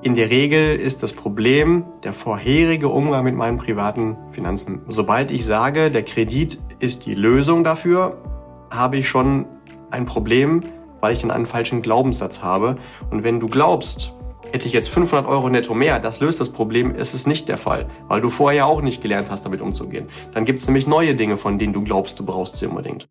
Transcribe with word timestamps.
In 0.00 0.14
der 0.14 0.30
Regel 0.30 0.76
ist 0.76 1.02
das 1.02 1.12
Problem 1.12 1.84
der 2.04 2.12
vorherige 2.12 2.88
Umgang 2.88 3.24
mit 3.24 3.34
meinen 3.34 3.58
privaten 3.58 4.16
Finanzen. 4.30 4.82
Sobald 4.86 5.32
ich 5.32 5.44
sage, 5.44 5.90
der 5.90 6.04
Kredit 6.04 6.60
ist 6.78 7.04
die 7.04 7.16
Lösung 7.16 7.64
dafür, 7.64 8.16
habe 8.70 8.98
ich 8.98 9.08
schon 9.08 9.46
ein 9.90 10.04
Problem, 10.04 10.62
weil 11.00 11.14
ich 11.14 11.20
dann 11.20 11.32
einen 11.32 11.46
falschen 11.46 11.82
Glaubenssatz 11.82 12.44
habe. 12.44 12.76
Und 13.10 13.24
wenn 13.24 13.40
du 13.40 13.48
glaubst, 13.48 14.14
hätte 14.52 14.68
ich 14.68 14.72
jetzt 14.72 14.88
500 14.88 15.26
Euro 15.28 15.48
netto 15.48 15.74
mehr, 15.74 15.98
das 15.98 16.20
löst 16.20 16.40
das 16.40 16.50
Problem, 16.50 16.94
ist 16.94 17.12
es 17.12 17.26
nicht 17.26 17.48
der 17.48 17.58
Fall, 17.58 17.88
weil 18.06 18.20
du 18.20 18.30
vorher 18.30 18.66
auch 18.66 18.80
nicht 18.82 19.02
gelernt 19.02 19.32
hast, 19.32 19.44
damit 19.44 19.60
umzugehen. 19.60 20.06
Dann 20.32 20.44
gibt 20.44 20.60
es 20.60 20.66
nämlich 20.68 20.86
neue 20.86 21.16
Dinge, 21.16 21.38
von 21.38 21.58
denen 21.58 21.72
du 21.72 21.82
glaubst, 21.82 22.20
du 22.20 22.24
brauchst 22.24 22.54
sie 22.54 22.66
unbedingt. 22.66 23.08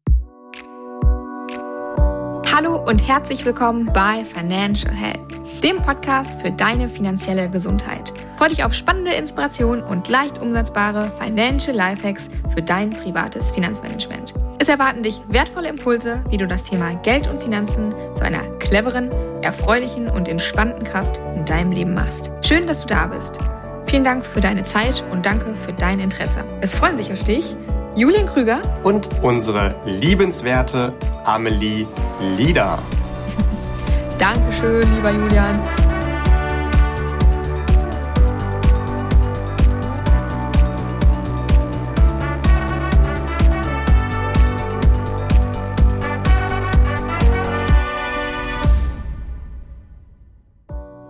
Und 2.88 3.06
herzlich 3.06 3.46
willkommen 3.46 3.92
bei 3.94 4.24
Financial 4.24 4.94
Health, 4.94 5.20
dem 5.62 5.76
Podcast 5.76 6.40
für 6.40 6.52
deine 6.52 6.88
finanzielle 6.88 7.50
Gesundheit. 7.50 8.14
Freue 8.38 8.48
dich 8.48 8.64
auf 8.64 8.74
spannende 8.74 9.12
Inspirationen 9.12 9.84
und 9.84 10.08
leicht 10.08 10.38
umsetzbare 10.38 11.12
Financial 11.20 11.76
Lifehacks 11.76 12.30
für 12.54 12.62
dein 12.62 12.92
privates 12.92 13.52
Finanzmanagement. 13.52 14.36
Es 14.60 14.70
erwarten 14.70 15.04
dich 15.04 15.20
wertvolle 15.28 15.68
Impulse, 15.68 16.24
wie 16.30 16.38
du 16.38 16.48
das 16.48 16.64
Thema 16.64 16.94
Geld 17.04 17.28
und 17.28 17.44
Finanzen 17.44 17.94
zu 18.16 18.24
einer 18.24 18.44
cleveren, 18.60 19.12
erfreulichen 19.42 20.10
und 20.10 20.30
entspannten 20.30 20.86
Kraft 20.86 21.20
in 21.36 21.44
deinem 21.44 21.74
Leben 21.74 21.94
machst. 21.94 22.32
Schön, 22.42 22.68
dass 22.68 22.84
du 22.84 22.88
da 22.88 23.08
bist. 23.08 23.38
Vielen 23.88 24.06
Dank 24.06 24.26
für 24.26 24.40
deine 24.40 24.64
Zeit 24.64 25.04
und 25.12 25.26
danke 25.26 25.56
für 25.56 25.74
dein 25.74 26.00
Interesse. 26.00 26.46
Es 26.62 26.74
freuen 26.74 26.98
sich 26.98 27.12
auf 27.12 27.26
dich 27.26 27.54
Julian 27.98 28.28
Krüger 28.28 28.62
und 28.84 29.10
unsere 29.24 29.74
liebenswerte 29.84 30.94
Amelie 31.26 31.88
Lieder. 32.38 32.78
Dankeschön, 34.20 34.88
lieber 34.94 35.10
Julian. 35.10 35.60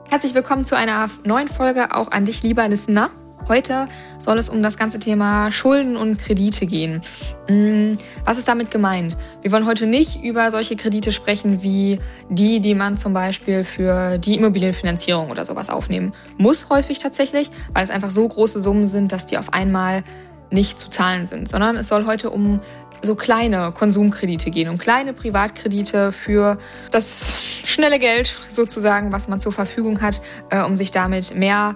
Herzlich 0.09 0.34
willkommen 0.34 0.64
zu 0.64 0.78
einer 0.78 1.09
neuen 1.25 1.50
Folge 1.50 1.94
auch 1.94 2.12
an 2.14 2.23
dich, 2.23 2.44
lieber 2.44 2.66
Listener. 2.69 3.12
Heute 3.48 3.88
soll 4.20 4.38
es 4.40 4.50
um 4.50 4.62
das 4.62 4.78
ganze 4.78 5.00
Thema 5.00 5.52
Schulden 5.52 5.96
und 5.96 6.20
Kredite 6.20 6.66
gehen. 6.66 7.02
Mm, 7.50 7.94
was 8.26 8.38
ist 8.38 8.48
damit 8.48 8.72
gemeint? 8.72 9.16
Wir 9.42 9.52
wollen 9.52 9.66
heute 9.66 9.86
nicht 9.86 10.22
über 10.22 10.52
solche 10.52 10.76
Kredite 10.76 11.12
sprechen 11.12 11.62
wie 11.62 12.00
die, 12.30 12.60
die 12.60 12.76
man 12.76 12.98
zum 12.98 13.14
Beispiel 13.14 13.64
für 13.64 14.18
die 14.18 14.36
Immobilienfinanzierung 14.36 15.32
oder 15.32 15.46
sowas 15.46 15.70
aufnehmen 15.70 16.14
muss, 16.38 16.70
häufig 16.70 17.00
tatsächlich, 17.00 17.50
weil 17.74 17.84
es 17.84 17.90
einfach 17.90 18.12
so 18.12 18.28
große 18.28 18.62
Summen 18.62 18.86
sind, 18.86 19.12
dass 19.14 19.26
die 19.26 19.38
auf 19.38 19.54
einmal 19.54 20.04
nicht 20.52 20.80
zu 20.80 20.90
zahlen 20.90 21.28
sind, 21.28 21.48
sondern 21.48 21.78
es 21.78 21.88
soll 21.88 22.06
heute 22.06 22.30
um 22.30 22.60
so 23.02 23.16
kleine 23.16 23.72
Konsumkredite 23.72 24.52
gehen, 24.52 24.70
um 24.70 24.78
kleine 24.78 25.14
Privatkredite 25.14 26.12
für 26.12 26.58
das 26.92 27.34
schnelle 27.64 28.00
Geld 28.00 28.36
sozusagen, 28.50 29.12
was 29.12 29.28
man 29.28 29.40
zur 29.40 29.52
Verfügung 29.52 30.02
hat, 30.02 30.22
äh, 30.50 30.64
um 30.64 30.76
sich 30.76 30.92
damit 30.92 31.36
mehr 31.36 31.76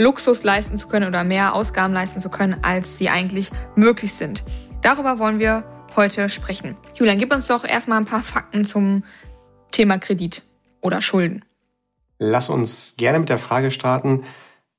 Luxus 0.00 0.44
leisten 0.44 0.78
zu 0.78 0.88
können 0.88 1.06
oder 1.06 1.24
mehr 1.24 1.54
Ausgaben 1.54 1.92
leisten 1.92 2.20
zu 2.20 2.30
können, 2.30 2.56
als 2.62 2.96
sie 2.96 3.10
eigentlich 3.10 3.50
möglich 3.76 4.14
sind. 4.14 4.44
Darüber 4.80 5.18
wollen 5.18 5.38
wir 5.38 5.62
heute 5.94 6.30
sprechen. 6.30 6.74
Julian, 6.94 7.18
gib 7.18 7.30
uns 7.34 7.46
doch 7.46 7.64
erstmal 7.64 7.98
ein 7.98 8.06
paar 8.06 8.22
Fakten 8.22 8.64
zum 8.64 9.04
Thema 9.72 9.98
Kredit 9.98 10.42
oder 10.80 11.02
Schulden. 11.02 11.44
Lass 12.18 12.48
uns 12.48 12.94
gerne 12.96 13.18
mit 13.18 13.28
der 13.28 13.36
Frage 13.36 13.70
starten, 13.70 14.24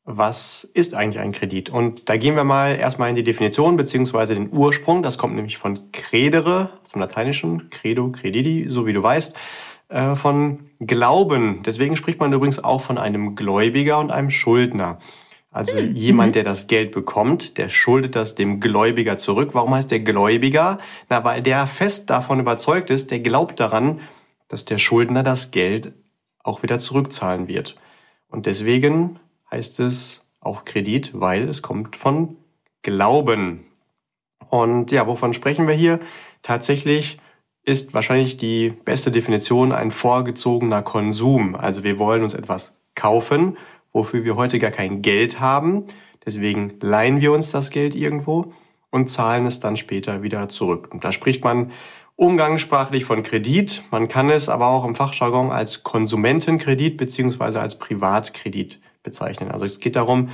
was 0.05 0.63
ist 0.63 0.95
eigentlich 0.95 1.19
ein 1.21 1.31
Kredit? 1.31 1.69
Und 1.69 2.09
da 2.09 2.17
gehen 2.17 2.35
wir 2.35 2.43
mal 2.43 2.75
erstmal 2.75 3.09
in 3.09 3.15
die 3.15 3.23
Definition 3.23 3.77
beziehungsweise 3.77 4.33
den 4.33 4.51
Ursprung. 4.51 5.03
Das 5.03 5.19
kommt 5.19 5.35
nämlich 5.35 5.59
von 5.59 5.91
credere, 5.91 6.71
dem 6.91 6.99
Lateinischen, 6.99 7.69
credo, 7.69 8.11
credidi, 8.11 8.65
so 8.69 8.87
wie 8.87 8.93
du 8.93 9.03
weißt. 9.03 9.37
Äh, 9.91 10.15
von 10.15 10.69
Glauben. 10.79 11.63
Deswegen 11.63 11.97
spricht 11.97 12.19
man 12.19 12.31
übrigens 12.31 12.63
auch 12.63 12.79
von 12.79 12.97
einem 12.97 13.35
Gläubiger 13.35 13.99
und 13.99 14.09
einem 14.09 14.29
Schuldner. 14.29 14.99
Also 15.51 15.75
mhm. 15.75 15.93
jemand, 15.95 16.35
der 16.35 16.45
das 16.45 16.67
Geld 16.67 16.91
bekommt, 16.91 17.57
der 17.57 17.67
schuldet 17.67 18.15
das 18.15 18.33
dem 18.33 18.61
Gläubiger 18.61 19.17
zurück. 19.17 19.49
Warum 19.51 19.73
heißt 19.73 19.91
der 19.91 19.99
Gläubiger? 19.99 20.79
Na, 21.09 21.25
weil 21.25 21.41
der 21.41 21.67
fest 21.67 22.09
davon 22.09 22.39
überzeugt 22.39 22.89
ist, 22.89 23.11
der 23.11 23.19
glaubt 23.19 23.59
daran, 23.59 23.99
dass 24.47 24.63
der 24.63 24.77
Schuldner 24.77 25.23
das 25.23 25.51
Geld 25.51 25.91
auch 26.41 26.63
wieder 26.63 26.79
zurückzahlen 26.79 27.49
wird. 27.49 27.75
Und 28.29 28.45
deswegen 28.45 29.19
heißt 29.51 29.81
es 29.81 30.25
auch 30.39 30.63
Kredit, 30.63 31.19
weil 31.19 31.49
es 31.49 31.61
kommt 31.61 31.97
von 31.97 32.37
Glauben. 32.81 33.65
Und 34.49 34.91
ja, 34.91 35.05
wovon 35.05 35.33
sprechen 35.33 35.67
wir 35.67 35.75
hier? 35.75 35.99
Tatsächlich 36.43 37.19
ist 37.63 37.93
wahrscheinlich 37.93 38.37
die 38.37 38.69
beste 38.69 39.11
Definition 39.11 39.71
ein 39.71 39.91
vorgezogener 39.91 40.81
Konsum. 40.81 41.55
Also 41.55 41.83
wir 41.83 41.99
wollen 41.99 42.23
uns 42.23 42.33
etwas 42.33 42.75
kaufen, 42.95 43.57
wofür 43.93 44.23
wir 44.23 44.35
heute 44.35 44.59
gar 44.59 44.71
kein 44.71 45.01
Geld 45.01 45.39
haben. 45.39 45.85
Deswegen 46.25 46.73
leihen 46.81 47.21
wir 47.21 47.31
uns 47.31 47.51
das 47.51 47.69
Geld 47.69 47.95
irgendwo 47.95 48.53
und 48.89 49.07
zahlen 49.07 49.45
es 49.45 49.59
dann 49.59 49.75
später 49.75 50.23
wieder 50.23 50.49
zurück. 50.49 50.89
Und 50.91 51.03
da 51.03 51.11
spricht 51.11 51.43
man 51.43 51.71
umgangssprachlich 52.15 53.05
von 53.05 53.23
Kredit. 53.23 53.83
Man 53.89 54.07
kann 54.07 54.29
es 54.29 54.49
aber 54.49 54.67
auch 54.67 54.85
im 54.85 54.95
Fachjargon 54.95 55.51
als 55.51 55.83
Konsumentenkredit 55.83 56.97
beziehungsweise 56.97 57.59
als 57.59 57.79
Privatkredit 57.79 58.79
bezeichnen. 59.03 59.49
Also 59.49 59.65
es 59.65 59.79
geht 59.79 59.95
darum, 59.95 60.29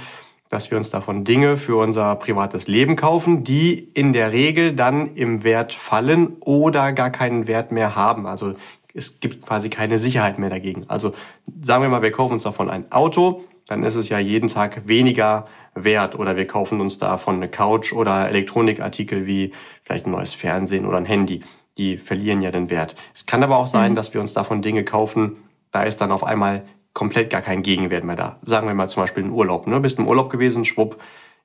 dass 0.49 0.71
wir 0.71 0.77
uns 0.77 0.89
davon 0.89 1.23
Dinge 1.23 1.57
für 1.57 1.77
unser 1.77 2.15
privates 2.15 2.67
Leben 2.67 2.95
kaufen, 2.95 3.43
die 3.43 3.73
in 3.93 4.13
der 4.13 4.31
Regel 4.31 4.73
dann 4.73 5.15
im 5.15 5.43
Wert 5.43 5.73
fallen 5.73 6.37
oder 6.39 6.93
gar 6.93 7.09
keinen 7.09 7.47
Wert 7.47 7.71
mehr 7.71 7.95
haben. 7.95 8.25
Also 8.27 8.53
es 8.93 9.19
gibt 9.19 9.45
quasi 9.45 9.69
keine 9.69 9.99
Sicherheit 9.99 10.39
mehr 10.39 10.49
dagegen. 10.49 10.85
Also 10.87 11.13
sagen 11.61 11.83
wir 11.83 11.89
mal, 11.89 12.01
wir 12.01 12.11
kaufen 12.11 12.33
uns 12.33 12.43
davon 12.43 12.69
ein 12.69 12.91
Auto, 12.91 13.43
dann 13.67 13.83
ist 13.83 13.95
es 13.95 14.09
ja 14.09 14.17
jeden 14.19 14.47
Tag 14.47 14.87
weniger 14.87 15.45
wert 15.75 16.17
oder 16.17 16.35
wir 16.35 16.47
kaufen 16.47 16.81
uns 16.81 16.97
davon 16.97 17.35
eine 17.35 17.49
Couch 17.49 17.93
oder 17.93 18.27
Elektronikartikel 18.29 19.27
wie 19.27 19.51
vielleicht 19.83 20.07
ein 20.07 20.11
neues 20.11 20.33
Fernsehen 20.33 20.85
oder 20.85 20.97
ein 20.97 21.05
Handy. 21.05 21.41
Die 21.77 21.97
verlieren 21.97 22.41
ja 22.41 22.49
den 22.49 22.69
Wert. 22.69 22.95
Es 23.13 23.25
kann 23.25 23.43
aber 23.43 23.57
auch 23.57 23.67
sein, 23.67 23.91
mhm. 23.91 23.95
dass 23.95 24.13
wir 24.13 24.21
uns 24.21 24.33
davon 24.33 24.61
Dinge 24.61 24.83
kaufen, 24.83 25.37
da 25.71 25.83
ist 25.83 26.01
dann 26.01 26.11
auf 26.11 26.23
einmal 26.23 26.63
komplett 26.97 27.29
gar 27.29 27.43
kein 27.43 27.61
Gegenwert 27.61 28.03
mehr 28.03 28.15
da. 28.15 28.39
Sagen 28.41 28.65
wir 28.65 28.73
mal 28.73 28.89
zum 28.89 29.03
Beispiel 29.03 29.23
einen 29.23 29.31
Urlaub. 29.31 29.67
Ne? 29.67 29.79
Bist 29.79 29.99
im 29.99 30.07
Urlaub 30.07 30.31
gewesen, 30.31 30.65
schwupp, 30.65 30.99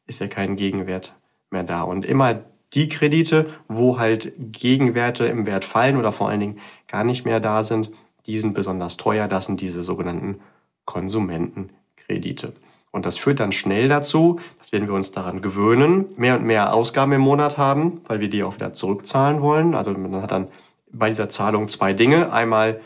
ist 0.07 0.19
ja 0.19 0.27
kein 0.27 0.57
Gegenwert 0.57 1.15
mehr 1.51 1.63
da. 1.63 1.83
Und 1.83 2.07
immer 2.07 2.41
die 2.73 2.89
Kredite, 2.89 3.51
wo 3.69 3.99
halt 3.99 4.33
Gegenwerte 4.39 5.27
im 5.27 5.45
Wert 5.45 5.67
fallen 5.67 5.99
oder 5.99 6.11
vor 6.11 6.31
allen 6.31 6.41
Dingen 6.41 6.61
gar 6.89 7.05
nicht 7.05 7.27
mehr 7.27 7.39
da 7.39 7.65
sind, 7.65 7.91
die 8.25 8.39
sind 8.39 8.55
besonders 8.55 8.97
teuer. 8.97 9.29
Das 9.29 9.45
sind 9.45 9.61
diese 9.61 9.83
sogenannten 9.83 10.41
Konsumentenkredite. 10.87 12.55
Und 12.91 13.05
das 13.05 13.19
führt 13.19 13.39
dann 13.39 13.53
schnell 13.53 13.91
dazu, 13.91 14.41
dass 14.57 14.73
wenn 14.73 14.87
wir 14.87 14.95
uns 14.95 15.13
daran 15.13 15.43
gewöhnen, 15.43 16.07
mehr 16.17 16.39
und 16.39 16.47
mehr 16.47 16.73
Ausgaben 16.73 17.13
im 17.13 17.21
Monat 17.21 17.59
haben, 17.59 18.01
weil 18.09 18.21
wir 18.21 18.31
die 18.31 18.43
auch 18.43 18.55
wieder 18.55 18.73
zurückzahlen 18.73 19.43
wollen. 19.43 19.75
Also 19.75 19.93
man 19.93 20.23
hat 20.23 20.31
dann 20.31 20.49
bei 20.91 21.11
dieser 21.11 21.29
Zahlung 21.29 21.69
zwei 21.69 21.93
Dinge. 21.93 22.33
Einmal 22.33 22.81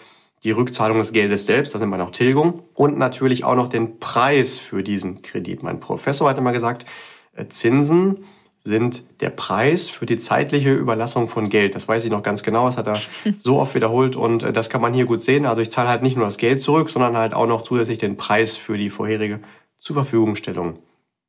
die 0.44 0.50
Rückzahlung 0.50 0.98
des 0.98 1.12
Geldes 1.12 1.46
selbst, 1.46 1.74
das 1.74 1.80
nennt 1.80 1.90
man 1.90 2.00
auch 2.00 2.10
Tilgung, 2.10 2.62
und 2.74 2.98
natürlich 2.98 3.44
auch 3.44 3.56
noch 3.56 3.68
den 3.68 3.98
Preis 3.98 4.58
für 4.58 4.82
diesen 4.82 5.22
Kredit. 5.22 5.62
Mein 5.62 5.80
Professor 5.80 6.28
hat 6.28 6.38
immer 6.38 6.52
gesagt, 6.52 6.86
äh, 7.34 7.46
Zinsen 7.46 8.24
sind 8.60 9.04
der 9.20 9.30
Preis 9.30 9.88
für 9.88 10.06
die 10.06 10.16
zeitliche 10.16 10.74
Überlassung 10.74 11.28
von 11.28 11.48
Geld. 11.48 11.74
Das 11.74 11.86
weiß 11.86 12.04
ich 12.04 12.10
noch 12.10 12.22
ganz 12.22 12.42
genau, 12.42 12.66
das 12.66 12.76
hat 12.76 12.88
er 12.88 13.00
so 13.38 13.58
oft 13.58 13.74
wiederholt 13.74 14.16
und 14.16 14.42
äh, 14.42 14.52
das 14.52 14.68
kann 14.68 14.80
man 14.80 14.92
hier 14.92 15.06
gut 15.06 15.22
sehen. 15.22 15.46
Also 15.46 15.62
ich 15.62 15.70
zahle 15.70 15.88
halt 15.88 16.02
nicht 16.02 16.16
nur 16.16 16.26
das 16.26 16.36
Geld 16.36 16.60
zurück, 16.60 16.90
sondern 16.90 17.16
halt 17.16 17.32
auch 17.32 17.46
noch 17.46 17.62
zusätzlich 17.62 17.98
den 17.98 18.16
Preis 18.16 18.56
für 18.56 18.76
die 18.76 18.90
vorherige 18.90 19.40
Zurverfügungstellung 19.78 20.80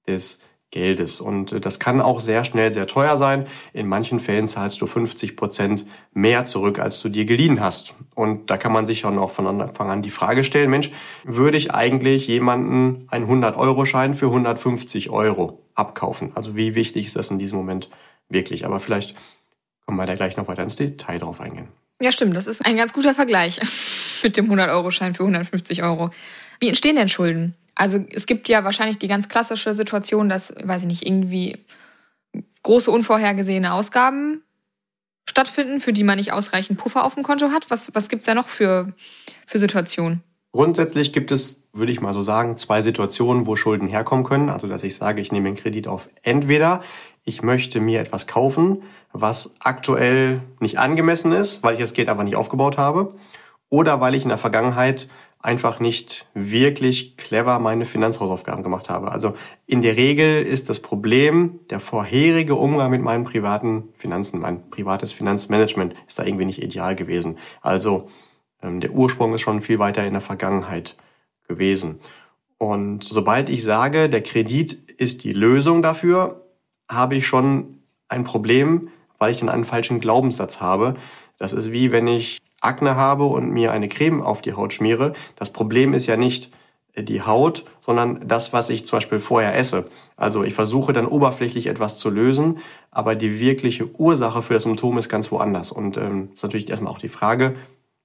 des 0.08 0.40
Geldes. 0.72 1.22
Und 1.22 1.54
äh, 1.54 1.60
das 1.60 1.80
kann 1.80 2.02
auch 2.02 2.20
sehr 2.20 2.44
schnell 2.44 2.72
sehr 2.72 2.88
teuer 2.88 3.18
sein. 3.18 3.48
In 3.74 3.88
manchen 3.88 4.20
Fällen 4.20 4.48
zahlst 4.48 4.82
du 4.82 4.88
50 4.88 5.36
Prozent 5.36 5.86
mehr 6.14 6.46
zurück, 6.46 6.80
als 6.80 7.02
du 7.02 7.10
dir 7.10 7.26
geliehen 7.26 7.62
hast. 7.62 7.94
Und 8.16 8.50
da 8.50 8.58
kann 8.58 8.72
man 8.72 8.86
sich 8.86 9.00
schon 9.00 9.18
auch 9.18 9.32
von 9.32 9.48
Anfang 9.48 9.90
an 9.90 10.02
die 10.02 10.10
Frage 10.10 10.44
stellen, 10.44 10.70
Mensch, 10.70 10.92
würde 11.24 11.58
ich 11.58 11.74
eigentlich 11.74 12.28
jemanden 12.28 13.08
einen 13.10 13.28
100-Euro-Schein 13.28 14.14
für 14.14 14.28
150 14.28 15.10
Euro 15.10 15.64
abkaufen? 15.76 16.32
Also 16.36 16.56
wie 16.56 16.76
wichtig 16.76 17.06
ist 17.06 17.16
das 17.16 17.32
in 17.32 17.40
diesem 17.40 17.58
Moment 17.58 17.90
wirklich? 18.30 18.66
Aber 18.66 18.80
vielleicht 18.80 19.16
kommen 19.86 19.98
wir 19.98 20.06
da 20.06 20.16
gleich 20.16 20.36
noch 20.36 20.48
weiter 20.48 20.64
ins 20.64 20.76
Detail 20.76 21.20
drauf 21.20 21.40
eingehen. 21.40 21.70
Ja, 22.02 22.12
stimmt. 22.12 22.36
Das 22.36 22.46
ist 22.46 22.66
ein 22.66 22.78
ganz 22.78 22.94
guter 22.94 23.16
Vergleich 23.16 23.60
mit 24.24 24.38
dem 24.38 24.52
100-Euro-Schein 24.52 25.16
für 25.16 25.24
150 25.24 25.84
Euro. 25.84 26.12
Wie 26.60 26.68
entstehen 26.68 26.96
denn 26.96 27.10
Schulden? 27.10 27.56
Also 27.78 28.04
es 28.10 28.26
gibt 28.26 28.50
ja 28.50 28.64
wahrscheinlich 28.64 28.98
die 28.98 29.08
ganz 29.08 29.30
klassische 29.30 29.76
Situation, 29.76 30.30
dass, 30.30 30.52
weiß 30.62 30.82
ich 30.82 30.88
nicht, 30.88 31.06
irgendwie 31.06 31.64
große 32.64 32.90
unvorhergesehene 32.90 33.72
Ausgaben 33.72 34.42
stattfinden, 35.30 35.80
für 35.80 35.94
die 35.94 36.04
man 36.04 36.18
nicht 36.18 36.34
ausreichend 36.34 36.80
Puffer 36.80 37.04
auf 37.04 37.14
dem 37.14 37.22
Konto 37.22 37.52
hat. 37.52 37.70
Was, 37.70 37.94
was 37.94 38.10
gibt's 38.10 38.26
da 38.26 38.34
noch 38.34 38.48
für, 38.48 38.94
für 39.46 39.60
Situationen? 39.60 40.24
Grundsätzlich 40.54 41.14
gibt 41.14 41.32
es, 41.32 41.68
würde 41.72 41.92
ich 41.92 42.02
mal 42.02 42.16
so 42.16 42.24
sagen, 42.24 42.58
zwei 42.58 42.82
Situationen, 42.82 43.46
wo 43.46 43.56
Schulden 43.56 43.88
herkommen 43.88 44.26
können. 44.26 44.50
Also, 44.50 44.68
dass 44.68 44.84
ich 44.84 44.96
sage, 44.96 45.22
ich 45.22 45.32
nehme 45.32 45.50
einen 45.50 45.58
Kredit 45.58 45.88
auf. 45.88 46.10
Entweder 46.24 46.82
ich 47.26 47.44
möchte 47.44 47.80
mir 47.80 48.00
etwas 48.00 48.26
kaufen, 48.26 48.82
was 49.14 49.54
aktuell 49.60 50.42
nicht 50.60 50.80
angemessen 50.80 51.32
ist, 51.32 51.62
weil 51.62 51.76
ich 51.76 51.80
das 51.80 51.94
Geld 51.94 52.10
einfach 52.10 52.24
nicht 52.24 52.38
aufgebaut 52.38 52.80
habe. 52.80 53.14
Oder 53.70 54.02
weil 54.02 54.16
ich 54.16 54.24
in 54.24 54.30
der 54.30 54.40
Vergangenheit 54.40 55.08
einfach 55.40 55.80
nicht 55.80 56.28
wirklich 56.34 57.16
clever 57.16 57.60
meine 57.60 57.86
Finanzhausaufgaben 57.86 58.64
gemacht 58.64 58.90
habe. 58.90 59.12
Also 59.12 59.34
in 59.66 59.82
der 59.82 59.96
Regel 59.96 60.42
ist 60.42 60.70
das 60.70 60.82
Problem 60.82 61.60
der 61.70 61.80
vorherige 61.80 62.56
Umgang 62.56 62.92
mit 62.92 63.02
meinen 63.02 63.24
privaten 63.24 63.90
Finanzen, 63.96 64.40
mein 64.40 64.70
privates 64.70 65.12
Finanzmanagement 65.12 65.94
ist 66.08 66.18
da 66.20 66.26
irgendwie 66.26 66.46
nicht 66.46 66.62
ideal 66.62 66.96
gewesen. 66.96 67.38
Also 67.62 68.10
ähm, 68.62 68.80
der 68.80 68.92
Ursprung 68.92 69.34
ist 69.34 69.42
schon 69.42 69.62
viel 69.62 69.80
weiter 69.80 70.06
in 70.06 70.14
der 70.14 70.22
Vergangenheit 70.22 70.96
gewesen. 71.48 72.00
Und 72.58 73.04
sobald 73.04 73.50
ich 73.50 73.64
sage, 73.64 74.10
der 74.10 74.24
Kredit 74.24 74.74
ist 74.98 75.24
die 75.24 75.34
Lösung 75.34 75.82
dafür, 75.82 76.44
habe 76.90 77.16
ich 77.16 77.28
schon 77.28 77.82
ein 78.08 78.24
Problem, 78.24 78.90
weil 79.20 79.32
ich 79.32 79.40
dann 79.40 79.50
einen 79.50 79.66
falschen 79.66 80.00
Glaubenssatz 80.00 80.60
habe. 80.60 80.96
Das 81.38 81.54
ist 81.54 81.72
wie 81.72 81.92
wenn 81.92 82.08
ich 82.08 82.40
Akne 82.62 82.96
habe 82.96 83.26
und 83.26 83.52
mir 83.52 83.72
eine 83.72 83.88
Creme 83.88 84.22
auf 84.22 84.42
die 84.42 84.54
Haut 84.54 84.74
schmiere. 84.74 85.14
Das 85.36 85.52
Problem 85.52 85.94
ist 85.94 86.08
ja 86.08 86.18
nicht 86.18 86.52
die 86.98 87.22
Haut, 87.22 87.66
sondern 87.80 88.28
das, 88.28 88.54
was 88.54 88.70
ich 88.70 88.86
zum 88.86 88.98
Beispiel 88.98 89.20
vorher 89.20 89.56
esse. 89.56 89.86
Also 90.16 90.44
ich 90.44 90.54
versuche 90.54 90.94
dann 90.94 91.06
oberflächlich 91.06 91.68
etwas 91.68 91.98
zu 92.00 92.10
lösen, 92.10 92.60
aber 92.92 93.16
die 93.16 93.40
wirkliche 93.40 93.88
Ursache 94.00 94.42
für 94.42 94.56
das 94.56 94.64
Symptom 94.64 94.98
ist 94.98 95.10
ganz 95.10 95.32
woanders. 95.32 95.72
Und 95.72 95.98
ähm, 95.98 96.30
ist 96.34 96.44
natürlich 96.44 96.70
erstmal 96.70 96.92
auch 96.92 96.98
die 96.98 97.10
Frage, 97.10 97.56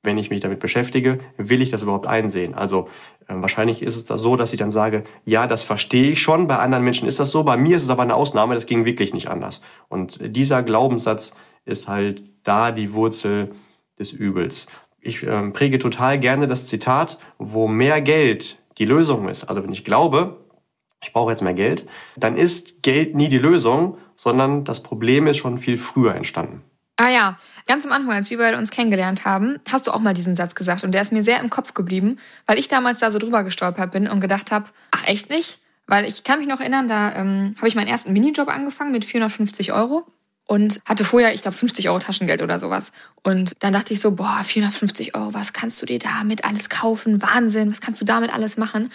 wenn 0.02 0.18
ich 0.18 0.30
mich 0.30 0.40
damit 0.40 0.58
beschäftige, 0.58 1.20
will 1.36 1.62
ich 1.62 1.70
das 1.70 1.82
überhaupt 1.82 2.06
einsehen? 2.06 2.54
Also 2.54 2.88
äh, 3.28 3.34
wahrscheinlich 3.36 3.82
ist 3.82 3.96
es 3.96 4.04
da 4.04 4.16
so, 4.16 4.36
dass 4.36 4.52
ich 4.52 4.58
dann 4.58 4.70
sage, 4.70 5.04
ja, 5.24 5.46
das 5.46 5.62
verstehe 5.62 6.12
ich 6.12 6.20
schon, 6.20 6.46
bei 6.46 6.58
anderen 6.58 6.84
Menschen 6.84 7.08
ist 7.08 7.20
das 7.20 7.30
so, 7.30 7.44
bei 7.44 7.56
mir 7.56 7.76
ist 7.76 7.84
es 7.84 7.90
aber 7.90 8.02
eine 8.02 8.14
Ausnahme, 8.14 8.54
das 8.54 8.66
ging 8.66 8.84
wirklich 8.84 9.14
nicht 9.14 9.28
anders. 9.28 9.62
Und 9.88 10.36
dieser 10.36 10.62
Glaubenssatz 10.62 11.34
ist 11.64 11.88
halt 11.88 12.24
da 12.42 12.72
die 12.72 12.92
Wurzel 12.92 13.52
des 13.98 14.12
Übels. 14.12 14.66
Ich 15.00 15.22
äh, 15.22 15.50
präge 15.50 15.78
total 15.78 16.18
gerne 16.18 16.46
das 16.46 16.68
Zitat, 16.68 17.18
wo 17.38 17.68
mehr 17.68 18.00
Geld 18.00 18.58
die 18.78 18.84
Lösung 18.84 19.28
ist. 19.28 19.44
Also 19.44 19.62
wenn 19.62 19.72
ich 19.72 19.84
glaube, 19.84 20.44
ich 21.02 21.12
brauche 21.12 21.32
jetzt 21.32 21.42
mehr 21.42 21.54
Geld, 21.54 21.86
dann 22.16 22.36
ist 22.36 22.82
Geld 22.82 23.14
nie 23.14 23.28
die 23.28 23.38
Lösung, 23.38 23.98
sondern 24.16 24.64
das 24.64 24.82
Problem 24.82 25.26
ist 25.26 25.38
schon 25.38 25.58
viel 25.58 25.78
früher 25.78 26.14
entstanden. 26.14 26.62
Ah 26.96 27.08
ja, 27.08 27.36
ganz 27.66 27.84
am 27.84 27.92
Anfang, 27.92 28.14
als 28.14 28.30
wir 28.30 28.38
beide 28.38 28.58
uns 28.58 28.70
kennengelernt 28.70 29.24
haben, 29.24 29.58
hast 29.68 29.86
du 29.86 29.90
auch 29.90 29.98
mal 29.98 30.14
diesen 30.14 30.36
Satz 30.36 30.54
gesagt 30.54 30.84
und 30.84 30.92
der 30.92 31.02
ist 31.02 31.12
mir 31.12 31.24
sehr 31.24 31.40
im 31.40 31.50
Kopf 31.50 31.74
geblieben, 31.74 32.18
weil 32.46 32.58
ich 32.58 32.68
damals 32.68 33.00
da 33.00 33.10
so 33.10 33.18
drüber 33.18 33.42
gestolpert 33.42 33.92
bin 33.92 34.08
und 34.08 34.20
gedacht 34.20 34.52
habe, 34.52 34.66
ach 34.90 35.06
echt 35.06 35.30
nicht? 35.30 35.58
Weil 35.86 36.04
ich 36.04 36.22
kann 36.22 36.38
mich 36.38 36.48
noch 36.48 36.60
erinnern, 36.60 36.86
da 36.86 37.12
ähm, 37.14 37.54
habe 37.56 37.66
ich 37.66 37.74
meinen 37.74 37.88
ersten 37.88 38.12
Minijob 38.12 38.48
angefangen 38.48 38.92
mit 38.92 39.04
450 39.04 39.72
Euro 39.72 40.06
und 40.52 40.82
hatte 40.84 41.06
vorher, 41.06 41.32
ich 41.32 41.40
glaube, 41.40 41.56
50 41.56 41.88
Euro 41.88 41.98
Taschengeld 41.98 42.42
oder 42.42 42.58
sowas. 42.58 42.92
Und 43.22 43.54
dann 43.60 43.72
dachte 43.72 43.94
ich 43.94 44.02
so, 44.02 44.16
boah, 44.16 44.42
450 44.44 45.14
Euro, 45.14 45.32
was 45.32 45.54
kannst 45.54 45.80
du 45.80 45.86
dir 45.86 45.98
damit 45.98 46.44
alles 46.44 46.68
kaufen? 46.68 47.22
Wahnsinn, 47.22 47.72
was 47.72 47.80
kannst 47.80 48.02
du 48.02 48.04
damit 48.04 48.34
alles 48.34 48.58
machen? 48.58 48.92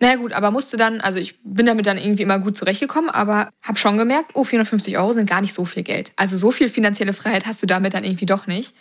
Naja 0.00 0.16
gut, 0.16 0.32
aber 0.32 0.50
musste 0.50 0.76
dann, 0.76 1.00
also 1.00 1.20
ich 1.20 1.38
bin 1.44 1.66
damit 1.66 1.86
dann 1.86 1.98
irgendwie 1.98 2.24
immer 2.24 2.40
gut 2.40 2.58
zurechtgekommen, 2.58 3.10
aber 3.10 3.50
habe 3.62 3.78
schon 3.78 3.96
gemerkt, 3.96 4.32
oh, 4.34 4.42
450 4.42 4.98
Euro 4.98 5.12
sind 5.12 5.30
gar 5.30 5.40
nicht 5.40 5.54
so 5.54 5.64
viel 5.64 5.84
Geld. 5.84 6.10
Also 6.16 6.36
so 6.36 6.50
viel 6.50 6.68
finanzielle 6.68 7.12
Freiheit 7.12 7.46
hast 7.46 7.62
du 7.62 7.68
damit 7.68 7.94
dann 7.94 8.02
irgendwie 8.02 8.26
doch 8.26 8.48
nicht. 8.48 8.74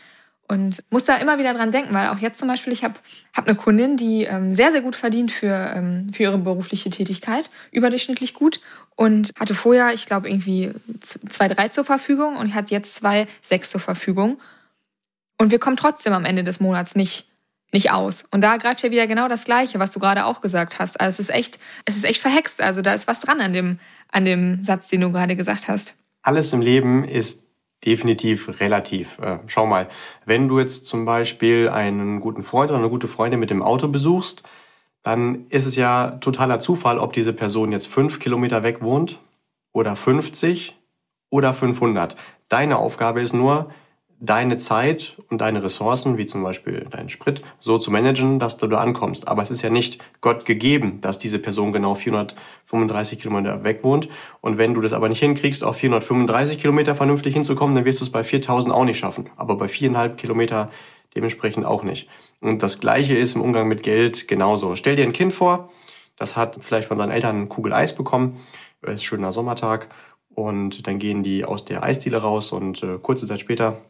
Und 0.49 0.83
muss 0.89 1.03
da 1.03 1.17
immer 1.17 1.38
wieder 1.39 1.53
dran 1.53 1.73
denken, 1.73 1.94
weil 1.94 2.07
auch 2.07 2.19
jetzt 2.19 2.39
zum 2.39 2.47
Beispiel, 2.47 2.71
ich 2.71 2.85
habe 2.85 2.95
hab 3.35 3.47
eine 3.47 3.55
Kundin, 3.55 3.97
die 3.97 4.23
ähm, 4.23 4.55
sehr, 4.55 4.71
sehr 4.71 4.81
gut 4.81 4.95
verdient 4.95 5.31
für, 5.31 5.73
ähm, 5.75 6.09
für 6.13 6.23
ihre 6.23 6.38
berufliche 6.38 6.89
Tätigkeit, 6.89 7.49
überdurchschnittlich 7.71 8.33
gut 8.33 8.61
und 8.95 9.31
hatte 9.38 9.55
vorher, 9.55 9.94
ich 9.94 10.05
glaube, 10.05 10.29
irgendwie 10.29 10.71
zwei, 11.01 11.49
drei 11.49 11.67
zur 11.67 11.83
Verfügung 11.83 12.38
und 12.38 12.53
hat 12.53 12.71
jetzt 12.71 12.95
zwei, 12.95 13.27
sechs 13.41 13.71
zur 13.71 13.81
Verfügung. 13.81 14.39
Und 15.38 15.51
wir 15.51 15.59
kommen 15.59 15.75
trotzdem 15.75 16.13
am 16.13 16.23
Ende 16.23 16.45
des 16.45 16.61
Monats 16.61 16.95
nicht 16.95 17.27
nicht 17.73 17.91
aus. 17.91 18.23
Und 18.31 18.41
da 18.41 18.57
greift 18.57 18.81
ja 18.83 18.91
wieder 18.91 19.07
genau 19.07 19.27
das 19.27 19.44
Gleiche, 19.44 19.79
was 19.79 19.91
du 19.91 19.99
gerade 19.99 20.25
auch 20.25 20.41
gesagt 20.41 20.79
hast. 20.79 20.99
Also 20.99 21.21
es 21.21 21.29
ist 21.29 21.35
echt, 21.35 21.59
es 21.85 21.97
ist 21.97 22.05
echt 22.05 22.21
verhext. 22.21 22.61
Also 22.61 22.81
da 22.81 22.94
ist 22.94 23.07
was 23.07 23.19
dran 23.19 23.41
an 23.41 23.53
dem, 23.53 23.79
an 24.09 24.25
dem 24.25 24.63
Satz, 24.63 24.88
den 24.88 25.01
du 25.01 25.11
gerade 25.11 25.35
gesagt 25.35 25.67
hast. 25.67 25.95
Alles 26.21 26.53
im 26.53 26.61
Leben 26.61 27.03
ist 27.03 27.44
definitiv 27.85 28.59
relativ. 28.59 29.19
Äh, 29.19 29.39
schau 29.47 29.65
mal, 29.65 29.88
wenn 30.25 30.47
du 30.47 30.59
jetzt 30.59 30.85
zum 30.88 31.06
Beispiel 31.06 31.69
einen 31.69 32.19
guten 32.19 32.44
Freund 32.44 32.71
oder 32.71 32.79
eine 32.79 32.89
gute 32.89 33.07
Freundin 33.07 33.39
mit 33.39 33.50
dem 33.50 33.62
Auto 33.62 33.88
besuchst, 33.88 34.44
dann 35.03 35.47
ist 35.50 35.65
es 35.65 35.75
ja 35.75 36.12
totaler 36.19 36.59
Zufall, 36.59 37.00
ob 37.00 37.13
diese 37.13 37.33
Person 37.33 37.71
jetzt 37.71 37.88
fünf 37.88 38.19
Kilometer 38.19 38.63
weg 38.63 38.81
wohnt 38.81 39.19
oder 39.71 39.95
50 39.95 40.75
oder 41.29 41.53
500. 41.53 42.18
Deine 42.50 42.77
Aufgabe 42.77 43.21
ist 43.21 43.33
nur, 43.33 43.69
deine 44.19 44.56
Zeit 44.56 45.18
und 45.30 45.42
deine 45.42 45.64
Ressourcen, 45.64 46.18
wie 46.18 46.25
zum 46.25 46.42
Beispiel 46.42 46.88
deinen 46.90 47.10
Sprit, 47.10 47.44
so 47.60 47.78
zu 47.78 47.92
managen, 47.92 48.40
dass 48.40 48.58
du 48.58 48.68
da 48.68 48.80
ankommst. 48.80 49.28
Aber 49.28 49.42
es 49.42 49.52
ist 49.52 49.62
ja 49.62 49.69
nicht 49.69 50.04
Gott 50.22 50.46
gegeben, 50.46 51.02
dass 51.02 51.19
diese 51.19 51.40
Person 51.40 51.72
genau 51.72 51.96
435 51.96 53.19
Kilometer 53.19 53.64
weg 53.64 53.84
wohnt. 53.84 54.10
Und 54.42 54.58
wenn 54.58 54.74
du 54.74 54.81
das 54.81 54.94
aber 54.94 55.10
nicht 55.10 55.19
hinkriegst, 55.19 55.64
auf 55.64 55.78
435 55.78 56.58
Kilometer 56.58 56.96
vernünftig 56.96 57.36
hinzukommen, 57.36 57.75
dann 57.75 57.86
wirst 57.86 58.00
du 58.02 58.06
es 58.06 58.12
bei 58.12 58.24
4000 58.24 58.74
auch 58.74 58.86
nicht 58.86 58.98
schaffen. 58.98 59.30
Aber 59.36 59.56
bei 59.56 59.68
viereinhalb 59.68 60.18
Kilometer 60.18 60.72
dementsprechend 61.16 61.66
auch 61.66 61.84
nicht. 61.84 62.10
Und 62.42 62.64
das 62.64 62.80
Gleiche 62.80 63.16
ist 63.16 63.36
im 63.36 63.42
Umgang 63.42 63.68
mit 63.68 63.84
Geld 63.84 64.28
genauso. 64.28 64.75
Stell 64.75 64.96
dir 64.96 65.04
ein 65.04 65.14
Kind 65.14 65.34
vor, 65.34 65.69
das 66.18 66.36
hat 66.36 66.58
vielleicht 66.62 66.88
von 66.88 66.98
seinen 66.98 67.12
Eltern 67.12 67.36
eine 67.36 67.48
Kugel 67.48 67.74
Eis 67.74 67.96
bekommen. 67.96 68.40
Es 68.81 68.96
ist 68.96 69.04
schöner 69.04 69.31
Sommertag. 69.31 69.90
Und 70.34 70.86
dann 70.88 71.00
gehen 71.00 71.24
die 71.24 71.46
aus 71.46 71.66
der 71.66 71.84
Eisdiele 71.84 72.18
raus 72.18 72.52
und 72.52 72.84
äh, 72.84 73.00
kurze 73.02 73.25
Zeit 73.25 73.40
später 73.40 73.81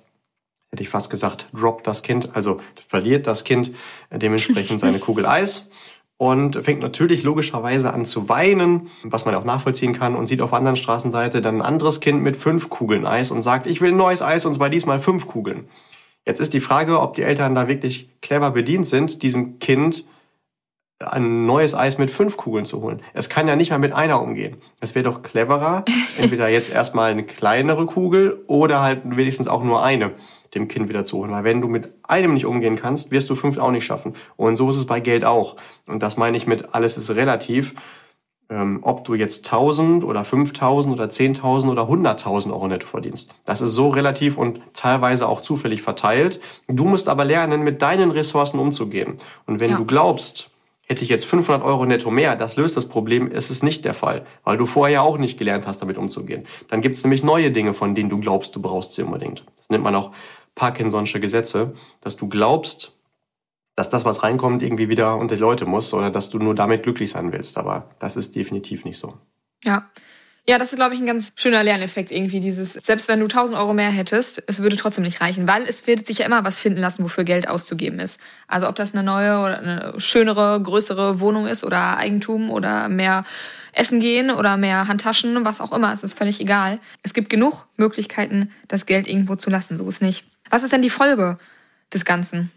hätte 0.72 0.84
ich 0.84 0.90
fast 0.90 1.10
gesagt, 1.10 1.50
droppt 1.54 1.88
das 1.88 2.04
Kind, 2.04 2.36
also 2.36 2.60
verliert 2.88 3.28
das 3.28 3.44
Kind 3.44 3.72
dementsprechend 4.12 4.80
seine 4.80 5.00
Kugel 5.00 5.26
Eis 5.26 5.70
und 6.18 6.64
fängt 6.64 6.82
natürlich 6.82 7.24
logischerweise 7.24 7.94
an 7.94 8.04
zu 8.04 8.28
weinen, 8.28 8.90
was 9.04 9.26
man 9.26 9.36
auch 9.36 9.46
nachvollziehen 9.46 9.94
kann 9.94 10.16
und 10.16 10.26
sieht 10.26 10.42
auf 10.42 10.50
der 10.50 10.60
anderen 10.60 10.76
Straßenseite 10.76 11.42
dann 11.42 11.58
ein 11.58 11.62
anderes 11.62 12.00
Kind 12.00 12.22
mit 12.24 12.36
fünf 12.36 12.70
Kugeln 12.70 13.06
Eis 13.06 13.32
und 13.32 13.44
sagt, 13.44 13.68
ich 13.68 13.82
will 13.82 13.92
ein 13.92 13.98
neues 13.98 14.22
Eis 14.22 14.46
und 14.46 14.56
zwar 14.56 14.70
diesmal 14.70 15.00
fünf 15.00 15.28
Kugeln. 15.28 15.70
Jetzt 16.26 16.42
ist 16.42 16.54
die 16.54 16.60
Frage, 16.60 17.00
ob 17.00 17.14
die 17.14 17.22
Eltern 17.22 17.56
da 17.56 17.68
wirklich 17.68 18.10
clever 18.22 18.52
bedient 18.52 18.88
sind, 18.88 19.22
diesem 19.24 19.60
Kind 19.60 20.06
ein 21.00 21.46
neues 21.46 21.76
Eis 21.76 22.00
mit 22.00 22.10
fünf 22.10 22.38
Kugeln 22.38 22.66
zu 22.66 22.82
holen. 22.82 23.02
Es 23.14 23.30
kann 23.30 23.48
ja 23.48 23.56
nicht 23.56 23.70
mal 23.70 23.78
mit 23.78 23.94
einer 23.94 24.22
umgehen. 24.22 24.58
Es 24.80 24.96
wäre 24.96 25.04
doch 25.04 25.22
cleverer, 25.22 25.86
entweder 26.18 26.50
jetzt 26.50 26.74
erstmal 26.74 27.12
eine 27.12 27.24
kleinere 27.24 27.86
Kugel 27.86 28.44
oder 28.48 28.82
halt 28.82 29.02
wenigstens 29.06 29.48
auch 29.48 29.64
nur 29.64 29.84
eine 29.84 30.16
dem 30.56 30.68
Kind 30.68 30.90
wieder 30.90 31.06
zu 31.06 31.18
holen. 31.18 31.32
Weil 31.32 31.44
wenn 31.44 31.62
du 31.62 31.68
mit 31.68 31.94
einem 32.04 32.34
nicht 32.34 32.46
umgehen 32.46 32.76
kannst, 32.76 33.12
wirst 33.12 33.30
du 33.30 33.36
fünf 33.36 33.58
auch 33.58 33.72
nicht 33.72 33.86
schaffen. 33.86 34.14
Und 34.36 34.56
so 34.56 34.70
ist 34.70 34.78
es 34.78 34.86
bei 34.86 35.00
Geld 35.00 35.26
auch. 35.26 35.56
Und 35.86 36.04
das 36.04 36.18
meine 36.18 36.38
ich 36.38 36.48
mit 36.48 36.74
alles 36.74 36.98
ist 36.98 37.10
relativ. 37.12 37.74
Ähm, 38.50 38.80
ob 38.82 39.04
du 39.04 39.14
jetzt 39.14 39.46
1000 39.46 40.06
oder 40.06 40.24
5000 40.24 40.96
oder 40.96 41.10
10.000 41.10 41.70
oder 41.70 41.82
100.000 41.84 42.52
Euro 42.52 42.70
netto 42.70 42.88
verdienst. 42.88 43.36
Das 43.44 43.60
ist 43.60 43.72
so 43.72 43.90
relativ 43.90 44.38
und 44.38 44.62
teilweise 44.72 45.28
auch 45.28 45.42
zufällig 45.42 45.82
verteilt. 45.82 46.40
Du 46.70 46.86
musst 46.86 47.10
aber 47.10 47.26
lernen, 47.26 47.64
mit 47.64 47.82
deinen 47.82 48.10
Ressourcen 48.10 48.58
umzugehen. 48.58 49.18
Und 49.48 49.60
wenn 49.60 49.72
ja. 49.72 49.78
du 49.78 49.86
glaubst, 49.86 50.52
hätte 50.88 51.04
ich 51.04 51.10
jetzt 51.10 51.26
500 51.26 51.64
Euro 51.64 51.86
netto 51.86 52.10
mehr, 52.10 52.36
das 52.36 52.56
löst 52.56 52.78
das 52.78 52.88
Problem, 52.88 53.30
es 53.32 53.50
ist 53.50 53.64
nicht 53.64 53.84
der 53.84 53.94
Fall, 53.94 54.26
weil 54.46 54.56
du 54.56 54.66
vorher 54.66 55.04
auch 55.04 55.18
nicht 55.18 55.38
gelernt 55.38 55.68
hast, 55.68 55.82
damit 55.82 55.98
umzugehen. 55.98 56.46
Dann 56.70 56.82
gibt 56.82 56.96
es 56.96 57.04
nämlich 57.04 57.24
neue 57.24 57.52
Dinge, 57.52 57.74
von 57.74 57.94
denen 57.94 58.10
du 58.10 58.20
glaubst, 58.20 58.56
du 58.56 58.62
brauchst 58.62 58.96
sie 58.96 59.04
unbedingt. 59.04 59.44
Das 59.58 59.70
nennt 59.70 59.84
man 59.84 59.94
auch 59.96 60.12
Parkinson'sche 60.58 61.20
Gesetze, 61.20 61.74
dass 62.02 62.18
du 62.18 62.28
glaubst, 62.28 62.94
dass 63.76 63.90
das, 63.90 64.06
was 64.06 64.24
reinkommt, 64.24 64.64
irgendwie 64.64 64.90
wieder 64.90 65.18
unter 65.18 65.36
die 65.36 65.42
Leute 65.42 65.66
muss 65.66 65.94
oder 65.94 66.10
dass 66.10 66.30
du 66.30 66.40
nur 66.40 66.56
damit 66.56 66.84
glücklich 66.84 67.12
sein 67.12 67.32
willst. 67.32 67.58
Aber 67.58 67.92
das 68.00 68.18
ist 68.18 68.36
definitiv 68.36 68.86
nicht 68.86 68.98
so. 68.98 69.14
Ja. 69.64 69.90
Ja, 70.50 70.58
das 70.58 70.72
ist, 70.72 70.78
glaube 70.78 70.96
ich, 70.96 71.02
ein 71.02 71.06
ganz 71.06 71.34
schöner 71.36 71.62
Lerneffekt 71.62 72.10
irgendwie. 72.10 72.40
Dieses, 72.40 72.74
selbst 72.74 73.10
wenn 73.10 73.20
du 73.20 73.26
1000 73.26 73.60
Euro 73.60 73.74
mehr 73.74 73.90
hättest, 73.90 74.42
es 74.48 74.62
würde 74.62 74.78
trotzdem 74.78 75.04
nicht 75.04 75.20
reichen, 75.20 75.46
weil 75.46 75.64
es 75.64 75.86
wird 75.88 76.08
sich 76.08 76.20
ja 76.20 76.26
immer 76.26 76.46
was 76.46 76.62
finden 76.62 76.80
lassen, 76.80 77.04
wofür 77.04 77.26
Geld 77.26 77.50
auszugeben 77.50 78.00
ist. 78.00 78.18
Also 78.48 78.70
ob 78.70 78.76
das 78.76 78.94
eine 78.94 79.04
neue 79.04 79.40
oder 79.40 79.60
eine 79.60 79.94
schönere, 80.00 80.62
größere 80.64 81.20
Wohnung 81.20 81.48
ist 81.48 81.66
oder 81.66 81.98
Eigentum 81.98 82.50
oder 82.50 82.88
mehr 82.88 83.26
Essen 83.74 84.00
gehen 84.00 84.32
oder 84.32 84.56
mehr 84.56 84.88
Handtaschen, 84.88 85.44
was 85.46 85.60
auch 85.60 85.74
immer, 85.74 85.94
es 85.94 86.02
ist 86.02 86.18
völlig 86.18 86.40
egal. 86.40 86.80
Es 87.04 87.14
gibt 87.14 87.30
genug 87.30 87.68
Möglichkeiten, 87.76 88.52
das 88.70 88.86
Geld 88.86 89.08
irgendwo 89.08 89.36
zu 89.36 89.50
lassen, 89.50 89.78
so 89.78 89.88
ist 89.88 90.02
nicht. 90.02 90.26
Was 90.50 90.64
ist 90.64 90.74
denn 90.74 90.82
die 90.82 90.90
Folge 90.90 91.38
des 91.94 92.06
Ganzen? 92.06 92.52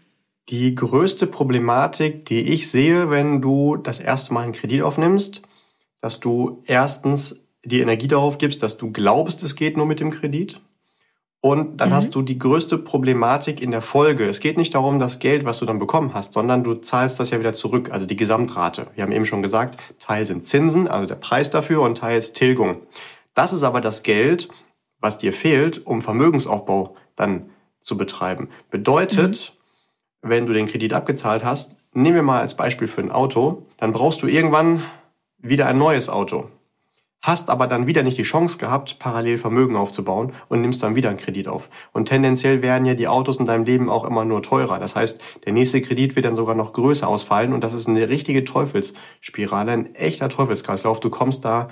Die 0.49 0.75
größte 0.75 1.27
Problematik, 1.27 2.25
die 2.25 2.41
ich 2.41 2.69
sehe, 2.69 3.09
wenn 3.09 3.41
du 3.41 3.77
das 3.77 3.99
erste 3.99 4.33
Mal 4.33 4.41
einen 4.41 4.53
Kredit 4.53 4.81
aufnimmst, 4.81 5.41
dass 6.01 6.19
du 6.19 6.63
erstens 6.65 7.39
die 7.63 7.79
Energie 7.79 8.07
darauf 8.07 8.37
gibst, 8.37 8.63
dass 8.63 8.77
du 8.77 8.91
glaubst, 8.91 9.43
es 9.43 9.55
geht 9.55 9.77
nur 9.77 9.85
mit 9.85 9.99
dem 9.99 10.09
Kredit 10.09 10.59
Und 11.43 11.77
dann 11.77 11.89
mhm. 11.89 11.93
hast 11.93 12.13
du 12.13 12.21
die 12.21 12.37
größte 12.37 12.77
Problematik 12.77 13.61
in 13.61 13.71
der 13.71 13.81
Folge. 13.81 14.25
Es 14.25 14.39
geht 14.39 14.57
nicht 14.57 14.75
darum, 14.75 14.99
das 14.99 15.17
Geld, 15.17 15.43
was 15.43 15.57
du 15.57 15.65
dann 15.65 15.79
bekommen 15.79 16.13
hast, 16.13 16.33
sondern 16.33 16.63
du 16.63 16.75
zahlst 16.75 17.19
das 17.19 17.31
ja 17.31 17.39
wieder 17.39 17.53
zurück, 17.53 17.89
also 17.91 18.05
die 18.05 18.15
Gesamtrate. 18.15 18.87
Wir 18.93 19.03
haben 19.03 19.11
eben 19.11 19.25
schon 19.25 19.41
gesagt, 19.41 19.79
Teil 19.99 20.27
sind 20.27 20.45
Zinsen, 20.45 20.87
also 20.87 21.07
der 21.07 21.15
Preis 21.15 21.49
dafür, 21.49 21.81
und 21.81 21.97
Teil 21.97 22.19
ist 22.19 22.33
Tilgung. 22.33 22.77
Das 23.33 23.53
ist 23.53 23.63
aber 23.63 23.81
das 23.81 24.03
Geld, 24.03 24.49
was 24.99 25.17
dir 25.17 25.33
fehlt, 25.33 25.85
um 25.85 26.01
Vermögensaufbau 26.01 26.95
dann 27.15 27.49
zu 27.81 27.97
betreiben. 27.97 28.49
Bedeutet, 28.69 29.53
mhm. 30.21 30.29
wenn 30.29 30.45
du 30.45 30.53
den 30.53 30.67
Kredit 30.67 30.93
abgezahlt 30.93 31.43
hast, 31.43 31.75
nehmen 31.93 32.15
wir 32.15 32.23
mal 32.23 32.41
als 32.41 32.55
Beispiel 32.55 32.87
für 32.87 33.01
ein 33.01 33.11
Auto, 33.11 33.65
dann 33.77 33.91
brauchst 33.91 34.21
du 34.21 34.27
irgendwann 34.27 34.83
wieder 35.39 35.67
ein 35.67 35.77
neues 35.77 36.09
Auto 36.09 36.49
hast 37.21 37.49
aber 37.49 37.67
dann 37.67 37.87
wieder 37.87 38.03
nicht 38.03 38.17
die 38.17 38.23
Chance 38.23 38.57
gehabt, 38.57 38.97
parallel 38.99 39.37
Vermögen 39.37 39.75
aufzubauen 39.75 40.33
und 40.49 40.61
nimmst 40.61 40.81
dann 40.81 40.95
wieder 40.95 41.09
einen 41.09 41.19
Kredit 41.19 41.47
auf. 41.47 41.69
Und 41.93 42.05
tendenziell 42.05 42.61
werden 42.61 42.85
ja 42.85 42.95
die 42.95 43.07
Autos 43.07 43.37
in 43.37 43.45
deinem 43.45 43.63
Leben 43.63 43.89
auch 43.89 44.05
immer 44.05 44.25
nur 44.25 44.41
teurer. 44.41 44.79
Das 44.79 44.95
heißt, 44.95 45.21
der 45.45 45.53
nächste 45.53 45.81
Kredit 45.81 46.15
wird 46.15 46.25
dann 46.25 46.35
sogar 46.35 46.55
noch 46.55 46.73
größer 46.73 47.07
ausfallen 47.07 47.53
und 47.53 47.63
das 47.63 47.73
ist 47.73 47.87
eine 47.87 48.09
richtige 48.09 48.43
Teufelsspirale, 48.43 49.71
ein 49.71 49.95
echter 49.95 50.29
Teufelskreislauf. 50.29 50.99
Du 50.99 51.09
kommst 51.09 51.45
da 51.45 51.69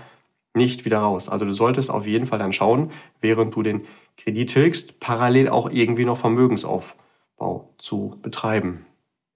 nicht 0.54 0.86
wieder 0.86 1.00
raus. 1.00 1.30
Also 1.30 1.46
du 1.46 1.54
solltest 1.54 1.90
auf 1.90 2.08
jeden 2.08 2.26
Fall 2.26 2.40
dann 2.40 2.54
schauen, 2.54 2.92
während 3.22 3.56
du 3.56 3.64
den 3.64 3.86
Kredit 4.18 4.52
tilgst, 4.52 5.00
parallel 5.00 5.50
auch 5.50 5.70
irgendwie 5.70 6.06
noch 6.06 6.18
Vermögensaufbau 6.18 7.74
zu 7.78 8.18
betreiben. 8.22 8.86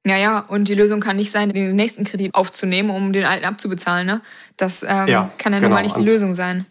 Ja, 0.06 0.18
ja, 0.18 0.40
und 0.40 0.68
die 0.68 0.76
Lösung 0.76 1.00
kann 1.00 1.16
nicht 1.16 1.32
sein, 1.32 1.50
den 1.54 1.76
nächsten 1.76 2.04
Kredit 2.04 2.36
aufzunehmen, 2.36 2.90
um 2.90 3.14
den 3.14 3.24
alten 3.24 3.46
abzubezahlen. 3.46 4.06
Ne? 4.06 4.22
Das 4.58 4.84
ähm, 4.84 5.08
ja, 5.08 5.32
kann 5.38 5.54
ja 5.54 5.60
genau. 5.60 5.70
nun 5.70 5.76
mal 5.76 5.84
nicht 5.84 5.96
die 5.96 6.04
Lösung 6.04 6.36
sein. 6.36 6.66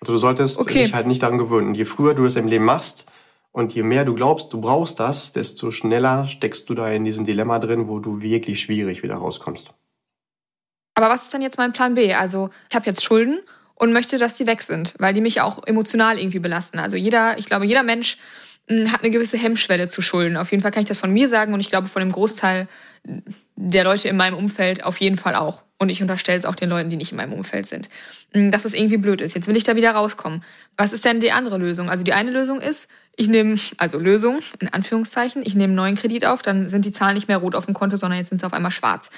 Also 0.00 0.14
du 0.14 0.18
solltest 0.18 0.58
okay. 0.58 0.84
dich 0.84 0.94
halt 0.94 1.06
nicht 1.06 1.22
daran 1.22 1.38
gewöhnen. 1.38 1.68
Und 1.68 1.74
je 1.74 1.84
früher 1.84 2.14
du 2.14 2.24
es 2.24 2.36
im 2.36 2.46
Leben 2.46 2.64
machst 2.64 3.06
und 3.52 3.74
je 3.74 3.82
mehr 3.82 4.04
du 4.04 4.14
glaubst, 4.14 4.52
du 4.52 4.60
brauchst 4.60 4.98
das, 4.98 5.32
desto 5.32 5.70
schneller 5.70 6.26
steckst 6.26 6.68
du 6.70 6.74
da 6.74 6.88
in 6.88 7.04
diesem 7.04 7.24
Dilemma 7.24 7.58
drin, 7.58 7.88
wo 7.88 7.98
du 7.98 8.22
wirklich 8.22 8.60
schwierig 8.60 9.02
wieder 9.02 9.16
rauskommst. 9.16 9.74
Aber 10.94 11.08
was 11.10 11.24
ist 11.24 11.34
denn 11.34 11.42
jetzt 11.42 11.58
mein 11.58 11.72
Plan 11.72 11.94
B? 11.94 12.14
Also 12.14 12.50
ich 12.70 12.74
habe 12.74 12.86
jetzt 12.86 13.04
Schulden 13.04 13.40
und 13.82 13.92
möchte, 13.92 14.16
dass 14.16 14.36
die 14.36 14.46
weg 14.46 14.62
sind, 14.62 14.94
weil 14.98 15.12
die 15.12 15.20
mich 15.20 15.40
auch 15.40 15.66
emotional 15.66 16.16
irgendwie 16.16 16.38
belasten. 16.38 16.78
Also 16.78 16.94
jeder, 16.94 17.36
ich 17.36 17.46
glaube, 17.46 17.66
jeder 17.66 17.82
Mensch 17.82 18.16
hat 18.70 19.02
eine 19.02 19.10
gewisse 19.10 19.36
Hemmschwelle 19.36 19.88
zu 19.88 20.02
Schulden. 20.02 20.36
Auf 20.36 20.52
jeden 20.52 20.62
Fall 20.62 20.70
kann 20.70 20.84
ich 20.84 20.88
das 20.88 20.98
von 20.98 21.10
mir 21.10 21.28
sagen 21.28 21.52
und 21.52 21.58
ich 21.58 21.68
glaube 21.68 21.88
von 21.88 21.98
dem 21.98 22.12
Großteil 22.12 22.68
der 23.56 23.82
Leute 23.82 24.08
in 24.08 24.16
meinem 24.16 24.36
Umfeld 24.36 24.84
auf 24.84 25.00
jeden 25.00 25.16
Fall 25.16 25.34
auch. 25.34 25.64
Und 25.78 25.88
ich 25.88 26.00
unterstelle 26.00 26.38
es 26.38 26.44
auch 26.44 26.54
den 26.54 26.68
Leuten, 26.68 26.90
die 26.90 26.96
nicht 26.96 27.10
in 27.10 27.16
meinem 27.16 27.32
Umfeld 27.32 27.66
sind. 27.66 27.90
Dass 28.32 28.64
es 28.64 28.72
irgendwie 28.72 28.98
blöd 28.98 29.20
ist. 29.20 29.34
Jetzt 29.34 29.48
will 29.48 29.56
ich 29.56 29.64
da 29.64 29.74
wieder 29.74 29.90
rauskommen. 29.90 30.44
Was 30.76 30.92
ist 30.92 31.04
denn 31.04 31.18
die 31.18 31.32
andere 31.32 31.58
Lösung? 31.58 31.90
Also 31.90 32.04
die 32.04 32.12
eine 32.12 32.30
Lösung 32.30 32.60
ist, 32.60 32.88
ich 33.16 33.26
nehme, 33.26 33.58
also 33.78 33.98
Lösung, 33.98 34.42
in 34.60 34.68
Anführungszeichen, 34.68 35.42
ich 35.44 35.56
nehme 35.56 35.72
einen 35.72 35.74
neuen 35.74 35.96
Kredit 35.96 36.24
auf, 36.24 36.42
dann 36.42 36.70
sind 36.70 36.84
die 36.84 36.92
Zahlen 36.92 37.14
nicht 37.14 37.26
mehr 37.26 37.38
rot 37.38 37.56
auf 37.56 37.64
dem 37.64 37.74
Konto, 37.74 37.96
sondern 37.96 38.20
jetzt 38.20 38.28
sind 38.28 38.38
sie 38.38 38.46
auf 38.46 38.52
einmal 38.52 38.70
schwarz. 38.70 39.10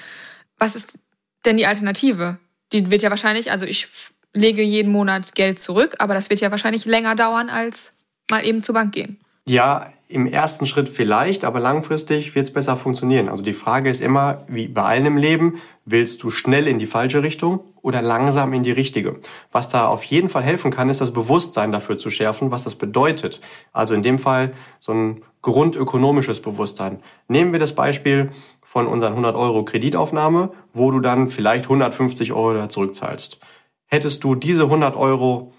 Was 0.57 0.75
ist 0.75 0.97
denn 1.45 1.57
die 1.57 1.67
Alternative? 1.67 2.39
Die 2.73 2.89
wird 2.89 3.03
ja 3.03 3.11
wahrscheinlich, 3.11 3.51
also 3.51 3.63
ich 3.63 3.87
lege 4.35 4.61
jeden 4.61 4.91
Monat 4.91 5.33
Geld 5.33 5.59
zurück, 5.59 5.95
aber 5.99 6.13
das 6.13 6.29
wird 6.29 6.41
ja 6.41 6.51
wahrscheinlich 6.51 6.85
länger 6.85 7.15
dauern, 7.15 7.49
als 7.49 7.93
mal 8.29 8.45
eben 8.45 8.61
zur 8.63 8.75
Bank 8.75 8.93
gehen. 8.93 9.19
Ja, 9.47 9.91
im 10.07 10.27
ersten 10.27 10.67
Schritt 10.67 10.87
vielleicht, 10.87 11.43
aber 11.45 11.59
langfristig 11.59 12.35
wird 12.35 12.45
es 12.45 12.53
besser 12.53 12.77
funktionieren. 12.77 13.27
Also 13.27 13.43
die 13.43 13.53
Frage 13.53 13.89
ist 13.89 14.01
immer, 14.01 14.43
wie 14.47 14.67
bei 14.67 14.83
allen 14.83 15.05
im 15.07 15.17
Leben, 15.17 15.61
willst 15.83 16.21
du 16.21 16.29
schnell 16.29 16.67
in 16.67 16.77
die 16.77 16.85
falsche 16.85 17.23
Richtung 17.23 17.61
oder 17.81 18.03
langsam 18.03 18.53
in 18.53 18.61
die 18.61 18.71
richtige? 18.71 19.19
Was 19.51 19.69
da 19.69 19.87
auf 19.87 20.03
jeden 20.03 20.29
Fall 20.29 20.43
helfen 20.43 20.69
kann, 20.69 20.89
ist 20.89 21.01
das 21.01 21.11
Bewusstsein 21.11 21.71
dafür 21.71 21.97
zu 21.97 22.11
schärfen, 22.11 22.51
was 22.51 22.63
das 22.63 22.75
bedeutet. 22.75 23.41
Also 23.73 23.95
in 23.95 24.03
dem 24.03 24.19
Fall 24.19 24.53
so 24.79 24.93
ein 24.93 25.21
grundökonomisches 25.41 26.41
Bewusstsein. 26.41 27.01
Nehmen 27.27 27.51
wir 27.51 27.59
das 27.59 27.73
Beispiel 27.73 28.31
von 28.61 28.87
unseren 28.87 29.13
100 29.13 29.35
Euro 29.35 29.65
Kreditaufnahme, 29.65 30.51
wo 30.73 30.91
du 30.91 30.99
dann 30.99 31.29
vielleicht 31.29 31.65
150 31.65 32.33
Euro 32.33 32.67
zurückzahlst. 32.67 33.39
Hättest 33.87 34.23
du 34.23 34.35
diese 34.35 34.63
100 34.63 34.95
Euro 34.95 35.53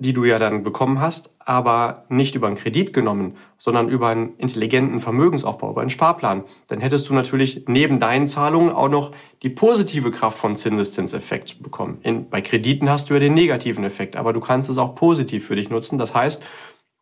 die 0.00 0.12
du 0.12 0.24
ja 0.24 0.38
dann 0.38 0.62
bekommen 0.62 1.00
hast, 1.00 1.34
aber 1.40 2.04
nicht 2.08 2.36
über 2.36 2.46
einen 2.46 2.56
Kredit 2.56 2.92
genommen, 2.92 3.36
sondern 3.56 3.88
über 3.88 4.08
einen 4.08 4.36
intelligenten 4.36 5.00
Vermögensaufbau, 5.00 5.70
über 5.70 5.80
einen 5.80 5.90
Sparplan, 5.90 6.44
dann 6.68 6.80
hättest 6.80 7.08
du 7.08 7.14
natürlich 7.14 7.64
neben 7.66 7.98
deinen 7.98 8.28
Zahlungen 8.28 8.70
auch 8.70 8.88
noch 8.88 9.12
die 9.42 9.48
positive 9.48 10.12
Kraft 10.12 10.38
von 10.38 10.54
Zinseszinseffekt 10.54 11.62
bekommen. 11.62 11.98
In, 12.02 12.30
bei 12.30 12.40
Krediten 12.40 12.88
hast 12.88 13.10
du 13.10 13.14
ja 13.14 13.20
den 13.20 13.34
negativen 13.34 13.82
Effekt, 13.82 14.14
aber 14.14 14.32
du 14.32 14.40
kannst 14.40 14.70
es 14.70 14.78
auch 14.78 14.94
positiv 14.94 15.46
für 15.46 15.56
dich 15.56 15.68
nutzen. 15.68 15.98
Das 15.98 16.14
heißt, 16.14 16.44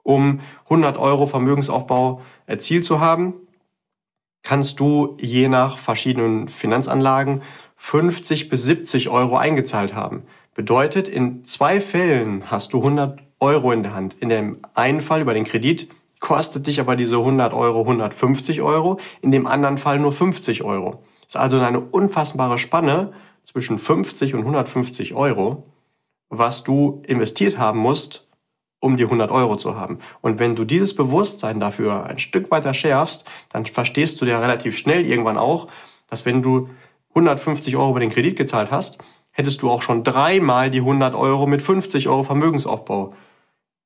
um 0.03 0.41
100 0.65 0.97
Euro 0.97 1.27
Vermögensaufbau 1.27 2.23
erzielt 2.47 2.85
zu 2.85 3.01
haben, 3.01 3.35
kannst 4.43 4.81
du 4.81 5.19
je 5.21 5.49
nach 5.49 5.77
verschiedenen 5.77 6.49
Finanzanlagen 6.49 7.43
50 7.77 8.49
bis 8.49 8.65
70 8.65 9.11
Euro 9.11 9.37
eingezahlt 9.37 9.95
haben. 9.95 10.23
Bedeutet, 10.57 11.07
in 11.07 11.45
zwei 11.45 11.83
Fällen 11.83 12.51
hast 12.51 12.73
du 12.73 12.79
100 12.79 13.21
Euro 13.41 13.73
in 13.73 13.83
der 13.83 13.93
Hand. 13.93 14.17
In 14.21 14.31
dem 14.31 14.61
einen 14.73 15.03
Fall 15.03 15.21
über 15.21 15.35
den 15.35 15.45
Kredit 15.45 15.91
kostet 16.19 16.67
dich 16.67 16.81
aber 16.81 16.97
diese 16.97 17.19
100 17.19 17.53
Euro 17.53 17.83
150 17.83 18.63
Euro, 18.63 18.99
in 19.21 19.33
dem 19.33 19.47
anderen 19.47 19.77
Fall 19.77 19.99
nur 19.99 20.15
50 20.15 20.63
Euro. 20.65 21.05
Ist 21.27 21.37
also 21.37 21.61
eine 21.61 21.81
unfassbare 21.81 22.57
Spanne 22.57 23.13
zwischen 23.43 23.79
50 23.79 24.33
und 24.33 24.41
150 24.41 25.13
Euro, 25.13 25.65
was 26.31 26.65
du 26.65 27.03
investiert 27.07 27.59
haben 27.59 27.79
musst, 27.79 28.27
um 28.81 28.97
die 28.97 29.05
100 29.05 29.31
Euro 29.31 29.57
zu 29.57 29.77
haben. 29.77 29.99
Und 30.23 30.39
wenn 30.39 30.57
du 30.57 30.65
dieses 30.65 30.97
Bewusstsein 30.97 31.61
dafür 31.61 32.07
ein 32.07 32.19
Stück 32.19 32.51
weiter 32.51 32.73
schärfst, 32.73 33.27
dann 33.51 33.67
verstehst 33.67 34.23
du 34.23 34.25
ja 34.25 34.41
relativ 34.41 34.79
schnell 34.79 35.05
irgendwann 35.05 35.37
auch, 35.37 35.69
dass 36.09 36.25
wenn 36.25 36.41
du 36.41 36.71
150 37.11 37.77
Euro 37.77 37.91
über 37.91 38.01
den 38.01 38.11
Kredit 38.11 38.37
gezahlt 38.37 38.71
hast, 38.71 38.99
hättest 39.37 39.61
du 39.61 39.69
auch 39.69 39.83
schon 39.83 40.03
dreimal 40.03 40.71
die 40.71 40.79
100 40.79 41.15
Euro 41.15 41.47
mit 41.47 41.61
50 41.61 42.09
Euro 42.09 42.23
Vermögensaufbau 42.23 43.13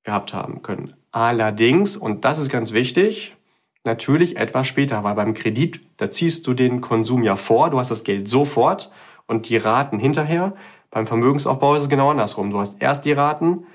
gehabt 0.04 0.33
haben 0.33 0.62
können. 0.62 0.95
Allerdings, 1.11 1.97
und 1.97 2.25
das 2.25 2.38
ist 2.38 2.50
ganz 2.50 2.73
wichtig, 2.73 3.37
natürlich 3.83 4.37
etwas 4.37 4.69
später, 4.69 5.02
weil 5.02 5.16
beim 5.16 5.35
Kredit, 5.35 5.80
da 5.97 6.09
ziehst 6.09 6.47
du 6.47 6.54
den 6.54 6.80
Konsum 6.80 7.25
ja 7.25 7.35
vor, 7.35 7.69
du 7.71 7.80
hast 7.80 7.90
das 7.90 8.04
Geld 8.04 8.28
sofort 8.28 8.92
und 9.26 9.49
die 9.49 9.57
Raten 9.57 9.99
hinterher. 9.99 10.54
Beim 10.88 11.09
Vermögensaufbau 11.09 11.75
ist 11.75 11.83
es 11.83 11.88
genau 11.88 12.11
andersrum. 12.11 12.52
Du 12.52 12.59
hast 12.61 12.80
erst 12.80 13.04
die 13.04 13.12
Raten 13.12 13.66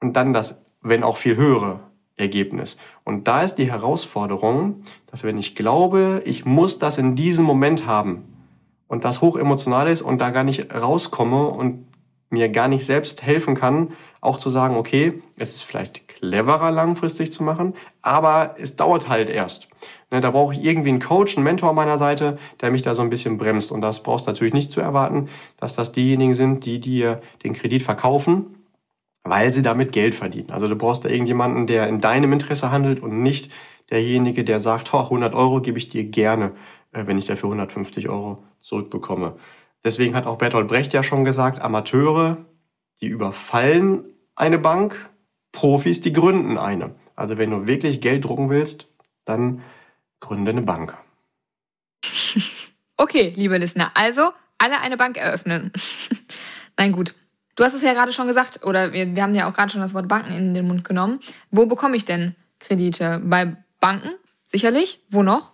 und 0.00 0.14
dann 0.14 0.34
das, 0.34 0.62
wenn 0.82 1.04
auch 1.04 1.16
viel 1.16 1.36
höhere 1.36 1.80
Ergebnis. 2.16 2.76
Und 3.02 3.28
da 3.28 3.42
ist 3.42 3.54
die 3.54 3.70
Herausforderung, 3.70 4.84
dass 5.06 5.24
wenn 5.24 5.38
ich 5.38 5.54
glaube, 5.54 6.20
ich 6.26 6.44
muss 6.44 6.78
das 6.78 6.98
in 6.98 7.14
diesem 7.14 7.46
Moment 7.46 7.86
haben, 7.86 8.37
und 8.88 9.04
das 9.04 9.20
hoch 9.20 9.36
emotional 9.36 9.88
ist 9.88 10.02
und 10.02 10.18
da 10.18 10.30
gar 10.30 10.44
nicht 10.44 10.74
rauskomme 10.74 11.48
und 11.48 11.86
mir 12.30 12.48
gar 12.50 12.68
nicht 12.68 12.84
selbst 12.84 13.22
helfen 13.22 13.54
kann, 13.54 13.92
auch 14.20 14.38
zu 14.38 14.50
sagen, 14.50 14.76
okay, 14.76 15.22
es 15.36 15.54
ist 15.54 15.62
vielleicht 15.62 16.08
cleverer 16.08 16.70
langfristig 16.70 17.32
zu 17.32 17.42
machen, 17.42 17.74
aber 18.02 18.56
es 18.58 18.76
dauert 18.76 19.08
halt 19.08 19.30
erst. 19.30 19.68
Ne, 20.10 20.20
da 20.20 20.30
brauche 20.30 20.54
ich 20.54 20.64
irgendwie 20.64 20.90
einen 20.90 21.00
Coach, 21.00 21.36
einen 21.36 21.44
Mentor 21.44 21.70
an 21.70 21.76
meiner 21.76 21.98
Seite, 21.98 22.38
der 22.60 22.70
mich 22.70 22.82
da 22.82 22.94
so 22.94 23.02
ein 23.02 23.10
bisschen 23.10 23.38
bremst. 23.38 23.70
Und 23.70 23.80
das 23.80 24.02
brauchst 24.02 24.26
du 24.26 24.30
natürlich 24.30 24.54
nicht 24.54 24.72
zu 24.72 24.80
erwarten, 24.80 25.28
dass 25.58 25.74
das 25.74 25.92
diejenigen 25.92 26.34
sind, 26.34 26.66
die 26.66 26.80
dir 26.80 27.20
den 27.44 27.54
Kredit 27.54 27.82
verkaufen, 27.82 28.64
weil 29.24 29.52
sie 29.52 29.62
damit 29.62 29.92
Geld 29.92 30.14
verdienen. 30.14 30.50
Also 30.50 30.68
du 30.68 30.76
brauchst 30.76 31.04
da 31.04 31.08
irgendjemanden, 31.08 31.66
der 31.66 31.88
in 31.88 32.00
deinem 32.00 32.32
Interesse 32.32 32.70
handelt 32.70 33.00
und 33.00 33.22
nicht 33.22 33.52
derjenige, 33.90 34.44
der 34.44 34.60
sagt, 34.60 34.92
100 34.92 35.34
Euro 35.34 35.62
gebe 35.62 35.78
ich 35.78 35.88
dir 35.88 36.04
gerne, 36.04 36.52
wenn 37.06 37.18
ich 37.18 37.26
dafür 37.26 37.48
150 37.48 38.08
Euro 38.08 38.44
zurückbekomme. 38.60 39.36
Deswegen 39.84 40.14
hat 40.14 40.26
auch 40.26 40.38
Bertolt 40.38 40.68
Brecht 40.68 40.92
ja 40.92 41.02
schon 41.02 41.24
gesagt, 41.24 41.60
Amateure, 41.60 42.38
die 43.00 43.08
überfallen 43.08 44.04
eine 44.34 44.58
Bank, 44.58 45.08
Profis, 45.52 46.00
die 46.00 46.12
gründen 46.12 46.58
eine. 46.58 46.94
Also 47.14 47.38
wenn 47.38 47.50
du 47.50 47.66
wirklich 47.66 48.00
Geld 48.00 48.24
drucken 48.24 48.50
willst, 48.50 48.88
dann 49.24 49.62
gründe 50.20 50.50
eine 50.50 50.62
Bank. 50.62 50.96
Okay, 53.00 53.32
liebe 53.36 53.56
Listener, 53.58 53.92
also 53.94 54.32
alle 54.58 54.80
eine 54.80 54.96
Bank 54.96 55.18
eröffnen. 55.18 55.70
Nein, 56.76 56.90
gut. 56.90 57.14
Du 57.54 57.62
hast 57.62 57.74
es 57.74 57.82
ja 57.82 57.92
gerade 57.92 58.12
schon 58.12 58.26
gesagt, 58.26 58.64
oder 58.64 58.92
wir, 58.92 59.14
wir 59.14 59.22
haben 59.22 59.36
ja 59.36 59.48
auch 59.48 59.54
gerade 59.54 59.70
schon 59.70 59.80
das 59.80 59.94
Wort 59.94 60.08
Banken 60.08 60.32
in 60.32 60.52
den 60.52 60.66
Mund 60.66 60.82
genommen. 60.84 61.20
Wo 61.52 61.66
bekomme 61.66 61.96
ich 61.96 62.04
denn 62.04 62.34
Kredite? 62.58 63.22
Bei 63.24 63.56
Banken? 63.78 64.10
Sicherlich. 64.46 65.00
Wo 65.10 65.22
noch? 65.22 65.52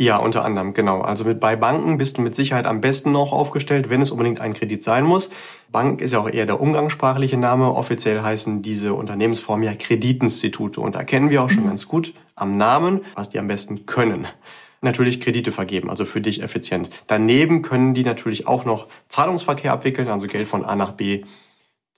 Ja, 0.00 0.16
unter 0.16 0.44
anderem, 0.44 0.74
genau. 0.74 1.02
Also 1.02 1.24
mit 1.24 1.38
bei 1.38 1.54
Banken 1.54 1.98
bist 1.98 2.18
du 2.18 2.22
mit 2.22 2.34
Sicherheit 2.34 2.66
am 2.66 2.80
besten 2.80 3.12
noch 3.12 3.32
aufgestellt, 3.32 3.90
wenn 3.90 4.02
es 4.02 4.10
unbedingt 4.10 4.40
ein 4.40 4.52
Kredit 4.52 4.82
sein 4.82 5.04
muss. 5.04 5.30
Bank 5.70 6.00
ist 6.00 6.12
ja 6.12 6.18
auch 6.18 6.28
eher 6.28 6.46
der 6.46 6.60
umgangssprachliche 6.60 7.36
Name. 7.36 7.72
Offiziell 7.72 8.20
heißen 8.20 8.60
diese 8.60 8.94
Unternehmensformen 8.94 9.64
ja 9.64 9.76
Kreditinstitute. 9.76 10.80
Und 10.80 10.96
da 10.96 11.04
kennen 11.04 11.30
wir 11.30 11.44
auch 11.44 11.50
schon 11.50 11.62
mhm. 11.62 11.68
ganz 11.68 11.86
gut 11.86 12.12
am 12.34 12.56
Namen, 12.56 13.02
was 13.14 13.30
die 13.30 13.38
am 13.38 13.46
besten 13.46 13.86
können. 13.86 14.26
Natürlich 14.80 15.20
Kredite 15.20 15.52
vergeben, 15.52 15.88
also 15.88 16.04
für 16.04 16.20
dich 16.20 16.42
effizient. 16.42 16.90
Daneben 17.06 17.62
können 17.62 17.94
die 17.94 18.04
natürlich 18.04 18.48
auch 18.48 18.64
noch 18.64 18.88
Zahlungsverkehr 19.08 19.72
abwickeln, 19.72 20.08
also 20.08 20.26
Geld 20.26 20.48
von 20.48 20.64
A 20.64 20.74
nach 20.74 20.92
B 20.92 21.22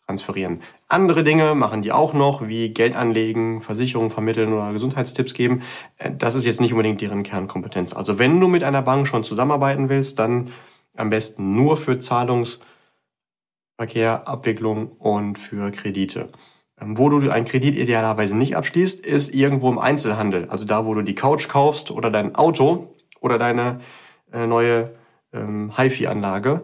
transferieren. 0.06 0.62
Andere 0.88 1.24
Dinge 1.24 1.54
machen 1.54 1.82
die 1.82 1.92
auch 1.92 2.14
noch, 2.14 2.46
wie 2.46 2.70
Geld 2.70 2.94
anlegen, 2.94 3.60
Versicherungen 3.60 4.10
vermitteln 4.10 4.52
oder 4.52 4.72
Gesundheitstipps 4.72 5.34
geben. 5.34 5.62
Äh, 5.98 6.12
das 6.16 6.34
ist 6.34 6.46
jetzt 6.46 6.60
nicht 6.60 6.72
unbedingt 6.72 7.00
deren 7.00 7.22
Kernkompetenz. 7.22 7.92
Also 7.94 8.18
wenn 8.18 8.40
du 8.40 8.48
mit 8.48 8.62
einer 8.62 8.82
Bank 8.82 9.08
schon 9.08 9.24
zusammenarbeiten 9.24 9.88
willst, 9.88 10.18
dann 10.18 10.52
am 10.96 11.10
besten 11.10 11.54
nur 11.54 11.76
für 11.76 11.98
Zahlungsverkehr, 11.98 12.62
Abwicklung 14.26 14.92
und 14.92 15.38
für 15.38 15.70
Kredite. 15.72 16.28
Ähm, 16.80 16.96
wo 16.98 17.08
du 17.08 17.28
einen 17.30 17.46
Kredit 17.46 17.76
idealerweise 17.76 18.36
nicht 18.36 18.56
abschließt, 18.56 19.04
ist 19.04 19.34
irgendwo 19.34 19.70
im 19.70 19.78
Einzelhandel. 19.78 20.48
Also 20.48 20.64
da, 20.64 20.86
wo 20.86 20.94
du 20.94 21.02
die 21.02 21.14
Couch 21.14 21.48
kaufst 21.48 21.90
oder 21.90 22.10
dein 22.10 22.34
Auto 22.36 22.94
oder 23.20 23.38
deine 23.38 23.80
äh, 24.32 24.46
neue 24.46 24.94
ähm, 25.32 25.72
HiFi-Anlage. 25.76 26.62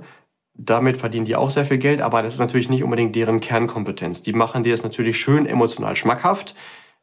Damit 0.54 0.98
verdienen 0.98 1.24
die 1.24 1.36
auch 1.36 1.50
sehr 1.50 1.64
viel 1.64 1.78
Geld, 1.78 2.02
aber 2.02 2.22
das 2.22 2.34
ist 2.34 2.40
natürlich 2.40 2.68
nicht 2.68 2.84
unbedingt 2.84 3.16
deren 3.16 3.40
Kernkompetenz. 3.40 4.22
Die 4.22 4.34
machen 4.34 4.62
dir 4.62 4.74
es 4.74 4.82
natürlich 4.82 5.18
schön 5.18 5.46
emotional 5.46 5.96
schmackhaft. 5.96 6.54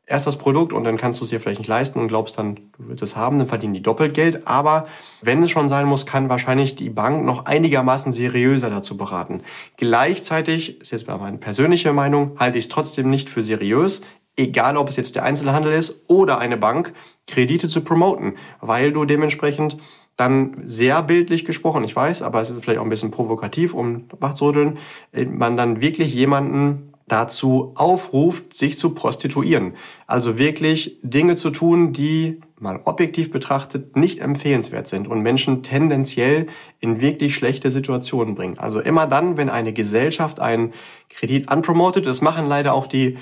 Erst 0.05 0.25
das 0.25 0.37
Produkt 0.37 0.73
und 0.73 0.83
dann 0.85 0.97
kannst 0.97 1.19
du 1.19 1.23
es 1.23 1.29
dir 1.29 1.39
vielleicht 1.39 1.59
nicht 1.59 1.67
leisten 1.67 1.99
und 1.99 2.07
glaubst 2.07 2.37
dann, 2.39 2.55
du 2.55 2.87
willst 2.87 3.03
es 3.03 3.15
haben, 3.15 3.37
dann 3.37 3.47
verdienen 3.47 3.75
die 3.75 3.81
doppelt 3.83 4.15
Geld. 4.15 4.47
Aber 4.47 4.87
wenn 5.21 5.43
es 5.43 5.51
schon 5.51 5.69
sein 5.69 5.85
muss, 5.85 6.07
kann 6.07 6.29
wahrscheinlich 6.29 6.75
die 6.75 6.89
Bank 6.89 7.25
noch 7.25 7.45
einigermaßen 7.45 8.11
seriöser 8.11 8.71
dazu 8.71 8.97
beraten. 8.97 9.41
Gleichzeitig, 9.77 10.81
ist 10.81 10.91
jetzt 10.91 11.07
meine 11.07 11.37
persönliche 11.37 11.93
Meinung, 11.93 12.37
halte 12.39 12.57
ich 12.57 12.65
es 12.65 12.69
trotzdem 12.69 13.09
nicht 13.11 13.29
für 13.29 13.43
seriös, 13.43 14.01
egal 14.35 14.77
ob 14.77 14.89
es 14.89 14.95
jetzt 14.95 15.15
der 15.15 15.23
Einzelhandel 15.23 15.73
ist 15.73 16.05
oder 16.07 16.39
eine 16.39 16.57
Bank, 16.57 16.93
Kredite 17.27 17.67
zu 17.67 17.81
promoten, 17.81 18.35
weil 18.61 18.91
du 18.91 19.05
dementsprechend 19.05 19.77
dann 20.19 20.63
sehr 20.65 21.01
bildlich 21.01 21.45
gesprochen, 21.45 21.83
ich 21.83 21.95
weiß, 21.95 22.23
aber 22.23 22.41
es 22.41 22.49
ist 22.49 22.61
vielleicht 22.61 22.79
auch 22.79 22.83
ein 22.83 22.89
bisschen 22.89 23.11
provokativ, 23.11 23.73
um 23.73 24.05
wachzurütteln, 24.19 24.77
äh, 25.13 25.25
man 25.25 25.55
dann 25.55 25.79
wirklich 25.81 26.13
jemanden 26.13 26.93
dazu 27.07 27.71
aufruft, 27.75 28.53
sich 28.53 28.77
zu 28.77 28.93
prostituieren. 28.93 29.73
Also 30.07 30.37
wirklich 30.37 30.99
Dinge 31.01 31.35
zu 31.35 31.49
tun, 31.49 31.93
die 31.93 32.41
mal 32.59 32.81
objektiv 32.83 33.31
betrachtet 33.31 33.95
nicht 33.95 34.19
empfehlenswert 34.19 34.87
sind 34.87 35.07
und 35.07 35.21
Menschen 35.21 35.63
tendenziell 35.63 36.47
in 36.79 37.01
wirklich 37.01 37.33
schlechte 37.33 37.71
Situationen 37.71 38.35
bringen. 38.35 38.59
Also 38.59 38.81
immer 38.81 39.07
dann, 39.07 39.37
wenn 39.37 39.49
eine 39.49 39.73
Gesellschaft 39.73 40.39
einen 40.39 40.73
Kredit 41.09 41.49
unpromoted, 41.51 42.05
das 42.05 42.21
machen 42.21 42.47
leider 42.47 42.73
auch 42.73 42.87
die 42.87 43.17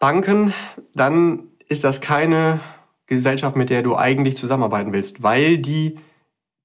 Banken, 0.00 0.52
dann 0.94 1.44
ist 1.68 1.84
das 1.84 2.00
keine 2.00 2.60
Gesellschaft, 3.06 3.56
mit 3.56 3.70
der 3.70 3.82
du 3.82 3.96
eigentlich 3.96 4.36
zusammenarbeiten 4.36 4.92
willst, 4.92 5.22
weil 5.22 5.58
die 5.58 5.98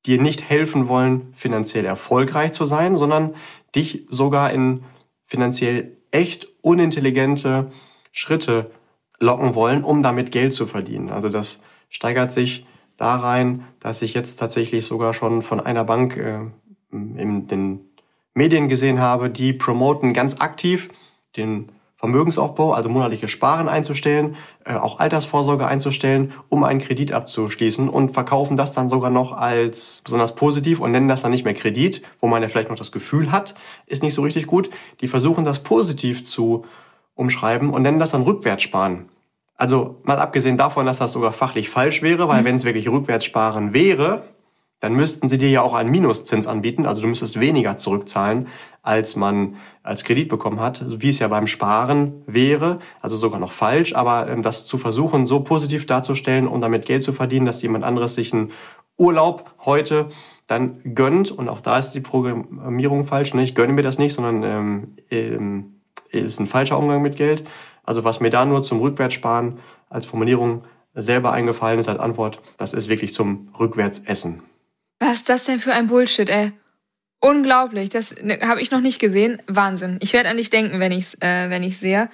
dir 0.05 0.22
nicht 0.22 0.50
helfen 0.50 0.88
wollen, 0.88 1.33
finanziell 1.33 1.86
erfolgreich 1.86 2.53
zu 2.53 2.65
sein, 2.65 2.98
sondern 2.98 3.36
dich 3.75 4.05
sogar 4.10 4.51
in 4.51 4.83
finanziell 5.25 5.98
echt 6.12 6.48
unintelligente 6.62 7.72
Schritte 8.12 8.72
locken 9.19 9.55
wollen, 9.55 9.83
um 9.83 10.03
damit 10.03 10.31
Geld 10.31 10.53
zu 10.53 10.67
verdienen. 10.67 11.10
Also 11.10 11.29
das 11.29 11.63
steigert 11.89 12.31
sich 12.31 12.65
da 12.98 13.15
rein, 13.15 13.65
dass 13.79 14.01
ich 14.01 14.13
jetzt 14.13 14.36
tatsächlich 14.38 14.86
sogar 14.86 15.13
schon 15.13 15.41
von 15.41 15.60
einer 15.60 15.83
Bank 15.83 16.17
äh, 16.17 16.39
in 16.91 17.48
den 17.48 17.81
Medien 18.33 18.67
gesehen 18.69 19.00
habe, 19.00 19.29
die 19.29 19.53
promoten 19.53 20.13
ganz 20.13 20.39
aktiv 20.39 20.89
den 21.38 21.72
Vermögensaufbau, 22.03 22.74
also 22.74 22.89
monatliche 22.89 23.29
Sparen 23.29 23.69
einzustellen, 23.69 24.36
äh, 24.65 24.74
auch 24.74 25.00
Altersvorsorge 25.00 25.65
einzustellen, 25.65 26.33
um 26.50 26.65
einen 26.65 26.81
Kredit 26.81 27.13
abzuschließen 27.13 27.88
und 27.88 28.10
verkaufen 28.12 28.57
das 28.57 28.74
dann 28.74 28.89
sogar 28.89 29.10
noch 29.10 29.31
als 29.31 30.01
besonders 30.03 30.36
positiv 30.36 30.81
und 30.81 30.91
nennen 30.91 31.07
das 31.07 31.22
dann 31.22 31.31
nicht 31.31 31.45
mehr 31.45 31.53
Kredit, 31.53 32.01
wo 32.19 32.27
man 32.27 32.41
ja 32.41 32.50
vielleicht 32.50 32.69
noch 32.69 32.77
das 32.77 32.91
Gefühl 32.91 33.31
hat, 33.31 33.55
ist 33.86 34.03
nicht 34.03 34.15
so 34.15 34.22
richtig 34.22 34.48
gut. 34.48 34.69
Die 35.00 35.07
versuchen 35.07 35.45
das 35.45 35.63
positiv 35.63 36.25
zu 36.25 36.65
umschreiben 37.15 37.69
und 37.69 37.83
nennen 37.83 38.00
das 38.00 38.12
dann 38.12 38.24
Rückwärtssparen. 38.24 39.05
Also 39.55 40.01
mal 40.03 40.19
abgesehen 40.19 40.57
davon, 40.57 40.86
dass 40.86 40.98
das 40.98 41.13
sogar 41.13 41.31
fachlich 41.31 41.69
falsch 41.69 42.01
wäre, 42.01 42.27
weil 42.27 42.41
mhm. 42.41 42.45
wenn 42.45 42.55
es 42.57 42.65
wirklich 42.65 42.89
Rückwärtssparen 42.89 43.74
wäre, 43.74 44.24
dann 44.84 44.96
müssten 44.96 45.30
sie 45.30 45.38
dir 45.38 45.50
ja 45.50 45.62
auch 45.62 45.74
einen 45.75 45.92
Minuszins 45.92 46.46
anbieten. 46.46 46.86
Also 46.86 47.02
du 47.02 47.08
müsstest 47.08 47.40
weniger 47.40 47.78
zurückzahlen, 47.78 48.50
als 48.82 49.16
man 49.16 49.56
als 49.82 50.04
Kredit 50.04 50.28
bekommen 50.28 50.60
hat, 50.60 50.84
wie 51.02 51.08
es 51.08 51.20
ja 51.20 51.30
beim 51.30 51.48
Sparen 51.48 52.22
wäre. 52.28 52.80
Also 53.00 53.15
sogar 53.15 53.39
noch 53.39 53.54
falsch. 53.54 53.96
Aber 53.96 54.28
ähm, 54.28 54.41
das 54.41 54.65
zu 54.65 54.78
versuchen, 54.78 55.26
so 55.26 55.39
positiv 55.39 55.86
darzustellen 55.86 56.50
und 56.50 56.60
damit 56.60 56.86
Geld 56.86 57.02
zu 57.02 57.13
verdienen, 57.13 57.46
dass 57.46 57.62
jemand 57.62 57.86
anderes 57.86 58.15
sich 58.15 58.34
einen 58.34 58.52
Urlaub 58.98 59.52
heute 59.63 60.10
dann 60.48 60.82
gönnt. 60.93 61.32
Und 61.32 61.48
auch 61.48 61.62
da 61.62 61.80
ist 61.80 61.91
die 61.91 62.02
Programmierung 62.02 63.06
falsch. 63.06 63.34
Ne? 63.34 63.43
Ich 63.43 63.56
gönne 63.56 63.72
mir 63.72 63.84
das 63.84 64.00
nicht, 64.00 64.13
sondern 64.13 64.43
ähm, 64.43 64.96
ähm, 65.10 65.76
ist 66.10 66.41
ein 66.41 66.48
falscher 66.48 66.78
Umgang 66.78 67.02
mit 67.02 67.15
Geld. 67.15 67.46
Also 67.86 68.04
was 68.04 68.19
mir 68.19 68.32
da 68.32 68.43
nur 68.43 68.62
zum 68.63 68.82
Rückwärtssparen 68.82 69.60
als 69.89 70.06
Formulierung 70.06 70.65
selber 70.93 71.32
eingefallen 71.32 71.80
ist 71.80 71.88
als 71.88 72.00
Antwort, 72.00 72.41
das 72.58 72.74
ist 72.74 72.89
wirklich 72.89 73.13
zum 73.13 73.48
Rückwärtsessen. 73.58 74.43
Was 75.06 75.16
ist 75.16 75.28
das 75.28 75.44
denn 75.44 75.60
für 75.60 75.74
ein 75.74 75.88
Bullshit, 75.88 76.30
ey? 76.30 76.54
Unglaublich, 77.20 77.89
das 77.89 78.16
ne, 78.22 78.39
habe 78.42 78.62
ich 78.62 78.72
noch 78.72 78.80
nicht 78.80 79.00
gesehen. 79.00 79.42
Wahnsinn. 79.48 79.98
Ich 80.00 80.13
werde 80.13 80.30
an 80.30 80.38
dich 80.38 80.50
denken, 80.50 80.80
wenn 80.80 80.94
ich's, 80.94 81.16
äh, 81.16 81.50
wenn 81.50 81.62
ich 81.62 81.78
sehe. 81.78 82.10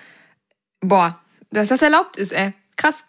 Boah, 0.79 1.19
dass 1.51 1.67
das 1.67 1.83
erlaubt 1.83 2.17
ist, 2.17 2.31
ey. 2.31 2.51
Krass. 2.77 3.05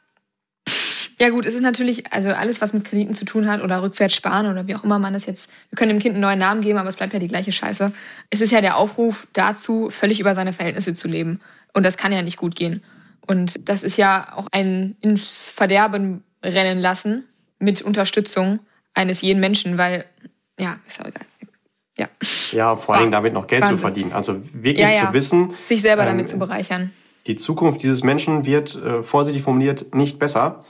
Ja 1.19 1.31
gut, 1.31 1.47
es 1.47 1.55
ist 1.55 1.62
natürlich, 1.62 2.12
also 2.12 2.29
alles, 2.29 2.61
was 2.61 2.75
mit 2.75 2.85
Krediten 2.85 3.14
zu 3.14 3.25
tun 3.25 3.51
hat 3.51 3.62
oder 3.62 3.83
rückwärts 3.83 4.14
sparen 4.14 4.51
oder 4.51 4.66
wie 4.66 4.75
auch 4.75 4.85
immer 4.85 4.99
man 4.99 5.14
das 5.14 5.25
jetzt, 5.25 5.49
wir 5.71 5.77
können 5.77 5.95
dem 5.95 5.99
Kind 5.99 6.14
einen 6.14 6.23
neuen 6.23 6.38
Namen 6.38 6.61
geben, 6.61 6.79
aber 6.79 6.90
es 6.90 6.97
bleibt 6.97 7.14
ja 7.14 7.19
die 7.19 7.29
gleiche 7.29 7.53
Scheiße. 7.53 7.90
Es 8.29 8.43
ist 8.43 8.51
ja 8.51 8.61
der 8.61 8.77
Aufruf 8.77 9.29
dazu, 9.33 9.88
völlig 9.88 10.21
über 10.21 10.35
seine 10.35 10.53
Verhältnisse 10.53 10.93
zu 10.93 11.09
leben. 11.09 11.40
Und 11.73 11.87
das 11.87 11.97
kann 11.97 12.12
ja 12.12 12.21
nicht 12.21 12.37
gut 12.37 12.55
gehen. 12.55 12.83
Und 13.27 13.66
das 13.66 13.83
ist 13.83 13.97
ja 13.97 14.35
auch 14.37 14.49
ein 14.53 14.97
ins 15.01 15.51
Verderben 15.51 16.23
rennen 16.43 16.79
lassen 16.79 17.25
mit 17.59 17.81
Unterstützung 17.81 18.61
eines 18.94 19.20
jeden 19.20 19.40
Menschen, 19.40 19.79
weil, 19.79 20.05
ja, 20.59 20.76
ist 20.87 21.00
auch 21.00 21.07
egal. 21.07 21.24
Ja. 21.98 22.09
ja, 22.53 22.76
vor 22.76 22.94
allen 22.94 23.03
Dingen 23.03 23.12
damit 23.12 23.35
noch 23.35 23.46
Geld 23.46 23.62
Wahnsinn. 23.62 23.76
zu 23.76 23.83
verdienen. 23.83 24.12
Also 24.12 24.40
wirklich 24.53 24.79
ja, 24.79 24.90
ja. 24.90 25.07
zu 25.07 25.12
wissen. 25.12 25.53
Sich 25.64 25.83
selber 25.83 26.05
damit 26.05 26.22
ähm, 26.22 26.26
zu 26.29 26.38
bereichern. 26.38 26.92
Die 27.26 27.37
Zukunft 27.37 27.83
dieses 27.83 28.03
Menschen 28.03 28.46
wird, 28.46 28.74
äh, 28.74 29.03
vorsichtig 29.03 29.42
formuliert, 29.42 29.94
nicht 29.94 30.18
besser. 30.18 30.64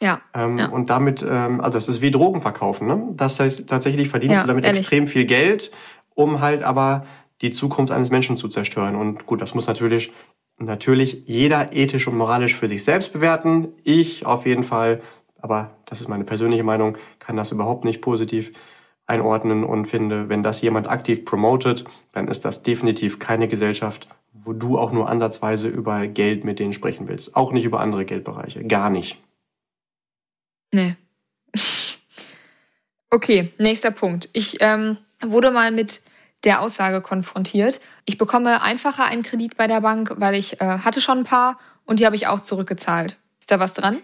Ja, 0.00 0.20
ähm, 0.32 0.58
ja. 0.58 0.68
Und 0.68 0.90
damit, 0.90 1.26
ähm, 1.28 1.60
also 1.60 1.76
das 1.76 1.88
ist 1.88 2.02
wie 2.02 2.12
Drogen 2.12 2.40
verkaufen. 2.40 2.86
Ne? 2.86 3.02
Das 3.14 3.40
heißt, 3.40 3.66
tatsächlich 3.66 4.08
verdienst 4.08 4.42
du 4.42 4.46
damit 4.46 4.64
ehrlich. 4.64 4.80
extrem 4.80 5.06
viel 5.08 5.24
Geld, 5.24 5.72
um 6.14 6.40
halt 6.40 6.62
aber 6.62 7.06
die 7.42 7.50
Zukunft 7.50 7.92
eines 7.92 8.10
Menschen 8.10 8.36
zu 8.36 8.46
zerstören. 8.48 8.94
Und 8.94 9.26
gut, 9.26 9.40
das 9.40 9.54
muss 9.54 9.66
natürlich 9.66 10.12
natürlich 10.58 11.24
jeder 11.26 11.72
ethisch 11.74 12.06
und 12.08 12.16
moralisch 12.16 12.54
für 12.54 12.68
sich 12.68 12.82
selbst 12.84 13.12
bewerten. 13.12 13.68
Ich 13.84 14.24
auf 14.24 14.46
jeden 14.46 14.62
Fall 14.62 15.02
aber 15.46 15.76
das 15.84 16.00
ist 16.00 16.08
meine 16.08 16.24
persönliche 16.24 16.64
Meinung, 16.64 16.98
kann 17.20 17.36
das 17.36 17.52
überhaupt 17.52 17.84
nicht 17.84 18.02
positiv 18.02 18.50
einordnen 19.06 19.62
und 19.62 19.86
finde, 19.86 20.28
wenn 20.28 20.42
das 20.42 20.60
jemand 20.60 20.90
aktiv 20.90 21.24
promotet, 21.24 21.84
dann 22.10 22.26
ist 22.26 22.44
das 22.44 22.64
definitiv 22.64 23.20
keine 23.20 23.46
Gesellschaft, 23.46 24.08
wo 24.32 24.52
du 24.52 24.76
auch 24.76 24.90
nur 24.90 25.08
ansatzweise 25.08 25.68
über 25.68 26.08
Geld 26.08 26.42
mit 26.42 26.58
denen 26.58 26.72
sprechen 26.72 27.06
willst. 27.06 27.36
Auch 27.36 27.52
nicht 27.52 27.64
über 27.64 27.78
andere 27.78 28.04
Geldbereiche. 28.04 28.64
Gar 28.64 28.90
nicht. 28.90 29.22
Nee. 30.74 30.96
okay, 33.10 33.52
nächster 33.58 33.92
Punkt. 33.92 34.28
Ich 34.32 34.56
ähm, 34.58 34.96
wurde 35.24 35.52
mal 35.52 35.70
mit 35.70 36.02
der 36.42 36.60
Aussage 36.60 37.00
konfrontiert. 37.02 37.80
Ich 38.04 38.18
bekomme 38.18 38.60
einfacher 38.62 39.04
einen 39.04 39.22
Kredit 39.22 39.56
bei 39.56 39.68
der 39.68 39.80
Bank, 39.80 40.14
weil 40.16 40.34
ich 40.34 40.60
äh, 40.60 40.78
hatte 40.80 41.00
schon 41.00 41.18
ein 41.18 41.24
paar 41.24 41.60
und 41.84 42.00
die 42.00 42.06
habe 42.06 42.16
ich 42.16 42.26
auch 42.26 42.42
zurückgezahlt. 42.42 43.16
Ist 43.38 43.52
da 43.52 43.60
was 43.60 43.74
dran? 43.74 44.00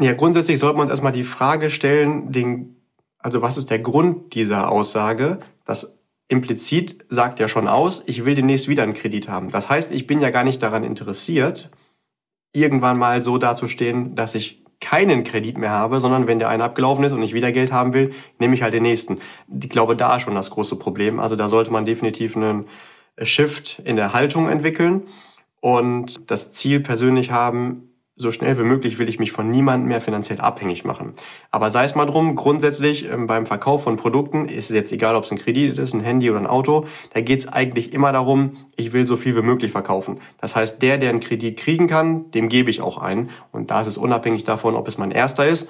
Ja, 0.00 0.12
grundsätzlich 0.12 0.58
sollte 0.58 0.76
man 0.76 0.84
uns 0.84 0.90
erstmal 0.90 1.12
die 1.12 1.24
Frage 1.24 1.70
stellen, 1.70 2.30
den, 2.30 2.76
also 3.18 3.40
was 3.40 3.56
ist 3.56 3.70
der 3.70 3.78
Grund 3.78 4.34
dieser 4.34 4.70
Aussage? 4.70 5.40
Das 5.64 5.96
implizit 6.28 7.04
sagt 7.08 7.38
ja 7.38 7.48
schon 7.48 7.68
aus, 7.68 8.02
ich 8.06 8.24
will 8.24 8.34
demnächst 8.34 8.68
wieder 8.68 8.82
einen 8.82 8.94
Kredit 8.94 9.28
haben. 9.28 9.50
Das 9.50 9.70
heißt, 9.70 9.94
ich 9.94 10.06
bin 10.06 10.20
ja 10.20 10.30
gar 10.30 10.44
nicht 10.44 10.62
daran 10.62 10.84
interessiert, 10.84 11.70
irgendwann 12.52 12.98
mal 12.98 13.22
so 13.22 13.38
dazustehen, 13.38 14.14
dass 14.16 14.34
ich 14.34 14.64
keinen 14.80 15.24
Kredit 15.24 15.56
mehr 15.56 15.70
habe, 15.70 16.00
sondern 16.00 16.26
wenn 16.26 16.38
der 16.38 16.50
eine 16.50 16.64
abgelaufen 16.64 17.04
ist 17.04 17.12
und 17.12 17.22
ich 17.22 17.32
wieder 17.32 17.52
Geld 17.52 17.72
haben 17.72 17.94
will, 17.94 18.12
nehme 18.38 18.54
ich 18.54 18.62
halt 18.62 18.74
den 18.74 18.82
nächsten. 18.82 19.18
Ich 19.60 19.70
glaube, 19.70 19.96
da 19.96 20.16
ist 20.16 20.22
schon 20.22 20.34
das 20.34 20.50
große 20.50 20.76
Problem. 20.76 21.18
Also 21.18 21.36
da 21.36 21.48
sollte 21.48 21.70
man 21.70 21.86
definitiv 21.86 22.36
einen 22.36 22.66
Shift 23.22 23.80
in 23.84 23.96
der 23.96 24.12
Haltung 24.12 24.48
entwickeln 24.48 25.04
und 25.60 26.30
das 26.30 26.52
Ziel 26.52 26.80
persönlich 26.80 27.30
haben, 27.30 27.95
so 28.18 28.32
schnell 28.32 28.58
wie 28.58 28.62
möglich 28.62 28.98
will 28.98 29.10
ich 29.10 29.18
mich 29.18 29.30
von 29.30 29.50
niemandem 29.50 29.88
mehr 29.88 30.00
finanziell 30.00 30.40
abhängig 30.40 30.84
machen. 30.84 31.12
Aber 31.50 31.70
sei 31.70 31.84
es 31.84 31.94
mal 31.94 32.06
drum, 32.06 32.34
grundsätzlich 32.34 33.10
ähm, 33.10 33.26
beim 33.26 33.44
Verkauf 33.44 33.84
von 33.84 33.96
Produkten 33.98 34.48
ist 34.48 34.70
es 34.70 34.74
jetzt 34.74 34.90
egal, 34.90 35.14
ob 35.14 35.24
es 35.24 35.30
ein 35.30 35.38
Kredit 35.38 35.76
ist, 35.76 35.92
ein 35.92 36.00
Handy 36.00 36.30
oder 36.30 36.40
ein 36.40 36.46
Auto, 36.46 36.86
da 37.12 37.20
geht 37.20 37.40
es 37.40 37.48
eigentlich 37.48 37.92
immer 37.92 38.12
darum, 38.12 38.56
ich 38.76 38.94
will 38.94 39.06
so 39.06 39.18
viel 39.18 39.36
wie 39.36 39.42
möglich 39.42 39.70
verkaufen. 39.70 40.18
Das 40.40 40.56
heißt, 40.56 40.80
der, 40.80 40.96
der 40.96 41.10
einen 41.10 41.20
Kredit 41.20 41.58
kriegen 41.58 41.88
kann, 41.88 42.30
dem 42.30 42.48
gebe 42.48 42.70
ich 42.70 42.80
auch 42.80 42.96
einen. 42.96 43.28
Und 43.52 43.70
da 43.70 43.82
ist 43.82 43.86
es 43.86 43.98
unabhängig 43.98 44.44
davon, 44.44 44.76
ob 44.76 44.88
es 44.88 44.96
mein 44.96 45.10
erster 45.10 45.46
ist 45.46 45.68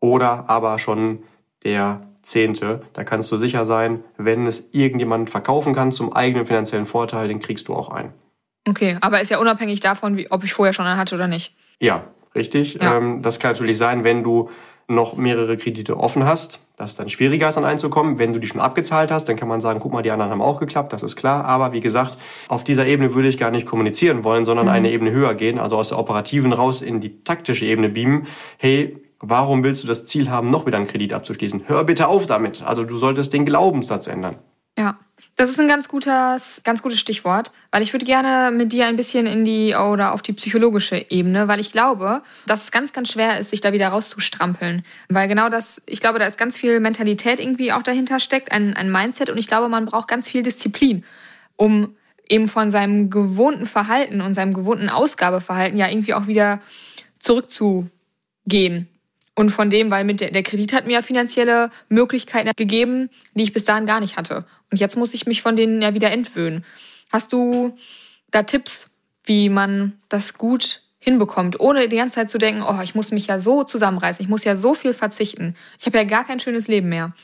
oder 0.00 0.50
aber 0.50 0.80
schon 0.80 1.20
der 1.62 2.02
Zehnte. 2.22 2.82
Da 2.92 3.04
kannst 3.04 3.30
du 3.30 3.36
sicher 3.36 3.64
sein, 3.66 4.02
wenn 4.16 4.46
es 4.46 4.70
irgendjemand 4.72 5.30
verkaufen 5.30 5.74
kann 5.74 5.92
zum 5.92 6.12
eigenen 6.12 6.44
finanziellen 6.44 6.86
Vorteil, 6.86 7.28
den 7.28 7.38
kriegst 7.38 7.68
du 7.68 7.74
auch 7.74 7.90
ein. 7.90 8.12
Okay, 8.68 8.98
aber 9.00 9.20
ist 9.20 9.30
ja 9.30 9.38
unabhängig 9.38 9.78
davon, 9.80 10.16
wie, 10.16 10.30
ob 10.30 10.42
ich 10.42 10.52
vorher 10.52 10.72
schon 10.72 10.84
einen 10.84 10.98
hatte 10.98 11.14
oder 11.14 11.28
nicht. 11.28 11.54
Ja, 11.80 12.04
richtig. 12.34 12.74
Ja. 12.74 12.96
Ähm, 12.96 13.22
das 13.22 13.38
kann 13.38 13.52
natürlich 13.52 13.78
sein, 13.78 14.04
wenn 14.04 14.22
du 14.22 14.50
noch 14.88 15.16
mehrere 15.16 15.58
Kredite 15.58 15.98
offen 15.98 16.24
hast, 16.24 16.60
dass 16.78 16.90
es 16.90 16.96
dann 16.96 17.10
schwieriger 17.10 17.48
ist, 17.48 17.58
an 17.58 17.66
einzukommen. 17.66 18.18
Wenn 18.18 18.32
du 18.32 18.40
die 18.40 18.46
schon 18.46 18.60
abgezahlt 18.60 19.10
hast, 19.10 19.28
dann 19.28 19.36
kann 19.36 19.46
man 19.46 19.60
sagen, 19.60 19.80
guck 19.80 19.92
mal, 19.92 20.02
die 20.02 20.10
anderen 20.10 20.30
haben 20.30 20.40
auch 20.40 20.58
geklappt, 20.58 20.94
das 20.94 21.02
ist 21.02 21.14
klar. 21.14 21.44
Aber 21.44 21.72
wie 21.72 21.80
gesagt, 21.80 22.16
auf 22.48 22.64
dieser 22.64 22.86
Ebene 22.86 23.14
würde 23.14 23.28
ich 23.28 23.36
gar 23.36 23.50
nicht 23.50 23.66
kommunizieren 23.66 24.24
wollen, 24.24 24.44
sondern 24.44 24.66
mhm. 24.66 24.72
eine 24.72 24.90
Ebene 24.90 25.12
höher 25.12 25.34
gehen, 25.34 25.58
also 25.58 25.76
aus 25.76 25.90
der 25.90 25.98
operativen 25.98 26.54
raus 26.54 26.80
in 26.80 27.00
die 27.00 27.22
taktische 27.22 27.66
Ebene 27.66 27.90
beamen. 27.90 28.28
Hey, 28.56 28.96
warum 29.20 29.62
willst 29.62 29.84
du 29.84 29.88
das 29.88 30.06
Ziel 30.06 30.30
haben, 30.30 30.50
noch 30.50 30.64
wieder 30.64 30.78
einen 30.78 30.86
Kredit 30.86 31.12
abzuschließen? 31.12 31.64
Hör 31.66 31.84
bitte 31.84 32.08
auf 32.08 32.24
damit. 32.24 32.62
Also 32.62 32.84
du 32.84 32.96
solltest 32.96 33.34
den 33.34 33.44
Glaubenssatz 33.44 34.06
ändern. 34.06 34.36
Ja. 34.78 34.98
Das 35.38 35.50
ist 35.50 35.60
ein 35.60 35.68
ganz 35.68 35.88
gutes, 35.88 36.62
ganz 36.64 36.82
gutes 36.82 36.98
Stichwort, 36.98 37.52
weil 37.70 37.80
ich 37.80 37.92
würde 37.92 38.04
gerne 38.04 38.50
mit 38.50 38.72
dir 38.72 38.88
ein 38.88 38.96
bisschen 38.96 39.24
in 39.24 39.44
die 39.44 39.72
oder 39.72 40.12
auf 40.12 40.20
die 40.20 40.32
psychologische 40.32 41.06
Ebene, 41.10 41.46
weil 41.46 41.60
ich 41.60 41.70
glaube, 41.70 42.22
dass 42.46 42.64
es 42.64 42.72
ganz, 42.72 42.92
ganz 42.92 43.12
schwer 43.12 43.38
ist, 43.38 43.50
sich 43.50 43.60
da 43.60 43.72
wieder 43.72 43.86
rauszustrampeln. 43.90 44.84
Weil 45.08 45.28
genau 45.28 45.48
das, 45.48 45.80
ich 45.86 46.00
glaube, 46.00 46.18
da 46.18 46.26
ist 46.26 46.38
ganz 46.38 46.58
viel 46.58 46.80
Mentalität 46.80 47.38
irgendwie 47.38 47.72
auch 47.72 47.84
dahinter 47.84 48.18
steckt, 48.18 48.50
ein, 48.50 48.74
ein 48.74 48.90
Mindset 48.90 49.30
und 49.30 49.38
ich 49.38 49.46
glaube, 49.46 49.68
man 49.68 49.86
braucht 49.86 50.08
ganz 50.08 50.28
viel 50.28 50.42
Disziplin, 50.42 51.04
um 51.54 51.94
eben 52.28 52.48
von 52.48 52.72
seinem 52.72 53.08
gewohnten 53.08 53.66
Verhalten 53.66 54.20
und 54.20 54.34
seinem 54.34 54.54
gewohnten 54.54 54.88
Ausgabeverhalten 54.88 55.78
ja 55.78 55.88
irgendwie 55.88 56.14
auch 56.14 56.26
wieder 56.26 56.60
zurückzugehen. 57.20 58.88
Und 59.36 59.50
von 59.50 59.70
dem, 59.70 59.88
weil 59.92 60.02
mit 60.02 60.20
der, 60.20 60.32
der 60.32 60.42
Kredit 60.42 60.72
hat 60.72 60.88
mir 60.88 60.94
ja 60.94 61.02
finanzielle 61.02 61.70
Möglichkeiten 61.88 62.50
gegeben, 62.56 63.08
die 63.34 63.44
ich 63.44 63.52
bis 63.52 63.64
dahin 63.64 63.86
gar 63.86 64.00
nicht 64.00 64.16
hatte. 64.16 64.44
Und 64.70 64.80
jetzt 64.80 64.96
muss 64.96 65.14
ich 65.14 65.26
mich 65.26 65.42
von 65.42 65.56
denen 65.56 65.82
ja 65.82 65.94
wieder 65.94 66.10
entwöhnen. 66.10 66.64
Hast 67.10 67.32
du 67.32 67.76
da 68.30 68.42
Tipps, 68.42 68.90
wie 69.24 69.48
man 69.48 69.98
das 70.08 70.34
gut 70.34 70.82
hinbekommt, 70.98 71.60
ohne 71.60 71.88
die 71.88 71.96
ganze 71.96 72.16
Zeit 72.16 72.30
zu 72.30 72.38
denken, 72.38 72.62
oh, 72.62 72.80
ich 72.82 72.94
muss 72.94 73.12
mich 73.12 73.26
ja 73.28 73.38
so 73.38 73.64
zusammenreißen, 73.64 74.22
ich 74.22 74.28
muss 74.28 74.44
ja 74.44 74.56
so 74.56 74.74
viel 74.74 74.94
verzichten. 74.94 75.56
Ich 75.78 75.86
habe 75.86 75.98
ja 75.98 76.04
gar 76.04 76.24
kein 76.24 76.40
schönes 76.40 76.68
Leben 76.68 76.88
mehr. 76.88 77.14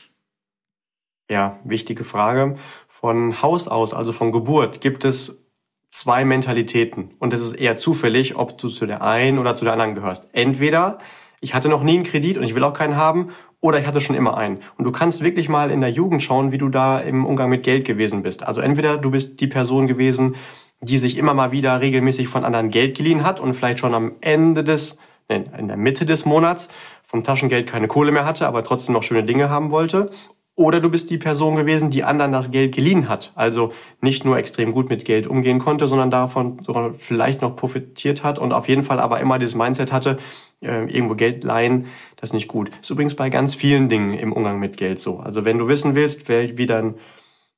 Ja, 1.29 1.59
wichtige 1.63 2.03
Frage. 2.03 2.57
Von 2.87 3.41
Haus 3.41 3.67
aus, 3.67 3.93
also 3.93 4.11
von 4.11 4.31
Geburt, 4.31 4.81
gibt 4.81 5.03
es 5.05 5.45
zwei 5.89 6.25
Mentalitäten. 6.25 7.11
Und 7.19 7.33
es 7.33 7.41
ist 7.41 7.53
eher 7.53 7.77
zufällig, 7.77 8.35
ob 8.35 8.57
du 8.57 8.69
zu 8.69 8.85
der 8.85 9.01
einen 9.01 9.39
oder 9.39 9.55
zu 9.55 9.65
der 9.65 9.73
anderen 9.73 9.95
gehörst. 9.95 10.27
Entweder 10.33 10.99
ich 11.41 11.53
hatte 11.53 11.69
noch 11.69 11.83
nie 11.83 11.95
einen 11.95 12.03
Kredit 12.03 12.37
und 12.37 12.43
ich 12.43 12.55
will 12.55 12.63
auch 12.63 12.73
keinen 12.73 12.97
haben, 12.97 13.29
oder 13.61 13.79
ich 13.79 13.87
hatte 13.87 14.01
schon 14.01 14.15
immer 14.15 14.37
einen. 14.37 14.59
Und 14.77 14.85
du 14.85 14.91
kannst 14.91 15.23
wirklich 15.23 15.49
mal 15.49 15.71
in 15.71 15.81
der 15.81 15.89
Jugend 15.89 16.21
schauen, 16.21 16.51
wie 16.51 16.57
du 16.57 16.69
da 16.69 16.99
im 16.99 17.25
Umgang 17.25 17.49
mit 17.49 17.63
Geld 17.63 17.85
gewesen 17.85 18.23
bist. 18.23 18.45
Also 18.45 18.61
entweder 18.61 18.97
du 18.97 19.11
bist 19.11 19.39
die 19.41 19.47
Person 19.47 19.87
gewesen, 19.87 20.35
die 20.81 20.97
sich 20.97 21.17
immer 21.17 21.33
mal 21.33 21.51
wieder 21.51 21.81
regelmäßig 21.81 22.27
von 22.27 22.45
anderen 22.45 22.69
Geld 22.69 22.97
geliehen 22.97 23.23
hat 23.23 23.39
und 23.39 23.53
vielleicht 23.53 23.79
schon 23.79 23.93
am 23.93 24.13
Ende 24.21 24.63
des, 24.63 24.97
in 25.27 25.67
der 25.67 25.77
Mitte 25.77 26.05
des 26.05 26.25
Monats 26.25 26.69
vom 27.03 27.23
Taschengeld 27.23 27.67
keine 27.67 27.87
Kohle 27.87 28.11
mehr 28.11 28.25
hatte, 28.25 28.47
aber 28.47 28.63
trotzdem 28.63 28.93
noch 28.93 29.03
schöne 29.03 29.23
Dinge 29.23 29.49
haben 29.49 29.71
wollte. 29.71 30.11
Oder 30.57 30.79
du 30.79 30.89
bist 30.89 31.09
die 31.09 31.17
Person 31.17 31.57
gewesen, 31.57 31.91
die 31.91 32.05
anderen 32.05 32.31
das 32.31 32.49
Geld 32.49 32.73
geliehen 32.73 33.09
hat. 33.09 33.33
Also 33.35 33.73
nicht 33.99 34.23
nur 34.23 34.37
extrem 34.37 34.73
gut 34.73 34.89
mit 34.89 35.03
Geld 35.03 35.27
umgehen 35.27 35.59
konnte, 35.59 35.87
sondern 35.87 36.09
davon 36.09 36.59
sogar 36.63 36.93
vielleicht 36.97 37.41
noch 37.41 37.57
profitiert 37.57 38.23
hat 38.23 38.39
und 38.39 38.53
auf 38.53 38.69
jeden 38.69 38.83
Fall 38.83 39.01
aber 39.01 39.19
immer 39.19 39.37
dieses 39.37 39.55
Mindset 39.55 39.91
hatte, 39.91 40.17
äh, 40.61 40.85
irgendwo 40.85 41.15
Geld 41.15 41.43
leihen, 41.43 41.87
das 42.15 42.29
ist 42.29 42.33
nicht 42.33 42.47
gut. 42.47 42.71
Ist 42.79 42.89
übrigens 42.89 43.15
bei 43.15 43.29
ganz 43.29 43.53
vielen 43.53 43.89
Dingen 43.89 44.13
im 44.13 44.31
Umgang 44.31 44.59
mit 44.59 44.77
Geld 44.77 44.99
so. 44.99 45.19
Also 45.19 45.43
wenn 45.43 45.57
du 45.57 45.67
wissen 45.67 45.93
willst, 45.93 46.29
wie 46.29 46.65
dein 46.65 46.95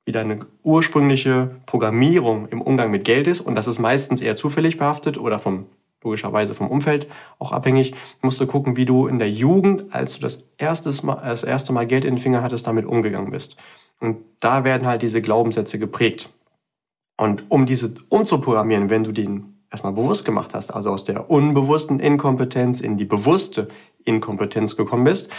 wie 0.07 0.13
deine 0.13 0.47
ursprüngliche 0.63 1.57
Programmierung 1.65 2.47
im 2.47 2.61
Umgang 2.61 2.89
mit 2.89 3.03
Geld 3.03 3.27
ist, 3.27 3.41
und 3.41 3.55
das 3.55 3.67
ist 3.67 3.77
meistens 3.77 4.21
eher 4.21 4.37
zufällig 4.37 4.77
behaftet 4.77 5.17
oder 5.17 5.37
vom 5.37 5.65
logischerweise 6.03 6.53
vom 6.53 6.67
Umfeld 6.67 7.07
auch 7.39 7.51
abhängig, 7.51 7.93
musst 8.21 8.39
du 8.39 8.47
gucken, 8.47 8.77
wie 8.77 8.85
du 8.85 9.07
in 9.07 9.19
der 9.19 9.31
Jugend, 9.31 9.93
als 9.93 10.15
du 10.15 10.21
das, 10.21 10.43
erstes 10.57 11.03
Mal, 11.03 11.21
das 11.23 11.43
erste 11.43 11.73
Mal 11.73 11.87
Geld 11.87 12.05
in 12.05 12.15
den 12.15 12.21
Finger 12.21 12.43
hattest, 12.43 12.67
damit 12.67 12.85
umgegangen 12.85 13.31
bist. 13.31 13.57
Und 13.99 14.17
da 14.39 14.63
werden 14.63 14.87
halt 14.87 15.01
diese 15.01 15.21
Glaubenssätze 15.21 15.79
geprägt. 15.79 16.29
Und 17.17 17.49
um 17.49 17.65
diese 17.65 17.95
umzuprogrammieren, 18.09 18.89
wenn 18.89 19.03
du 19.03 19.11
den 19.11 19.63
erstmal 19.71 19.93
bewusst 19.93 20.23
gemacht 20.23 20.53
hast, 20.53 20.69
also 20.69 20.91
aus 20.91 21.03
der 21.03 21.29
unbewussten 21.29 21.99
Inkompetenz 21.99 22.79
in 22.79 22.97
die 22.97 23.05
bewusste 23.05 23.67
Inkompetenz 24.05 24.77
gekommen 24.77 25.03
bist, 25.03 25.31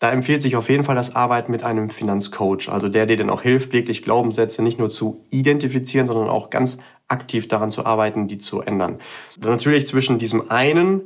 da 0.00 0.10
empfiehlt 0.10 0.42
sich 0.42 0.56
auf 0.56 0.68
jeden 0.68 0.84
Fall 0.84 0.96
das 0.96 1.16
Arbeiten 1.16 1.50
mit 1.50 1.62
einem 1.62 1.88
Finanzcoach, 1.88 2.68
also 2.68 2.88
der 2.88 3.06
dir 3.06 3.16
dann 3.16 3.30
auch 3.30 3.40
hilft, 3.40 3.72
wirklich 3.72 4.02
Glaubenssätze 4.02 4.62
nicht 4.62 4.78
nur 4.78 4.90
zu 4.90 5.24
identifizieren, 5.30 6.06
sondern 6.06 6.28
auch 6.28 6.50
ganz 6.50 6.78
aktiv 7.08 7.48
daran 7.48 7.70
zu 7.70 7.84
arbeiten, 7.84 8.28
die 8.28 8.38
zu 8.38 8.60
ändern. 8.60 8.98
Dann 9.36 9.52
natürlich 9.52 9.86
zwischen 9.86 10.18
diesem 10.18 10.50
einen, 10.50 11.02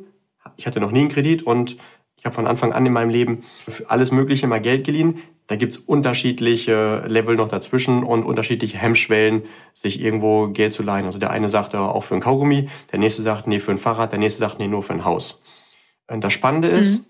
ich 0.56 0.66
hatte 0.66 0.80
noch 0.80 0.92
nie 0.92 1.00
einen 1.00 1.08
Kredit 1.08 1.42
und 1.42 1.76
ich 2.16 2.24
habe 2.24 2.34
von 2.34 2.46
Anfang 2.46 2.72
an 2.72 2.84
in 2.84 2.92
meinem 2.92 3.10
Leben 3.10 3.44
für 3.68 3.90
alles 3.90 4.10
Mögliche 4.10 4.46
mal 4.46 4.60
Geld 4.60 4.84
geliehen. 4.84 5.22
Da 5.46 5.56
gibt's 5.56 5.78
unterschiedliche 5.78 7.04
Level 7.06 7.36
noch 7.36 7.48
dazwischen 7.48 8.02
und 8.02 8.24
unterschiedliche 8.24 8.76
Hemmschwellen, 8.76 9.44
sich 9.72 10.00
irgendwo 10.00 10.48
Geld 10.48 10.72
zu 10.72 10.82
leihen. 10.82 11.06
Also 11.06 11.18
der 11.18 11.30
eine 11.30 11.48
sagt 11.48 11.74
auch 11.74 12.02
für 12.02 12.14
ein 12.14 12.20
Kaugummi, 12.20 12.68
der 12.92 12.98
nächste 12.98 13.22
sagt, 13.22 13.46
nee, 13.46 13.60
für 13.60 13.70
ein 13.70 13.78
Fahrrad, 13.78 14.12
der 14.12 14.18
nächste 14.18 14.40
sagt, 14.40 14.58
nee, 14.58 14.68
nur 14.68 14.82
für 14.82 14.92
ein 14.92 15.04
Haus. 15.04 15.42
Und 16.06 16.22
das 16.22 16.32
Spannende 16.32 16.68
ist, 16.68 17.00
mhm. 17.00 17.04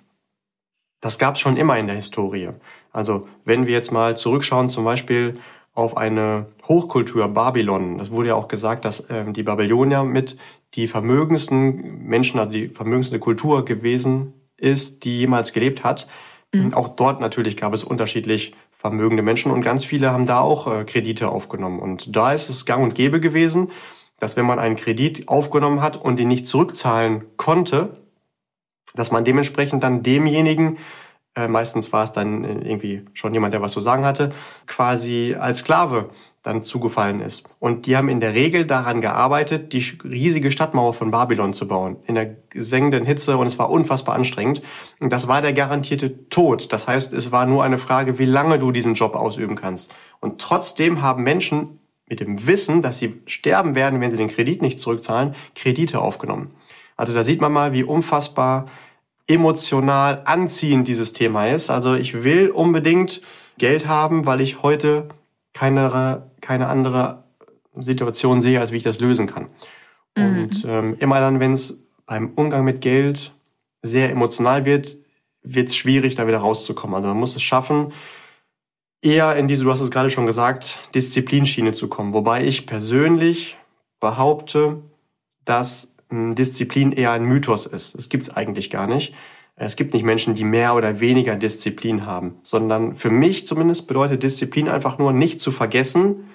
das 1.00 1.18
gab's 1.18 1.40
schon 1.40 1.56
immer 1.56 1.78
in 1.78 1.86
der 1.86 1.96
Historie. 1.96 2.50
Also 2.92 3.26
wenn 3.44 3.66
wir 3.66 3.74
jetzt 3.74 3.92
mal 3.92 4.16
zurückschauen, 4.16 4.68
zum 4.68 4.84
Beispiel 4.84 5.38
auf 5.78 5.96
eine 5.96 6.46
Hochkultur 6.66 7.28
Babylon. 7.28 7.98
Das 7.98 8.10
wurde 8.10 8.30
ja 8.30 8.34
auch 8.34 8.48
gesagt, 8.48 8.84
dass 8.84 9.04
ähm, 9.10 9.32
die 9.32 9.44
Babylonier 9.44 10.02
mit 10.02 10.36
die 10.74 10.88
vermögendsten 10.88 12.04
Menschen, 12.04 12.40
also 12.40 12.50
die 12.50 12.68
vermögendste 12.68 13.20
Kultur 13.20 13.64
gewesen 13.64 14.32
ist, 14.56 15.04
die 15.04 15.20
jemals 15.20 15.52
gelebt 15.52 15.84
hat. 15.84 16.08
Mhm. 16.52 16.74
Auch 16.74 16.88
dort 16.88 17.20
natürlich 17.20 17.56
gab 17.56 17.72
es 17.74 17.84
unterschiedlich 17.84 18.54
vermögende 18.72 19.22
Menschen 19.22 19.52
und 19.52 19.62
ganz 19.62 19.84
viele 19.84 20.10
haben 20.10 20.26
da 20.26 20.40
auch 20.40 20.66
äh, 20.66 20.84
Kredite 20.84 21.28
aufgenommen. 21.28 21.78
Und 21.78 22.14
da 22.16 22.32
ist 22.32 22.48
es 22.48 22.66
gang 22.66 22.82
und 22.82 22.96
gäbe 22.96 23.20
gewesen, 23.20 23.70
dass 24.18 24.36
wenn 24.36 24.46
man 24.46 24.58
einen 24.58 24.74
Kredit 24.74 25.28
aufgenommen 25.28 25.80
hat 25.80 25.96
und 25.96 26.18
den 26.18 26.26
nicht 26.26 26.48
zurückzahlen 26.48 27.24
konnte, 27.36 28.02
dass 28.94 29.12
man 29.12 29.24
dementsprechend 29.24 29.84
dann 29.84 30.02
demjenigen 30.02 30.78
äh, 31.34 31.48
meistens 31.48 31.92
war 31.92 32.04
es 32.04 32.12
dann 32.12 32.44
äh, 32.44 32.68
irgendwie 32.68 33.04
schon 33.14 33.34
jemand, 33.34 33.54
der 33.54 33.62
was 33.62 33.72
zu 33.72 33.80
sagen 33.80 34.04
hatte, 34.04 34.32
quasi 34.66 35.36
als 35.38 35.58
Sklave 35.58 36.10
dann 36.42 36.62
zugefallen 36.62 37.20
ist. 37.20 37.44
Und 37.58 37.86
die 37.86 37.96
haben 37.96 38.08
in 38.08 38.20
der 38.20 38.32
Regel 38.32 38.64
daran 38.64 39.00
gearbeitet, 39.00 39.72
die 39.72 39.84
riesige 40.04 40.50
Stadtmauer 40.50 40.94
von 40.94 41.10
Babylon 41.10 41.52
zu 41.52 41.68
bauen. 41.68 41.96
In 42.06 42.14
der 42.14 42.36
sengenden 42.54 43.04
Hitze 43.04 43.36
und 43.36 43.46
es 43.46 43.58
war 43.58 43.70
unfassbar 43.70 44.14
anstrengend. 44.14 44.62
Und 44.98 45.12
das 45.12 45.28
war 45.28 45.42
der 45.42 45.52
garantierte 45.52 46.28
Tod. 46.28 46.72
Das 46.72 46.86
heißt, 46.86 47.12
es 47.12 47.32
war 47.32 47.44
nur 47.44 47.64
eine 47.64 47.78
Frage, 47.78 48.18
wie 48.18 48.24
lange 48.24 48.58
du 48.58 48.72
diesen 48.72 48.94
Job 48.94 49.14
ausüben 49.14 49.56
kannst. 49.56 49.94
Und 50.20 50.40
trotzdem 50.40 51.02
haben 51.02 51.22
Menschen 51.22 51.80
mit 52.08 52.20
dem 52.20 52.46
Wissen, 52.46 52.82
dass 52.82 52.98
sie 52.98 53.20
sterben 53.26 53.74
werden, 53.74 54.00
wenn 54.00 54.10
sie 54.10 54.16
den 54.16 54.28
Kredit 54.28 54.62
nicht 54.62 54.80
zurückzahlen, 54.80 55.34
Kredite 55.54 56.00
aufgenommen. 56.00 56.52
Also 56.96 57.14
da 57.14 57.24
sieht 57.24 57.40
man 57.40 57.52
mal, 57.52 57.72
wie 57.72 57.84
unfassbar 57.84 58.66
emotional 59.28 60.22
anziehend 60.24 60.88
dieses 60.88 61.12
Thema 61.12 61.46
ist. 61.48 61.70
Also 61.70 61.94
ich 61.94 62.24
will 62.24 62.50
unbedingt 62.50 63.20
Geld 63.58 63.86
haben, 63.86 64.26
weil 64.26 64.40
ich 64.40 64.62
heute 64.62 65.08
keine, 65.52 66.30
keine 66.40 66.68
andere 66.68 67.24
Situation 67.76 68.40
sehe, 68.40 68.60
als 68.60 68.72
wie 68.72 68.78
ich 68.78 68.82
das 68.82 69.00
lösen 69.00 69.26
kann. 69.26 69.48
Mhm. 70.16 70.42
Und 70.42 70.64
ähm, 70.66 70.96
immer 70.98 71.20
dann, 71.20 71.40
wenn 71.40 71.52
es 71.52 71.80
beim 72.06 72.30
Umgang 72.30 72.64
mit 72.64 72.80
Geld 72.80 73.32
sehr 73.82 74.10
emotional 74.10 74.64
wird, 74.64 74.96
wird 75.42 75.68
es 75.68 75.76
schwierig, 75.76 76.14
da 76.14 76.26
wieder 76.26 76.38
rauszukommen. 76.38 76.96
Also 76.96 77.08
man 77.08 77.18
muss 77.18 77.36
es 77.36 77.42
schaffen, 77.42 77.92
eher 79.02 79.36
in 79.36 79.46
diese, 79.46 79.64
du 79.64 79.70
hast 79.70 79.80
es 79.80 79.90
gerade 79.90 80.10
schon 80.10 80.26
gesagt, 80.26 80.90
Disziplinschiene 80.94 81.72
zu 81.72 81.88
kommen. 81.88 82.12
Wobei 82.12 82.44
ich 82.44 82.66
persönlich 82.66 83.56
behaupte, 84.00 84.82
dass 85.44 85.94
Disziplin 86.10 86.92
eher 86.92 87.12
ein 87.12 87.24
Mythos 87.24 87.66
ist. 87.66 87.94
Es 87.94 88.08
gibt 88.08 88.24
es 88.28 88.36
eigentlich 88.36 88.70
gar 88.70 88.86
nicht. 88.86 89.14
Es 89.56 89.74
gibt 89.74 89.92
nicht 89.92 90.04
Menschen, 90.04 90.34
die 90.34 90.44
mehr 90.44 90.74
oder 90.76 91.00
weniger 91.00 91.34
Disziplin 91.34 92.06
haben, 92.06 92.36
sondern 92.44 92.94
für 92.94 93.10
mich 93.10 93.46
zumindest 93.46 93.88
bedeutet 93.88 94.22
Disziplin 94.22 94.68
einfach 94.68 94.98
nur 94.98 95.12
nicht 95.12 95.40
zu 95.40 95.50
vergessen, 95.50 96.28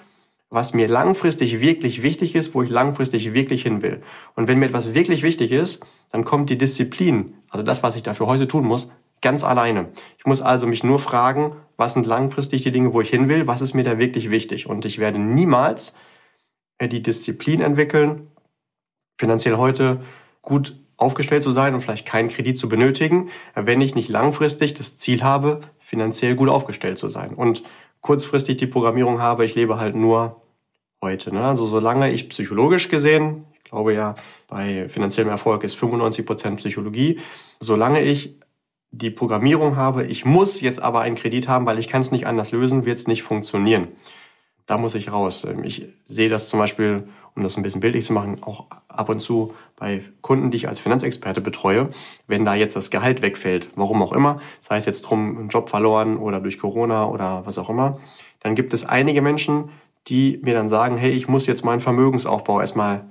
was 0.50 0.74
mir 0.74 0.88
langfristig 0.88 1.60
wirklich 1.60 2.02
wichtig 2.02 2.34
ist, 2.34 2.54
wo 2.54 2.62
ich 2.62 2.68
langfristig 2.68 3.32
wirklich 3.32 3.62
hin 3.62 3.82
will. 3.82 4.02
Und 4.36 4.46
wenn 4.46 4.58
mir 4.58 4.66
etwas 4.66 4.94
wirklich 4.94 5.22
wichtig 5.22 5.52
ist, 5.52 5.82
dann 6.12 6.24
kommt 6.24 6.50
die 6.50 6.58
Disziplin, 6.58 7.34
also 7.48 7.64
das, 7.64 7.82
was 7.82 7.96
ich 7.96 8.02
dafür 8.02 8.26
heute 8.26 8.46
tun 8.46 8.64
muss, 8.64 8.90
ganz 9.22 9.42
alleine. 9.42 9.88
Ich 10.18 10.26
muss 10.26 10.42
also 10.42 10.66
mich 10.66 10.84
nur 10.84 10.98
fragen, 10.98 11.56
was 11.76 11.94
sind 11.94 12.06
langfristig 12.06 12.62
die 12.62 12.72
Dinge, 12.72 12.92
wo 12.92 13.00
ich 13.00 13.08
hin 13.08 13.28
will, 13.28 13.46
was 13.46 13.62
ist 13.62 13.74
mir 13.74 13.84
da 13.84 13.98
wirklich 13.98 14.30
wichtig. 14.30 14.68
Und 14.68 14.84
ich 14.84 14.98
werde 14.98 15.18
niemals 15.18 15.96
äh, 16.78 16.88
die 16.88 17.02
Disziplin 17.02 17.62
entwickeln, 17.62 18.28
finanziell 19.18 19.56
heute 19.56 20.00
gut 20.42 20.76
aufgestellt 20.96 21.42
zu 21.42 21.52
sein 21.52 21.74
und 21.74 21.80
vielleicht 21.80 22.06
keinen 22.06 22.28
Kredit 22.28 22.58
zu 22.58 22.68
benötigen, 22.68 23.30
wenn 23.54 23.80
ich 23.80 23.94
nicht 23.94 24.08
langfristig 24.08 24.74
das 24.74 24.96
Ziel 24.96 25.22
habe, 25.22 25.60
finanziell 25.80 26.34
gut 26.34 26.48
aufgestellt 26.48 26.98
zu 26.98 27.08
sein. 27.08 27.34
Und 27.34 27.62
kurzfristig 28.00 28.56
die 28.56 28.66
Programmierung 28.66 29.20
habe, 29.20 29.44
ich 29.44 29.54
lebe 29.54 29.78
halt 29.78 29.96
nur 29.96 30.42
heute. 31.02 31.34
Ne? 31.34 31.44
Also 31.44 31.66
solange 31.66 32.10
ich 32.10 32.28
psychologisch 32.28 32.88
gesehen, 32.88 33.44
ich 33.52 33.64
glaube 33.64 33.94
ja, 33.94 34.14
bei 34.48 34.88
finanziellem 34.88 35.30
Erfolg 35.30 35.64
ist 35.64 35.74
95 35.74 36.24
Prozent 36.24 36.56
Psychologie, 36.58 37.20
solange 37.60 38.02
ich 38.02 38.38
die 38.90 39.10
Programmierung 39.10 39.76
habe, 39.76 40.04
ich 40.04 40.24
muss 40.24 40.60
jetzt 40.60 40.80
aber 40.80 41.00
einen 41.00 41.16
Kredit 41.16 41.48
haben, 41.48 41.66
weil 41.66 41.78
ich 41.78 41.88
kann 41.88 42.00
es 42.00 42.12
nicht 42.12 42.26
anders 42.26 42.52
lösen, 42.52 42.84
wird 42.84 42.98
es 42.98 43.08
nicht 43.08 43.22
funktionieren. 43.22 43.88
Da 44.66 44.78
muss 44.78 44.94
ich 44.94 45.12
raus. 45.12 45.46
Ich 45.64 45.88
sehe 46.06 46.28
das 46.28 46.48
zum 46.48 46.58
Beispiel, 46.58 47.08
um 47.36 47.42
das 47.42 47.56
ein 47.56 47.62
bisschen 47.62 47.80
bildlich 47.80 48.06
zu 48.06 48.12
machen, 48.12 48.42
auch 48.42 48.66
ab 48.88 49.08
und 49.08 49.20
zu 49.20 49.54
bei 49.76 50.02
Kunden, 50.20 50.50
die 50.50 50.56
ich 50.56 50.68
als 50.68 50.80
Finanzexperte 50.80 51.40
betreue, 51.40 51.90
wenn 52.26 52.44
da 52.44 52.54
jetzt 52.54 52.76
das 52.76 52.90
Gehalt 52.90 53.22
wegfällt, 53.22 53.70
warum 53.74 54.02
auch 54.02 54.12
immer, 54.12 54.40
sei 54.60 54.76
es 54.76 54.86
jetzt 54.86 55.02
drum, 55.02 55.36
einen 55.36 55.48
Job 55.48 55.68
verloren 55.68 56.16
oder 56.16 56.40
durch 56.40 56.58
Corona 56.58 57.08
oder 57.08 57.42
was 57.44 57.58
auch 57.58 57.70
immer, 57.70 57.98
dann 58.40 58.54
gibt 58.54 58.74
es 58.74 58.84
einige 58.84 59.22
Menschen, 59.22 59.70
die 60.06 60.40
mir 60.42 60.54
dann 60.54 60.68
sagen, 60.68 60.96
hey, 60.96 61.10
ich 61.10 61.28
muss 61.28 61.46
jetzt 61.46 61.64
meinen 61.64 61.80
Vermögensaufbau 61.80 62.60
erstmal 62.60 63.04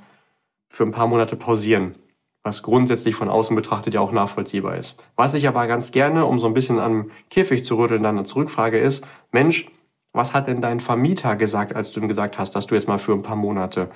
für 0.71 0.83
ein 0.83 0.91
paar 0.91 1.07
Monate 1.07 1.35
pausieren 1.35 1.95
was 2.43 2.61
grundsätzlich 2.61 3.15
von 3.15 3.29
außen 3.29 3.55
betrachtet 3.55 3.93
ja 3.93 4.01
auch 4.01 4.11
nachvollziehbar 4.11 4.77
ist. 4.77 5.01
Was 5.15 5.33
ich 5.33 5.47
aber 5.47 5.65
ganz 5.67 5.91
gerne, 5.91 6.25
um 6.25 6.39
so 6.39 6.47
ein 6.47 6.53
bisschen 6.53 6.77
am 6.77 7.09
Käfig 7.29 7.63
zu 7.63 7.77
rütteln, 7.77 8.03
dann 8.03 8.25
zurückfrage 8.25 8.77
ist, 8.77 9.05
Mensch, 9.31 9.67
was 10.13 10.33
hat 10.33 10.47
denn 10.47 10.61
dein 10.61 10.79
Vermieter 10.79 11.35
gesagt, 11.35 11.75
als 11.75 11.91
du 11.91 11.99
ihm 11.99 12.07
gesagt 12.07 12.37
hast, 12.37 12.55
dass 12.55 12.67
du 12.67 12.75
jetzt 12.75 12.87
mal 12.87 12.99
für 12.99 13.13
ein 13.13 13.23
paar 13.23 13.35
Monate 13.35 13.89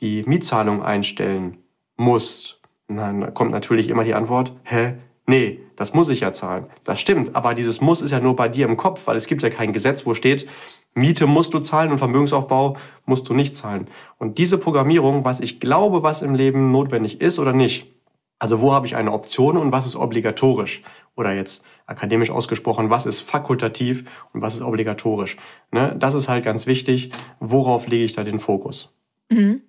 die 0.00 0.22
Mietzahlung 0.22 0.82
einstellen 0.82 1.58
musst? 1.96 2.60
Und 2.88 2.96
dann 2.96 3.34
kommt 3.34 3.50
natürlich 3.50 3.88
immer 3.88 4.04
die 4.04 4.14
Antwort, 4.14 4.54
hä? 4.62 4.94
Nee, 5.26 5.60
das 5.76 5.94
muss 5.94 6.10
ich 6.10 6.20
ja 6.20 6.32
zahlen. 6.32 6.66
Das 6.84 7.00
stimmt, 7.00 7.34
aber 7.34 7.54
dieses 7.54 7.80
Muss 7.80 8.02
ist 8.02 8.10
ja 8.10 8.20
nur 8.20 8.36
bei 8.36 8.48
dir 8.48 8.66
im 8.66 8.76
Kopf, 8.76 9.06
weil 9.06 9.16
es 9.16 9.26
gibt 9.26 9.42
ja 9.42 9.48
kein 9.48 9.72
Gesetz, 9.72 10.04
wo 10.04 10.12
steht, 10.12 10.46
Miete 10.94 11.26
musst 11.26 11.54
du 11.54 11.58
zahlen 11.58 11.90
und 11.90 11.98
Vermögensaufbau 11.98 12.76
musst 13.06 13.28
du 13.28 13.34
nicht 13.34 13.56
zahlen. 13.56 13.88
Und 14.18 14.38
diese 14.38 14.58
Programmierung, 14.58 15.24
was 15.24 15.40
ich 15.40 15.60
glaube, 15.60 16.02
was 16.02 16.22
im 16.22 16.34
Leben 16.34 16.70
notwendig 16.70 17.20
ist 17.20 17.38
oder 17.38 17.52
nicht, 17.52 17.93
also 18.38 18.60
wo 18.60 18.72
habe 18.72 18.86
ich 18.86 18.96
eine 18.96 19.12
Option 19.12 19.56
und 19.56 19.72
was 19.72 19.86
ist 19.86 19.96
obligatorisch? 19.96 20.82
Oder 21.16 21.32
jetzt 21.32 21.64
akademisch 21.86 22.30
ausgesprochen, 22.30 22.90
was 22.90 23.06
ist 23.06 23.20
fakultativ 23.20 24.04
und 24.32 24.42
was 24.42 24.56
ist 24.56 24.62
obligatorisch? 24.62 25.36
Ne? 25.70 25.94
Das 25.98 26.14
ist 26.14 26.28
halt 26.28 26.44
ganz 26.44 26.66
wichtig. 26.66 27.12
Worauf 27.38 27.86
lege 27.86 28.04
ich 28.04 28.14
da 28.14 28.24
den 28.24 28.40
Fokus? 28.40 28.92
Mhm. 29.30 29.62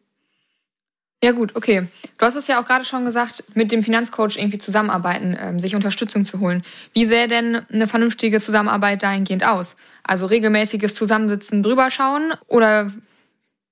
Ja 1.23 1.31
gut, 1.31 1.55
okay. 1.55 1.87
Du 2.17 2.25
hast 2.25 2.35
es 2.35 2.47
ja 2.47 2.61
auch 2.61 2.65
gerade 2.65 2.85
schon 2.85 3.05
gesagt, 3.05 3.43
mit 3.55 3.71
dem 3.71 3.81
Finanzcoach 3.81 4.37
irgendwie 4.37 4.59
zusammenarbeiten, 4.59 5.35
ähm, 5.39 5.59
sich 5.59 5.75
Unterstützung 5.75 6.25
zu 6.25 6.39
holen. 6.39 6.63
Wie 6.93 7.05
sähe 7.05 7.27
denn 7.27 7.61
eine 7.71 7.87
vernünftige 7.87 8.39
Zusammenarbeit 8.41 9.01
dahingehend 9.01 9.45
aus? 9.45 9.75
Also 10.03 10.25
regelmäßiges 10.25 10.93
Zusammensitzen, 10.93 11.63
drüber 11.63 11.89
schauen 11.89 12.33
oder 12.47 12.91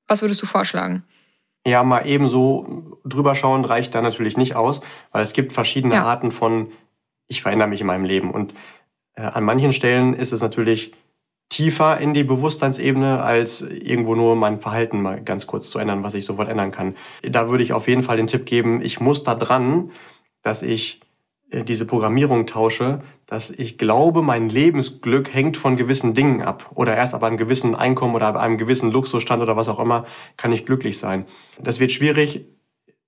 was 0.08 0.22
würdest 0.22 0.42
du 0.42 0.46
vorschlagen? 0.46 1.04
Ja, 1.66 1.84
mal 1.84 2.06
ebenso 2.06 3.00
drüber 3.06 3.36
schauen 3.36 3.66
reicht 3.66 3.96
da 3.96 4.02
natürlich 4.02 4.38
nicht 4.38 4.56
aus, 4.56 4.82
weil 5.12 5.22
es 5.22 5.34
gibt 5.34 5.54
verschiedene 5.54 5.96
ja. 5.96 6.04
Arten 6.04 6.32
von, 6.32 6.72
ich 7.28 7.42
verändere 7.42 7.70
mich 7.70 7.82
in 7.82 7.88
meinem 7.88 8.06
Leben. 8.06 8.32
Und 8.32 8.54
äh, 9.16 9.22
an 9.22 9.44
manchen 9.44 9.72
Stellen 9.72 10.14
ist 10.14 10.34
es 10.34 10.42
natürlich 10.42 10.94
tiefer 11.50 12.00
in 12.00 12.14
die 12.14 12.24
Bewusstseinsebene, 12.24 13.22
als 13.22 13.62
irgendwo 13.62 14.16
nur 14.16 14.36
mein 14.36 14.60
Verhalten 14.60 15.02
mal 15.02 15.22
ganz 15.22 15.46
kurz 15.46 15.70
zu 15.70 15.80
ändern, 15.80 16.04
was 16.04 16.16
ich 16.16 16.26
sofort 16.26 16.50
ändern 16.50 16.72
kann. 16.72 16.96
Da 17.22 17.50
würde 17.50 17.64
ich 17.64 17.74
auf 17.74 17.88
jeden 17.88 18.04
Fall 18.04 18.18
den 18.18 18.28
Tipp 18.28 18.46
geben, 18.46 18.82
ich 18.82 19.00
muss 19.00 19.24
da 19.24 19.36
dran, 19.36 19.92
dass 20.42 20.64
ich 20.64 21.00
diese 21.54 21.86
Programmierung 21.86 22.48
tausche, 22.48 23.00
dass 23.28 23.52
ich 23.52 23.78
glaube, 23.78 24.22
mein 24.22 24.50
Lebensglück 24.50 25.34
hängt 25.34 25.58
von 25.58 25.78
gewissen 25.78 26.14
Dingen 26.14 26.42
ab. 26.42 26.72
Oder 26.76 26.96
erst 26.96 27.14
ab 27.14 27.24
einem 27.24 27.38
gewissen 27.38 27.76
Einkommen 27.76 28.16
oder 28.16 28.28
ab 28.28 28.38
einem 28.38 28.58
gewissen 28.58 28.92
Luxusstand 28.92 29.42
oder 29.42 29.56
was 29.56 29.70
auch 29.70 29.80
immer, 29.80 30.06
kann 30.36 30.52
ich 30.52 30.66
glücklich 30.66 30.98
sein. 30.98 31.26
Das 31.60 31.80
wird 31.80 31.92
schwierig, 31.92 32.46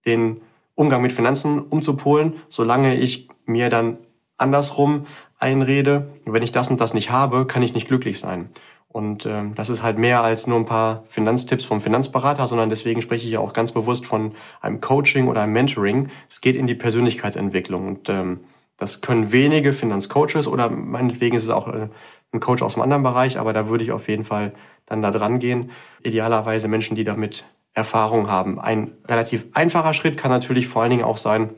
den 0.06 0.42
Umgang 0.76 1.02
mit 1.02 1.14
Finanzen 1.14 1.60
umzupolen, 1.60 2.36
solange 2.48 2.96
ich 2.96 3.28
mir 3.46 3.70
dann 3.70 3.98
andersrum 4.38 5.08
einrede, 5.40 6.10
wenn 6.26 6.44
ich 6.44 6.52
das 6.52 6.70
und 6.70 6.80
das 6.80 6.94
nicht 6.94 7.12
habe, 7.12 7.46
kann 7.46 7.64
ich 7.64 7.74
nicht 7.74 7.88
glücklich 7.88 8.20
sein. 8.20 8.50
Und 8.96 9.26
äh, 9.26 9.44
das 9.54 9.70
ist 9.70 9.84
halt 9.84 9.98
mehr 9.98 10.24
als 10.24 10.48
nur 10.48 10.58
ein 10.58 10.66
paar 10.66 11.04
Finanztipps 11.10 11.66
vom 11.66 11.82
Finanzberater, 11.82 12.48
sondern 12.48 12.70
deswegen 12.70 13.02
spreche 13.02 13.26
ich 13.26 13.34
ja 13.34 13.42
auch 13.42 13.52
ganz 13.52 13.74
bewusst 13.74 14.06
von 14.06 14.32
einem 14.62 14.80
Coaching 14.80 15.28
oder 15.28 15.42
einem 15.42 15.52
Mentoring. 15.52 16.08
Es 16.30 16.40
geht 16.40 16.56
in 16.56 16.66
die 16.66 16.76
Persönlichkeitsentwicklung 16.76 17.90
und 17.90 18.08
ähm, 18.08 18.46
das 18.78 19.02
können 19.02 19.34
wenige 19.34 19.74
Finanzcoaches 19.74 20.48
oder 20.48 20.70
meinetwegen 20.70 21.36
ist 21.36 21.44
es 21.44 21.50
auch 21.50 21.68
äh, 21.68 21.90
ein 22.32 22.40
Coach 22.40 22.62
aus 22.62 22.76
einem 22.76 22.84
anderen 22.84 23.04
Bereich, 23.04 23.38
aber 23.38 23.52
da 23.52 23.68
würde 23.68 23.84
ich 23.84 23.92
auf 23.92 24.08
jeden 24.08 24.24
Fall 24.24 24.54
dann 24.86 25.02
da 25.02 25.12
dran 25.12 25.40
gehen. 25.40 25.72
Idealerweise 26.02 26.70
Menschen, 26.70 26.96
die 26.96 27.04
damit 27.04 27.44
Erfahrung 27.74 28.30
haben. 28.30 28.62
Ein 28.62 28.94
relativ 29.10 29.48
einfacher 29.52 29.94
Schritt 29.94 30.16
kann 30.16 30.32
natürlich 30.32 30.70
vor 30.70 30.84
allen 30.84 30.92
Dingen 30.92 31.04
auch 31.04 31.18
sein, 31.18 31.50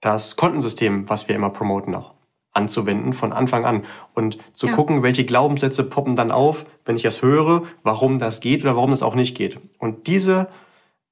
das 0.00 0.34
Kontensystem, 0.34 1.08
was 1.08 1.28
wir 1.28 1.36
immer 1.36 1.50
promoten, 1.50 1.94
auch 1.94 2.14
anzuwenden 2.52 3.12
von 3.12 3.32
Anfang 3.32 3.64
an 3.64 3.84
und 4.14 4.38
zu 4.52 4.66
ja. 4.66 4.72
gucken, 4.72 5.02
welche 5.02 5.24
Glaubenssätze 5.24 5.84
poppen 5.84 6.16
dann 6.16 6.30
auf, 6.30 6.66
wenn 6.84 6.96
ich 6.96 7.02
das 7.02 7.22
höre, 7.22 7.62
warum 7.82 8.18
das 8.18 8.40
geht 8.40 8.62
oder 8.62 8.76
warum 8.76 8.90
das 8.90 9.02
auch 9.02 9.14
nicht 9.14 9.36
geht. 9.36 9.58
Und 9.78 10.06
diese 10.06 10.48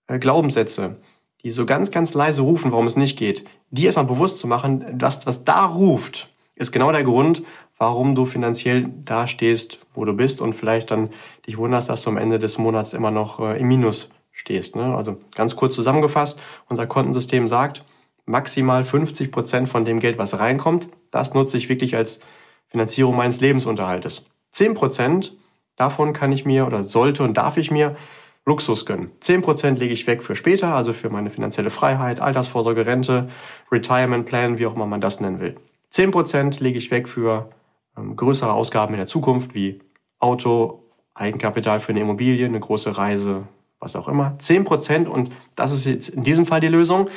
äh, 0.09 0.19
Glaubenssätze, 0.19 0.97
die 1.45 1.51
so 1.51 1.67
ganz, 1.67 1.91
ganz 1.91 2.15
leise 2.15 2.43
rufen, 2.43 2.73
warum 2.73 2.87
es 2.87 2.97
nicht 2.97 3.17
geht, 3.17 3.45
die 3.71 3.85
erstmal 3.85 4.07
bewusst 4.07 4.39
zu 4.39 4.49
machen, 4.49 4.99
dass 4.99 5.27
was 5.27 5.45
da 5.45 5.67
ruft, 5.67 6.31
ist 6.57 6.73
genau 6.73 6.91
der 6.91 7.05
Grund, 7.05 7.43
warum 7.79 8.17
du 8.17 8.27
finanziell 8.27 8.89
dastehst, 9.05 9.79
wo 9.95 10.05
du 10.05 10.15
bist 10.15 10.41
und 10.41 10.55
vielleicht 10.55 10.91
dann 10.91 11.11
dich 11.47 11.57
wunderst, 11.57 11.89
dass 11.89 12.03
du 12.03 12.11
am 12.11 12.17
Ende 12.17 12.41
des 12.41 12.59
Monats 12.59 12.93
immer 12.93 13.13
noch 13.13 13.39
äh, 13.39 13.61
im 13.61 13.69
Minus 13.69 14.11
stehst. 14.33 14.75
Ne? 14.75 14.97
Also 14.97 15.19
ganz 15.35 15.55
kurz 15.55 15.75
zusammengefasst, 15.75 16.41
unser 16.69 16.87
Kontensystem 16.87 17.47
sagt, 17.47 17.85
maximal 18.29 18.85
50 18.85 19.33
Prozent 19.33 19.69
von 19.69 19.85
dem 19.85 20.01
Geld, 20.01 20.19
was 20.19 20.39
reinkommt, 20.39 20.89
das 21.11 21.35
nutze 21.35 21.57
ich 21.57 21.69
wirklich 21.69 21.97
als 21.97 22.21
Finanzierung 22.69 23.17
meines 23.17 23.41
Lebensunterhaltes. 23.41 24.27
10 24.53 24.75
Prozent 24.75 25.35
davon 25.77 26.13
kann 26.13 26.31
ich 26.33 26.45
mir 26.45 26.67
oder 26.67 26.85
sollte 26.85 27.23
und 27.23 27.37
darf 27.37 27.57
ich 27.57 27.71
mir 27.71 27.97
Luxus 28.45 28.87
gönnen. 28.87 29.11
10 29.21 29.43
Prozent 29.43 29.79
lege 29.79 29.93
ich 29.93 30.07
weg 30.07 30.23
für 30.23 30.37
später, 30.37 30.75
also 30.75 30.93
für 30.93 31.11
meine 31.11 31.31
finanzielle 31.31 31.71
Freiheit, 31.71 32.21
Altersvorsorge, 32.21 32.87
Rente, 32.87 33.29
Retirement 33.73 34.27
Plan, 34.27 34.59
wie 34.59 34.67
auch 34.67 34.75
immer 34.75 34.87
man 34.87 35.01
das 35.01 35.21
nennen 35.21 35.41
will. 35.41 35.57
10 35.91 36.11
Prozent 36.11 36.61
lege 36.61 36.79
ich 36.79 36.91
weg 36.91 37.09
für 37.09 37.51
ähm, 37.97 38.17
größere 38.17 38.53
Ausgaben 38.53 38.95
in 38.95 38.99
der 38.99 39.07
Zukunft, 39.07 39.55
wie 39.55 39.81
Auto, 40.19 40.83
Eigenkapital 41.15 41.81
für 41.81 41.91
eine 41.93 42.01
Immobilie, 42.01 42.47
eine 42.47 42.61
große 42.61 42.97
Reise, 42.97 43.49
was 43.81 43.97
auch 43.97 44.09
immer. 44.09 44.39
10 44.39 44.65
Prozent, 44.65 45.09
und 45.09 45.31
das 45.57 45.73
ist 45.73 45.87
jetzt 45.87 46.09
in 46.09 46.23
diesem 46.23 46.47
Fall 46.47 46.61
die 46.61 46.69
Lösung, 46.69 47.09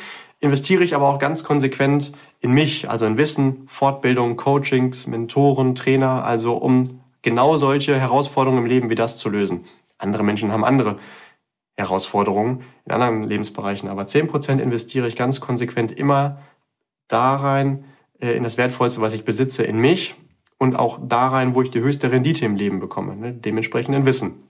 investiere 0.42 0.84
ich 0.84 0.96
aber 0.96 1.08
auch 1.08 1.20
ganz 1.20 1.44
konsequent 1.44 2.12
in 2.40 2.52
mich, 2.52 2.90
also 2.90 3.06
in 3.06 3.18
Wissen, 3.18 3.64
Fortbildung, 3.68 4.36
Coachings, 4.36 5.08
Mentoren, 5.08 5.76
Trainer, 5.76 6.26
also 6.26 6.56
um 6.56 7.02
genau 7.22 7.56
solche 7.58 7.98
Herausforderungen 7.98 8.64
im 8.64 8.70
Leben 8.70 8.90
wie 8.90 8.96
das 8.96 9.18
zu 9.18 9.30
lösen. 9.30 9.66
Andere 9.98 10.24
Menschen 10.24 10.52
haben 10.52 10.66
andere 10.66 10.98
Herausforderungen 11.78 12.64
in 12.86 12.92
anderen 12.92 13.24
Lebensbereichen, 13.24 13.88
aber 13.88 14.04
10% 14.04 14.60
investiere 14.60 15.08
ich 15.08 15.16
ganz 15.16 15.40
konsequent 15.40 15.92
immer 15.92 16.42
da 17.08 17.36
rein, 17.36 17.86
äh, 18.20 18.32
in 18.32 18.44
das 18.44 18.58
Wertvollste, 18.58 19.02
was 19.02 19.14
ich 19.14 19.24
besitze, 19.24 19.64
in 19.64 19.78
mich 19.78 20.16
und 20.58 20.76
auch 20.76 21.00
da 21.02 21.28
rein, 21.28 21.54
wo 21.54 21.62
ich 21.62 21.70
die 21.70 21.82
höchste 21.82 22.12
Rendite 22.12 22.46
im 22.46 22.56
Leben 22.56 22.80
bekomme, 22.80 23.16
ne? 23.16 23.34
dementsprechend 23.34 23.96
in 23.96 24.06
Wissen. 24.06 24.44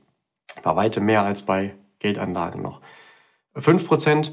Bei 0.64 0.76
weitem 0.76 1.06
mehr 1.06 1.24
als 1.24 1.44
bei 1.44 1.76
Geldanlagen 2.00 2.62
noch. 2.62 2.82
5% 3.56 4.32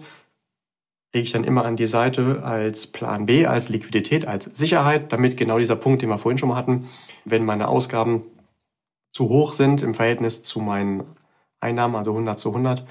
lege 1.12 1.24
ich 1.24 1.32
dann 1.32 1.44
immer 1.44 1.64
an 1.64 1.76
die 1.76 1.86
Seite 1.86 2.42
als 2.44 2.86
Plan 2.86 3.26
B, 3.26 3.46
als 3.46 3.68
Liquidität, 3.68 4.26
als 4.26 4.44
Sicherheit, 4.44 5.12
damit 5.12 5.36
genau 5.36 5.58
dieser 5.58 5.76
Punkt, 5.76 6.02
den 6.02 6.10
wir 6.10 6.18
vorhin 6.18 6.38
schon 6.38 6.50
mal 6.50 6.56
hatten, 6.56 6.88
wenn 7.24 7.44
meine 7.44 7.68
Ausgaben 7.68 8.24
zu 9.12 9.28
hoch 9.28 9.52
sind 9.52 9.82
im 9.82 9.94
Verhältnis 9.94 10.42
zu 10.42 10.60
meinen 10.60 11.04
Einnahmen, 11.60 11.96
also 11.96 12.12
100 12.12 12.38
zu 12.38 12.50
100, 12.50 12.84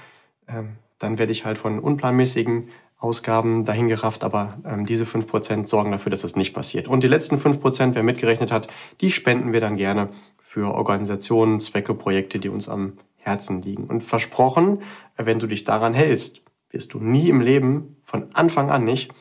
ähm, 0.47 0.77
dann 0.99 1.19
werde 1.19 1.31
ich 1.31 1.45
halt 1.45 1.57
von 1.57 1.79
unplanmäßigen 1.79 2.69
Ausgaben 2.99 3.63
dahin 3.63 3.87
gerafft, 3.87 4.23
aber 4.23 4.57
ähm, 4.65 4.87
diese 4.87 5.03
5% 5.03 5.67
sorgen 5.67 5.91
dafür, 5.91 6.09
dass 6.09 6.21
das 6.21 6.35
nicht 6.35 6.53
passiert. 6.53 6.87
Und 6.87 7.03
die 7.03 7.07
letzten 7.07 7.35
5%, 7.37 7.93
wer 7.93 8.01
mitgerechnet 8.01 8.51
hat, 8.51 8.67
die 9.01 9.11
spenden 9.11 9.53
wir 9.53 9.61
dann 9.61 9.77
gerne 9.77 10.09
für 10.39 10.73
Organisationen, 10.73 11.59
Zwecke, 11.59 11.93
Projekte, 11.93 12.39
die 12.39 12.49
uns 12.49 12.67
am 12.67 12.93
Herzen 13.17 13.61
liegen. 13.61 13.83
Und 13.83 14.01
versprochen, 14.01 14.81
wenn 15.15 15.37
du 15.37 15.45
dich 15.45 15.63
daran 15.63 15.93
hältst, 15.93 16.41
wirst 16.69 16.93
du 16.93 16.99
nie 16.99 17.29
im 17.29 17.41
Leben, 17.41 17.97
von 18.03 18.27
Anfang 18.33 18.69
an 18.69 18.83
nicht, 18.83 19.11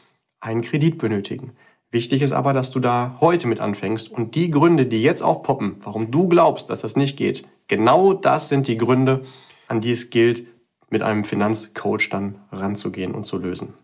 einen 0.41 0.63
Kredit 0.63 0.99
benötigen. 0.99 1.57
Wichtig 1.91 2.23
ist 2.23 2.33
aber, 2.33 2.53
dass 2.53 2.71
du 2.71 2.81
da 2.81 3.17
heute 3.21 3.47
mit 3.47 3.61
anfängst 3.61 4.11
und 4.11 4.35
die 4.35 4.51
Gründe, 4.51 4.87
die 4.87 5.03
jetzt 5.03 5.23
auch 5.23 5.43
poppen, 5.43 5.77
warum 5.81 6.11
du 6.11 6.29
glaubst, 6.29 6.69
dass 6.69 6.81
das 6.81 6.97
nicht 6.97 7.17
geht, 7.17 7.47
genau 7.69 8.13
das 8.13 8.49
sind 8.49 8.67
die 8.67 8.77
Gründe, 8.77 9.25
an 9.69 9.81
die 9.81 9.93
es 9.93 10.11
gilt, 10.11 10.47
mit 10.91 11.03
einem 11.03 11.25
Finanzcoach 11.25 12.09
dann 12.11 12.39
ranzugehen 12.53 13.15
und 13.15 13.27
zu 13.27 13.39
lösen. 13.39 13.75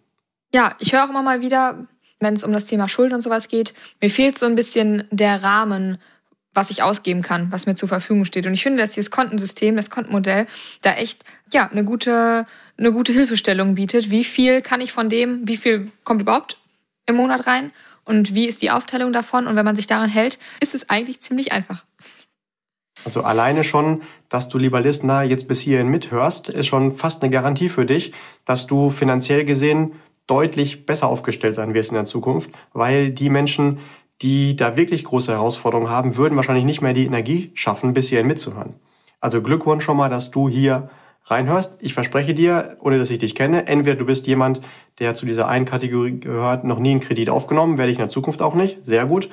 Ja, 0.52 0.76
ich 0.78 0.92
höre 0.92 1.04
auch 1.04 1.10
immer 1.10 1.22
mal 1.22 1.40
wieder, 1.40 1.86
wenn 2.20 2.34
es 2.34 2.44
um 2.44 2.52
das 2.52 2.66
Thema 2.66 2.88
Schulden 2.88 3.14
und 3.14 3.22
sowas 3.22 3.48
geht, 3.48 3.74
mir 4.00 4.10
fehlt 4.10 4.38
so 4.38 4.46
ein 4.46 4.54
bisschen 4.54 5.04
der 5.10 5.42
Rahmen, 5.42 5.98
was 6.54 6.70
ich 6.70 6.82
ausgeben 6.82 7.22
kann, 7.22 7.50
was 7.50 7.66
mir 7.66 7.74
zur 7.74 7.88
Verfügung 7.88 8.24
steht. 8.24 8.46
Und 8.46 8.52
ich 8.52 8.62
finde, 8.62 8.82
dass 8.82 8.92
dieses 8.92 9.10
Kontensystem, 9.10 9.74
das 9.74 9.90
Kontenmodell, 9.90 10.46
da 10.82 10.92
echt 10.94 11.24
ja 11.50 11.68
eine 11.68 11.84
gute 11.84 12.46
eine 12.82 12.92
gute 12.92 13.12
Hilfestellung 13.12 13.76
bietet. 13.76 14.10
Wie 14.10 14.24
viel 14.24 14.60
kann 14.60 14.80
ich 14.80 14.92
von 14.92 15.08
dem, 15.08 15.46
wie 15.46 15.56
viel 15.56 15.92
kommt 16.02 16.20
überhaupt 16.20 16.58
im 17.06 17.14
Monat 17.14 17.46
rein 17.46 17.70
und 18.04 18.34
wie 18.34 18.46
ist 18.46 18.60
die 18.60 18.72
Aufteilung 18.72 19.12
davon? 19.12 19.46
Und 19.46 19.54
wenn 19.54 19.64
man 19.64 19.76
sich 19.76 19.86
daran 19.86 20.10
hält, 20.10 20.40
ist 20.60 20.74
es 20.74 20.90
eigentlich 20.90 21.20
ziemlich 21.20 21.52
einfach. 21.52 21.84
Also 23.04 23.22
alleine 23.22 23.62
schon, 23.62 24.02
dass 24.28 24.48
du, 24.48 24.58
lieber 24.58 24.80
Listener, 24.80 25.22
jetzt 25.22 25.46
bis 25.46 25.60
hierhin 25.60 25.88
mithörst, 25.88 26.48
ist 26.48 26.66
schon 26.66 26.92
fast 26.92 27.22
eine 27.22 27.30
Garantie 27.30 27.68
für 27.68 27.86
dich, 27.86 28.12
dass 28.44 28.66
du 28.66 28.90
finanziell 28.90 29.44
gesehen 29.44 29.92
deutlich 30.26 30.84
besser 30.84 31.08
aufgestellt 31.08 31.54
sein 31.54 31.74
wirst 31.74 31.90
in 31.90 31.96
der 31.96 32.04
Zukunft, 32.04 32.50
weil 32.72 33.10
die 33.10 33.30
Menschen, 33.30 33.78
die 34.22 34.56
da 34.56 34.76
wirklich 34.76 35.04
große 35.04 35.32
Herausforderungen 35.32 35.90
haben, 35.90 36.16
würden 36.16 36.36
wahrscheinlich 36.36 36.64
nicht 36.64 36.80
mehr 36.80 36.94
die 36.94 37.06
Energie 37.06 37.50
schaffen, 37.54 37.92
bis 37.92 38.08
hierhin 38.08 38.26
mitzuhören. 38.26 38.74
Also 39.20 39.40
Glückwunsch 39.40 39.84
schon 39.84 39.96
mal, 39.96 40.08
dass 40.08 40.30
du 40.30 40.48
hier 40.48 40.90
reinhörst. 41.24 41.76
Ich 41.80 41.94
verspreche 41.94 42.34
dir, 42.34 42.76
ohne 42.80 42.98
dass 42.98 43.10
ich 43.10 43.18
dich 43.18 43.34
kenne, 43.34 43.66
entweder 43.66 43.96
du 43.96 44.06
bist 44.06 44.26
jemand, 44.26 44.60
der 44.98 45.14
zu 45.14 45.26
dieser 45.26 45.48
einen 45.48 45.64
Kategorie 45.64 46.20
gehört, 46.20 46.64
noch 46.64 46.78
nie 46.78 46.90
einen 46.90 47.00
Kredit 47.00 47.30
aufgenommen, 47.30 47.78
werde 47.78 47.92
ich 47.92 47.98
in 47.98 48.02
der 48.02 48.08
Zukunft 48.08 48.42
auch 48.42 48.54
nicht, 48.54 48.86
sehr 48.86 49.06
gut. 49.06 49.28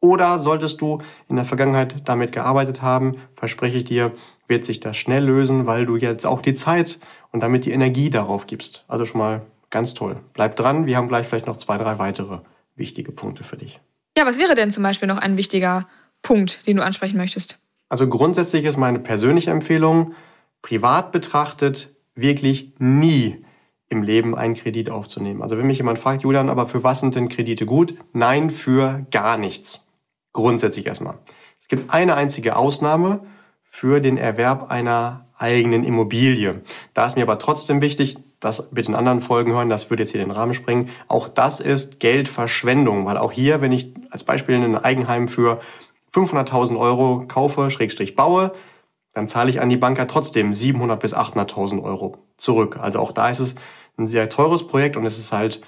Oder 0.00 0.38
solltest 0.38 0.80
du 0.80 1.02
in 1.28 1.36
der 1.36 1.44
Vergangenheit 1.44 1.94
damit 2.06 2.32
gearbeitet 2.32 2.80
haben, 2.80 3.16
verspreche 3.34 3.78
ich 3.78 3.84
dir, 3.84 4.12
wird 4.48 4.64
sich 4.64 4.80
das 4.80 4.96
schnell 4.96 5.24
lösen, 5.24 5.66
weil 5.66 5.84
du 5.84 5.96
jetzt 5.96 6.24
auch 6.24 6.40
die 6.40 6.54
Zeit 6.54 6.98
und 7.32 7.40
damit 7.40 7.66
die 7.66 7.72
Energie 7.72 8.08
darauf 8.08 8.46
gibst. 8.46 8.84
Also 8.88 9.04
schon 9.04 9.20
mal 9.20 9.42
ganz 9.68 9.92
toll. 9.92 10.16
Bleib 10.32 10.56
dran, 10.56 10.86
wir 10.86 10.96
haben 10.96 11.08
gleich 11.08 11.26
vielleicht 11.26 11.46
noch 11.46 11.56
zwei, 11.56 11.76
drei 11.76 11.98
weitere 11.98 12.38
wichtige 12.76 13.12
Punkte 13.12 13.44
für 13.44 13.58
dich. 13.58 13.78
Ja, 14.16 14.26
was 14.26 14.38
wäre 14.38 14.54
denn 14.54 14.70
zum 14.70 14.82
Beispiel 14.82 15.06
noch 15.06 15.18
ein 15.18 15.36
wichtiger 15.36 15.86
Punkt, 16.22 16.66
den 16.66 16.76
du 16.76 16.84
ansprechen 16.84 17.16
möchtest? 17.16 17.58
Also 17.88 18.08
grundsätzlich 18.08 18.64
ist 18.64 18.76
meine 18.76 18.98
persönliche 18.98 19.50
Empfehlung, 19.50 20.14
privat 20.62 21.12
betrachtet 21.12 21.94
wirklich 22.14 22.74
nie 22.78 23.44
im 23.88 24.02
Leben 24.02 24.36
einen 24.36 24.54
Kredit 24.54 24.88
aufzunehmen. 24.90 25.42
Also 25.42 25.58
wenn 25.58 25.66
mich 25.66 25.78
jemand 25.78 25.98
fragt, 25.98 26.22
Julian, 26.22 26.48
aber 26.48 26.68
für 26.68 26.84
was 26.84 27.00
sind 27.00 27.16
denn 27.16 27.28
Kredite 27.28 27.66
gut? 27.66 27.94
Nein, 28.12 28.50
für 28.50 29.04
gar 29.10 29.36
nichts. 29.36 29.86
Grundsätzlich 30.32 30.86
erstmal. 30.86 31.18
Es 31.58 31.66
gibt 31.66 31.92
eine 31.92 32.14
einzige 32.14 32.56
Ausnahme 32.56 33.20
für 33.62 34.00
den 34.00 34.16
Erwerb 34.16 34.70
einer 34.70 35.26
eigenen 35.36 35.84
Immobilie. 35.84 36.62
Da 36.94 37.06
ist 37.06 37.16
mir 37.16 37.22
aber 37.22 37.38
trotzdem 37.38 37.80
wichtig, 37.80 38.16
das 38.38 38.70
bitte 38.70 38.90
in 38.90 38.94
anderen 38.94 39.20
Folgen 39.20 39.52
hören, 39.52 39.68
das 39.68 39.90
würde 39.90 40.02
jetzt 40.02 40.12
hier 40.12 40.20
den 40.20 40.30
Rahmen 40.30 40.54
sprengen. 40.54 40.88
Auch 41.08 41.28
das 41.28 41.60
ist 41.60 42.00
Geldverschwendung, 42.00 43.06
weil 43.06 43.16
auch 43.16 43.32
hier, 43.32 43.60
wenn 43.60 43.72
ich 43.72 43.92
als 44.10 44.24
Beispiel 44.24 44.54
ein 44.54 44.76
Eigenheim 44.76 45.28
für 45.28 45.60
500.000 46.14 46.78
Euro 46.78 47.24
kaufe, 47.26 47.70
Schrägstrich 47.70 48.14
baue, 48.14 48.52
dann 49.12 49.28
zahle 49.28 49.50
ich 49.50 49.60
an 49.60 49.68
die 49.68 49.76
Bank 49.76 49.98
ja 49.98 50.04
trotzdem 50.04 50.52
700 50.52 51.00
bis 51.00 51.14
800.000 51.14 51.82
Euro 51.82 52.18
zurück. 52.36 52.78
Also 52.80 53.00
auch 53.00 53.12
da 53.12 53.28
ist 53.28 53.40
es 53.40 53.54
ein 53.98 54.06
sehr 54.06 54.28
teures 54.28 54.66
Projekt 54.66 54.96
und 54.96 55.04
es 55.04 55.18
ist 55.18 55.32
halt 55.32 55.60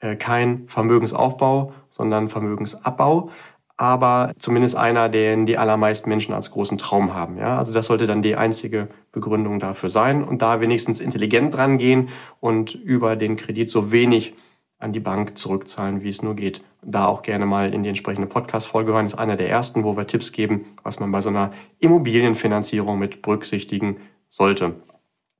äh, 0.00 0.16
kein 0.16 0.68
Vermögensaufbau, 0.68 1.72
sondern 1.90 2.28
Vermögensabbau. 2.28 3.30
Aber 3.78 4.32
zumindest 4.38 4.76
einer, 4.76 5.08
den 5.08 5.46
die 5.46 5.58
allermeisten 5.58 6.08
Menschen 6.08 6.34
als 6.34 6.50
großen 6.50 6.78
Traum 6.78 7.14
haben. 7.14 7.38
Ja? 7.38 7.58
Also 7.58 7.72
das 7.72 7.86
sollte 7.86 8.06
dann 8.06 8.22
die 8.22 8.36
einzige 8.36 8.88
Begründung 9.10 9.58
dafür 9.58 9.88
sein 9.88 10.22
und 10.22 10.42
da 10.42 10.60
wenigstens 10.60 11.00
intelligent 11.00 11.56
dran 11.56 11.78
gehen 11.78 12.10
und 12.40 12.74
über 12.74 13.16
den 13.16 13.36
Kredit 13.36 13.70
so 13.70 13.90
wenig 13.90 14.34
an 14.78 14.92
die 14.92 15.00
Bank 15.00 15.38
zurückzahlen, 15.38 16.02
wie 16.02 16.10
es 16.10 16.22
nur 16.22 16.36
geht. 16.36 16.62
Da 16.84 17.06
auch 17.06 17.22
gerne 17.22 17.46
mal 17.46 17.72
in 17.72 17.84
die 17.84 17.88
entsprechende 17.88 18.26
Podcast-Folge 18.26 18.92
hören. 18.92 19.06
Das 19.06 19.14
ist 19.14 19.18
einer 19.18 19.36
der 19.36 19.48
ersten, 19.48 19.84
wo 19.84 19.96
wir 19.96 20.06
Tipps 20.06 20.32
geben, 20.32 20.64
was 20.82 20.98
man 20.98 21.12
bei 21.12 21.20
so 21.20 21.28
einer 21.28 21.52
Immobilienfinanzierung 21.78 22.98
mit 22.98 23.22
berücksichtigen 23.22 23.98
sollte. 24.28 24.74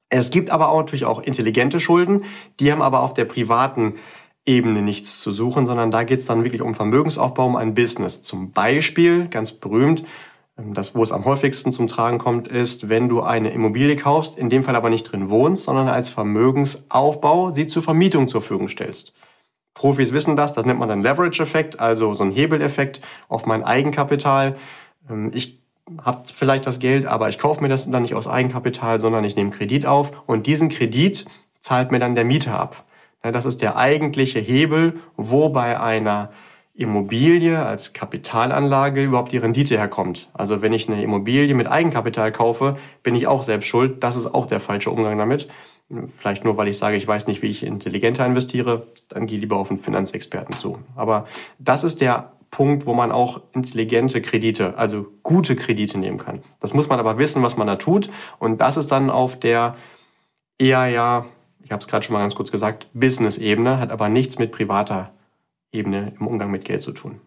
Es 0.09 0.31
gibt 0.31 0.51
aber 0.51 0.69
auch 0.69 0.79
natürlich 0.79 1.05
auch 1.05 1.21
intelligente 1.21 1.81
Schulden, 1.81 2.25
die 2.61 2.71
haben 2.71 2.83
aber 2.83 3.03
auf 3.03 3.15
der 3.15 3.25
privaten 3.25 3.95
Ebene 4.45 4.83
nichts 4.83 5.21
zu 5.21 5.33
suchen, 5.33 5.67
sondern 5.67 5.91
da 5.91 6.03
geht 6.03 6.19
es 6.19 6.27
dann 6.27 6.45
wirklich 6.45 6.63
um 6.63 6.75
Vermögensaufbau, 6.75 7.47
um 7.47 7.57
ein 7.57 7.75
Business. 7.75 8.23
Zum 8.23 8.53
Beispiel, 8.53 9.29
ganz 9.29 9.53
berühmt, 9.53 10.03
ähm, 10.59 10.75
das, 10.75 10.95
wo 10.95 11.03
es 11.03 11.13
am 11.13 11.25
häufigsten 11.25 11.73
zum 11.73 11.87
Tragen 11.87 12.19
kommt, 12.19 12.49
ist, 12.49 12.89
wenn 12.89 13.09
du 13.09 13.23
eine 13.23 13.51
Immobilie 13.53 13.97
kaufst, 13.97 14.37
in 14.37 14.49
dem 14.49 14.65
Fall 14.65 14.77
aber 14.77 14.91
nicht 14.91 15.05
drin 15.05 15.31
wohnst, 15.31 15.65
sondern 15.65 15.89
als 15.89 16.09
Vermögensaufbau 16.11 17.53
sie 17.53 17.67
zur 17.67 17.83
Vermietung 17.83 18.29
zur 18.29 18.43
Verfügung 18.43 18.69
stellst. 18.69 19.13
Profis 19.75 20.13
wissen 20.13 20.37
das, 20.37 20.53
das 20.53 20.67
nennt 20.67 20.79
man 20.79 20.89
dann 20.89 21.03
Leverage-Effekt, 21.03 21.81
also 21.81 22.15
so 22.15 22.25
ein 22.25 22.33
Hebeleffekt 22.33 23.01
auf 23.29 23.47
mein 23.47 23.65
Eigenkapital. 23.65 24.57
Ähm, 25.09 25.31
ich 25.35 25.61
habe 26.03 26.23
vielleicht 26.33 26.67
das 26.67 26.79
Geld, 26.79 27.07
aber 27.07 27.29
ich 27.29 27.39
kaufe 27.39 27.63
mir 27.63 27.69
das 27.69 27.91
dann 27.91 28.03
nicht 28.03 28.15
aus 28.15 28.29
Eigenkapital, 28.29 29.01
sondern 29.01 29.25
ich 29.25 29.37
nehme 29.37 29.51
Kredit 29.51 29.87
auf 29.87 30.23
und 30.27 30.47
diesen 30.47 30.69
Kredit 30.69 31.25
zahlt 31.61 31.91
mir 31.91 31.99
dann 31.99 32.15
der 32.15 32.25
Mieter 32.25 32.59
ab. 32.59 32.85
Das 33.23 33.45
ist 33.45 33.63
der 33.63 33.77
eigentliche 33.77 34.41
Hebel, 34.41 34.95
wo 35.17 35.49
bei 35.49 35.79
einer 35.79 36.31
Immobilie 36.75 37.63
als 37.63 37.93
Kapitalanlage 37.93 39.05
überhaupt 39.05 39.31
die 39.31 39.39
Rendite 39.39 39.77
herkommt. 39.77 40.29
Also 40.33 40.63
wenn 40.63 40.73
ich 40.73 40.89
eine 40.89 41.03
Immobilie 41.03 41.55
mit 41.55 41.71
Eigenkapital 41.71 42.33
kaufe, 42.33 42.79
bin 43.03 43.15
ich 43.15 43.27
auch 43.27 43.43
selbst 43.43 43.67
schuld. 43.67 44.03
Das 44.03 44.17
ist 44.17 44.27
auch 44.27 44.47
der 44.47 44.59
falsche 44.59 44.91
Umgang 44.91 45.19
damit. 45.19 45.49
Vielleicht 46.07 46.45
nur, 46.45 46.57
weil 46.57 46.69
ich 46.69 46.79
sage, 46.79 46.97
ich 46.97 47.07
weiß 47.07 47.27
nicht, 47.27 47.43
wie 47.43 47.49
ich 47.49 47.65
intelligenter 47.65 48.25
investiere, 48.25 48.87
dann 49.09 49.27
gehe 49.27 49.39
lieber 49.39 49.57
auf 49.57 49.71
einen 49.71 49.79
Finanzexperten 49.79 50.57
zu. 50.57 50.79
Aber 50.97 51.27
das 51.59 51.85
ist 51.85 52.01
der 52.01 52.33
Punkt, 52.51 52.87
wo 52.87 52.95
man 52.95 53.13
auch 53.13 53.41
intelligente 53.53 54.21
Kredite, 54.21 54.77
also 54.77 55.07
gute 55.23 55.57
Kredite 55.57 55.99
nehmen 55.99 56.19
kann. 56.19 56.43
Das 56.61 56.75
muss 56.75 56.89
man 56.89 56.99
aber 56.99 57.19
wissen, 57.19 57.43
was 57.43 57.57
man 57.57 57.67
da 57.67 57.77
tut. 57.77 58.11
Und 58.39 58.61
das 58.61 58.77
ist 58.77 58.93
dann 58.93 59.11
auf 59.11 59.39
der 59.39 59.77
eher 60.59 60.87
ja, 60.87 61.27
ich 61.63 61.73
habe 61.73 61.81
es 61.81 61.89
gerade 61.89 62.05
schon 62.05 62.15
mal 62.15 62.21
ganz 62.21 62.35
kurz 62.35 62.51
gesagt, 62.51 62.89
Business-Ebene, 62.93 63.79
hat 63.79 63.91
aber 63.91 64.09
nichts 64.09 64.39
mit 64.39 64.53
privater 64.53 65.13
Ebene 65.73 66.13
im 66.19 66.27
Umgang 66.27 66.51
mit 66.51 66.65
Geld 66.65 66.83
zu 66.83 66.93
tun. 66.93 67.21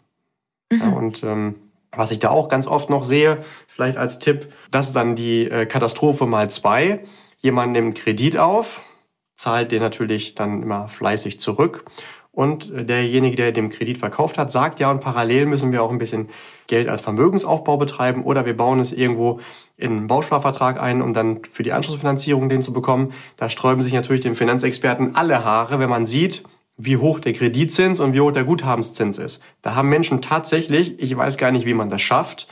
Mhm. 0.71 0.79
Ja, 0.79 0.89
und 0.89 1.23
ähm, 1.23 1.55
was 1.91 2.11
ich 2.11 2.19
da 2.19 2.29
auch 2.29 2.49
ganz 2.49 2.67
oft 2.67 2.89
noch 2.89 3.03
sehe, 3.03 3.43
vielleicht 3.67 3.97
als 3.97 4.19
Tipp, 4.19 4.51
das 4.71 4.87
ist 4.87 4.95
dann 4.95 5.15
die 5.15 5.49
äh, 5.49 5.65
Katastrophe 5.65 6.25
mal 6.25 6.49
zwei. 6.49 7.05
Jemand 7.45 7.73
nimmt 7.73 7.95
Kredit 7.95 8.39
auf, 8.39 8.81
zahlt 9.35 9.71
den 9.71 9.79
natürlich 9.79 10.33
dann 10.33 10.63
immer 10.63 10.87
fleißig 10.87 11.39
zurück. 11.39 11.85
Und 12.31 12.73
äh, 12.73 12.83
derjenige, 12.83 13.35
der 13.35 13.51
den 13.51 13.69
Kredit 13.69 13.99
verkauft 13.99 14.39
hat, 14.39 14.51
sagt 14.51 14.79
ja, 14.79 14.89
und 14.89 14.99
parallel 14.99 15.45
müssen 15.45 15.71
wir 15.71 15.83
auch 15.83 15.91
ein 15.91 15.99
bisschen 15.99 16.29
Geld 16.65 16.89
als 16.89 17.01
Vermögensaufbau 17.01 17.77
betreiben 17.77 18.23
oder 18.23 18.47
wir 18.47 18.57
bauen 18.57 18.79
es 18.79 18.91
irgendwo 18.91 19.41
in 19.77 19.91
einen 19.91 20.07
Bausparvertrag 20.07 20.81
ein, 20.81 21.03
um 21.03 21.13
dann 21.13 21.45
für 21.45 21.61
die 21.61 21.71
Anschlussfinanzierung 21.71 22.49
den 22.49 22.63
zu 22.63 22.73
bekommen. 22.73 23.13
Da 23.37 23.47
sträuben 23.47 23.83
sich 23.83 23.93
natürlich 23.93 24.23
dem 24.23 24.35
Finanzexperten 24.35 25.15
alle 25.15 25.45
Haare, 25.45 25.77
wenn 25.77 25.89
man 25.91 26.07
sieht, 26.07 26.41
wie 26.77 26.97
hoch 26.97 27.19
der 27.19 27.33
Kreditzins 27.33 27.99
und 27.99 28.13
wie 28.13 28.21
hoch 28.21 28.31
der 28.31 28.45
Guthabenszins 28.45 29.19
ist. 29.19 29.43
Da 29.61 29.75
haben 29.75 29.89
Menschen 29.89 30.19
tatsächlich, 30.19 30.99
ich 30.99 31.15
weiß 31.15 31.37
gar 31.37 31.51
nicht, 31.51 31.67
wie 31.67 31.75
man 31.75 31.91
das 31.91 32.01
schafft, 32.01 32.47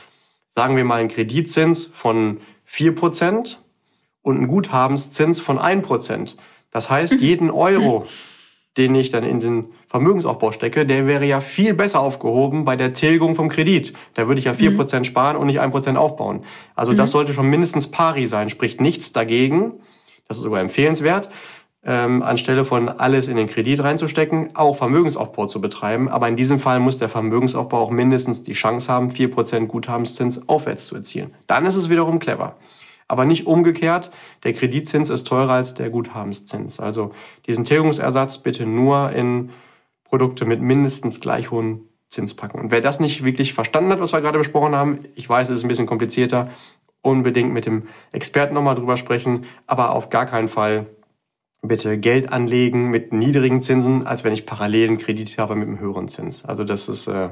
sagen 0.50 0.76
wir 0.76 0.84
mal 0.84 1.00
einen 1.00 1.08
Kreditzins 1.08 1.84
von 1.84 2.38
vier 2.64 2.94
Prozent 2.94 3.58
und 4.24 4.38
einen 4.38 4.48
Guthabenszins 4.48 5.38
von 5.38 5.58
1%. 5.58 6.34
Das 6.72 6.90
heißt, 6.90 7.20
jeden 7.20 7.50
Euro, 7.50 8.06
den 8.76 8.96
ich 8.96 9.10
dann 9.10 9.22
in 9.22 9.38
den 9.38 9.66
Vermögensaufbau 9.86 10.50
stecke, 10.50 10.84
der 10.84 11.06
wäre 11.06 11.24
ja 11.24 11.40
viel 11.40 11.74
besser 11.74 12.00
aufgehoben 12.00 12.64
bei 12.64 12.74
der 12.74 12.94
Tilgung 12.94 13.36
vom 13.36 13.48
Kredit. 13.48 13.92
Da 14.14 14.26
würde 14.26 14.40
ich 14.40 14.46
ja 14.46 14.54
vier 14.54 14.72
mhm. 14.72 14.78
Prozent 14.78 15.06
sparen 15.06 15.36
und 15.36 15.46
nicht 15.46 15.60
ein 15.60 15.70
Prozent 15.70 15.96
aufbauen. 15.96 16.42
Also 16.74 16.92
mhm. 16.92 16.96
das 16.96 17.12
sollte 17.12 17.32
schon 17.32 17.48
mindestens 17.48 17.90
pari 17.90 18.26
sein, 18.26 18.48
spricht 18.48 18.80
nichts 18.80 19.12
dagegen. 19.12 19.74
Das 20.26 20.38
ist 20.38 20.42
sogar 20.42 20.60
empfehlenswert, 20.60 21.28
ähm, 21.84 22.22
anstelle 22.22 22.64
von 22.64 22.88
alles 22.88 23.28
in 23.28 23.36
den 23.36 23.46
Kredit 23.46 23.84
reinzustecken, 23.84 24.56
auch 24.56 24.74
Vermögensaufbau 24.74 25.46
zu 25.46 25.60
betreiben. 25.60 26.08
Aber 26.08 26.26
in 26.28 26.36
diesem 26.36 26.58
Fall 26.58 26.80
muss 26.80 26.98
der 26.98 27.10
Vermögensaufbau 27.10 27.78
auch 27.78 27.90
mindestens 27.90 28.42
die 28.42 28.54
Chance 28.54 28.90
haben, 28.90 29.10
vier 29.10 29.30
Prozent 29.30 29.68
Guthabenszins 29.68 30.48
aufwärts 30.48 30.86
zu 30.86 30.96
erzielen. 30.96 31.34
Dann 31.46 31.66
ist 31.66 31.76
es 31.76 31.90
wiederum 31.90 32.18
clever 32.20 32.56
aber 33.08 33.24
nicht 33.24 33.46
umgekehrt. 33.46 34.10
Der 34.44 34.52
Kreditzins 34.52 35.10
ist 35.10 35.26
teurer 35.26 35.52
als 35.52 35.74
der 35.74 35.90
Guthabenszins. 35.90 36.80
Also 36.80 37.12
diesen 37.46 37.64
Tilgungsersatz 37.64 38.38
bitte 38.38 38.66
nur 38.66 39.10
in 39.12 39.50
Produkte 40.04 40.44
mit 40.44 40.60
mindestens 40.60 41.20
gleich 41.20 41.50
hohen 41.50 41.88
Zins 42.08 42.34
packen. 42.34 42.60
Und 42.60 42.70
wer 42.70 42.80
das 42.80 43.00
nicht 43.00 43.24
wirklich 43.24 43.54
verstanden 43.54 43.90
hat, 43.90 44.00
was 44.00 44.12
wir 44.12 44.20
gerade 44.20 44.38
besprochen 44.38 44.76
haben, 44.76 45.00
ich 45.14 45.28
weiß, 45.28 45.48
es 45.48 45.58
ist 45.58 45.64
ein 45.64 45.68
bisschen 45.68 45.86
komplizierter, 45.86 46.50
unbedingt 47.02 47.52
mit 47.52 47.66
dem 47.66 47.88
Experten 48.12 48.54
nochmal 48.54 48.76
drüber 48.76 48.96
sprechen, 48.96 49.44
aber 49.66 49.94
auf 49.94 50.10
gar 50.10 50.26
keinen 50.26 50.48
Fall 50.48 50.86
bitte 51.62 51.98
Geld 51.98 52.30
anlegen 52.30 52.90
mit 52.90 53.12
niedrigen 53.12 53.60
Zinsen, 53.60 54.06
als 54.06 54.22
wenn 54.22 54.32
ich 54.32 54.46
parallelen 54.46 54.98
Kredit 54.98 55.38
habe 55.38 55.56
mit 55.56 55.68
einem 55.68 55.80
höheren 55.80 56.08
Zins. 56.08 56.44
Also 56.44 56.64
das 56.64 56.88
ist 56.88 57.06
äh, 57.06 57.30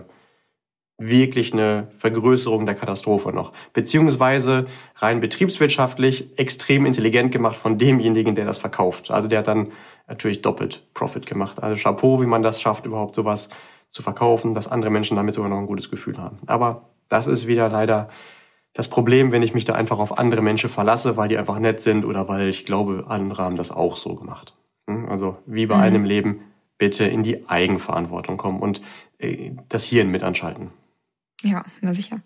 wirklich 1.09 1.53
eine 1.53 1.89
Vergrößerung 1.99 2.67
der 2.67 2.75
Katastrophe 2.75 3.33
noch. 3.33 3.53
Beziehungsweise 3.73 4.67
rein 4.97 5.21
betriebswirtschaftlich 5.21 6.39
extrem 6.39 6.87
intelligent 6.87 7.33
gemacht 7.33 7.57
von 7.57 7.79
demjenigen, 7.79 8.35
der 8.35 8.45
das 8.45 8.59
verkauft. 8.59 9.11
Also 9.11 9.29
der 9.29 9.41
hat 9.41 9.49
dann 9.49 9.73
natürlich 10.09 10.43
doppelt 10.43 10.87
Profit 10.95 11.27
gemacht. 11.27 11.63
Also 11.63 11.77
Chapeau, 11.77 12.21
wie 12.21 12.27
man 12.27 12.43
das 12.43 12.61
schafft, 12.61 12.87
überhaupt 12.87 13.15
sowas 13.15 13.51
zu 13.91 14.03
verkaufen, 14.03 14.55
dass 14.55 14.69
andere 14.69 14.91
Menschen 14.91 15.17
damit 15.17 15.35
sogar 15.35 15.51
noch 15.51 15.59
ein 15.59 15.67
gutes 15.67 15.91
Gefühl 15.91 16.19
haben. 16.19 16.39
Aber 16.47 16.91
das 17.09 17.27
ist 17.27 17.47
wieder 17.47 17.69
leider 17.69 18.09
das 18.75 18.89
Problem, 18.89 19.33
wenn 19.33 19.43
ich 19.43 19.53
mich 19.53 19.67
da 19.67 19.75
einfach 19.75 19.99
auf 19.99 20.19
andere 20.19 20.41
Menschen 20.41 20.71
verlasse, 20.71 21.17
weil 21.17 21.29
die 21.29 21.37
einfach 21.37 21.59
nett 21.59 21.81
sind 21.81 22.05
oder 22.05 22.27
weil 22.29 22.49
ich 22.49 22.65
glaube, 22.65 23.05
andere 23.09 23.43
haben 23.43 23.57
das 23.57 23.71
auch 23.71 23.97
so 23.97 24.15
gemacht. 24.15 24.55
Hm? 24.89 25.09
Also 25.11 25.37
wie 25.47 25.67
bei 25.67 25.77
mhm. 25.77 25.83
einem 25.83 26.05
Leben, 26.05 26.41
bitte 26.79 27.05
in 27.05 27.23
die 27.23 27.49
Eigenverantwortung 27.49 28.39
kommen 28.39 28.61
und 28.61 28.83
äh, 29.19 29.53
das 29.69 29.85
Hirn 29.85 30.09
mit 30.09 30.23
anschalten. 30.23 30.71
Ja, 31.43 31.64
na 31.80 31.93
sicher. 31.93 32.20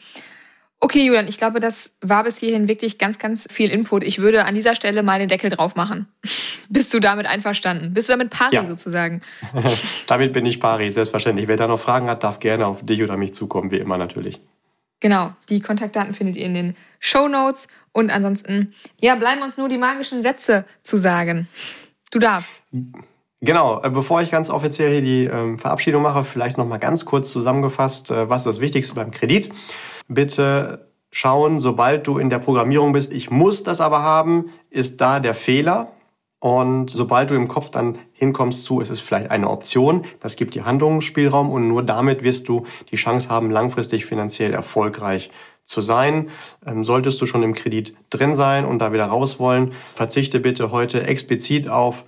Okay, 0.79 1.07
Julian, 1.07 1.27
ich 1.27 1.39
glaube, 1.39 1.59
das 1.59 1.91
war 2.03 2.25
bis 2.25 2.37
hierhin 2.37 2.69
wirklich 2.69 2.99
ganz, 2.99 3.19
ganz 3.19 3.49
viel 3.51 3.71
Input. 3.71 4.05
Ich 4.05 4.19
würde 4.19 4.45
an 4.45 4.55
dieser 4.55 4.75
Stelle 4.75 5.03
mal 5.03 5.19
den 5.19 5.29
Deckel 5.29 5.51
drauf 5.51 5.75
machen. 5.75 6.07
Bist 6.69 6.93
du 6.93 7.01
damit 7.01 7.27
einverstanden? 7.27 7.95
Bist 7.95 8.09
du 8.09 8.13
damit 8.13 8.31
pari 8.31 8.57
ja. 8.57 8.67
sozusagen? 8.67 9.23
damit 10.07 10.33
bin 10.33 10.45
ich 10.45 10.61
pari, 10.61 10.91
selbstverständlich. 10.91 11.49
Wer 11.49 11.57
da 11.57 11.67
noch 11.67 11.81
Fragen 11.81 12.09
hat, 12.09 12.25
darf 12.25 12.41
gerne 12.41 12.67
auf 12.67 12.85
dich 12.85 13.03
oder 13.03 13.17
mich 13.17 13.33
zukommen, 13.33 13.71
wie 13.71 13.79
immer 13.79 13.97
natürlich. 13.97 14.41
Genau, 15.01 15.33
die 15.49 15.61
Kontaktdaten 15.61 16.15
findet 16.15 16.37
ihr 16.37 16.45
in 16.45 16.55
den 16.55 16.77
Show 17.01 17.29
Notes. 17.29 17.69
Und 17.93 18.11
ansonsten, 18.11 18.75
ja, 19.01 19.15
bleiben 19.15 19.43
uns 19.43 19.57
nur 19.57 19.69
die 19.69 19.79
magischen 19.79 20.23
Sätze 20.23 20.67
zu 20.83 20.97
sagen. 20.97 21.49
Du 22.11 22.19
darfst. 22.19 22.63
Genau, 23.41 23.83
äh, 23.83 23.91
bevor 23.91 24.23
ich 24.23 24.31
ganz 24.31 24.49
offiziell 24.49 24.91
hier 24.91 25.03
die 25.03 25.25
ähm, 25.25 25.59
Verabschiedung 25.59 26.03
mache, 26.03 26.25
vielleicht 26.25 26.57
noch 26.57 26.67
mal 26.67 26.79
ganz 26.79 27.05
kurz 27.05 27.31
zusammengefasst, 27.31 28.11
äh, 28.11 28.29
was 28.29 28.43
ist 28.43 28.47
das 28.47 28.61
Wichtigste 28.61 28.95
beim 28.95 29.11
Kredit? 29.11 29.53
Bitte 30.09 30.91
schauen, 31.11 31.59
sobald 31.59 32.07
du 32.07 32.19
in 32.19 32.31
der 32.31 32.39
Programmierung 32.39 32.93
bist, 32.93 33.13
ich 33.13 33.31
muss 33.31 33.63
das 33.63 33.81
aber 33.81 34.03
haben, 34.03 34.47
ist 34.71 35.01
da 35.01 35.21
der 35.21 35.35
Fehler. 35.35 35.93
Und 36.39 36.91
sobald 36.91 37.31
du 37.31 37.35
im 37.35 37.49
Kopf 37.49 37.71
dann 37.71 37.99
hinkommst 38.13 38.65
zu, 38.65 38.81
es 38.81 38.91
ist 38.91 39.01
vielleicht 39.01 39.31
eine 39.31 39.51
Option, 39.51 40.05
das 40.21 40.37
gibt 40.37 40.55
dir 40.55 40.65
Handlungsspielraum 40.65 41.51
und 41.51 41.67
nur 41.67 41.83
damit 41.83 42.23
wirst 42.23 42.49
du 42.49 42.67
die 42.91 42.97
Chance 42.97 43.31
haben, 43.31 43.51
langfristig 43.51 44.05
finanziell 44.05 44.53
erfolgreich 44.53 45.31
zu 45.65 45.81
sein. 45.81 46.29
Ähm, 46.65 46.85
solltest 46.85 47.21
du 47.21 47.27
schon 47.27 47.43
im 47.43 47.55
Kredit 47.55 47.97
drin 48.11 48.35
sein 48.35 48.65
und 48.65 48.79
da 48.79 48.93
wieder 48.93 49.07
raus 49.07 49.39
wollen, 49.41 49.73
verzichte 49.95 50.39
bitte 50.41 50.71
heute 50.71 51.03
explizit 51.07 51.69
auf 51.69 52.05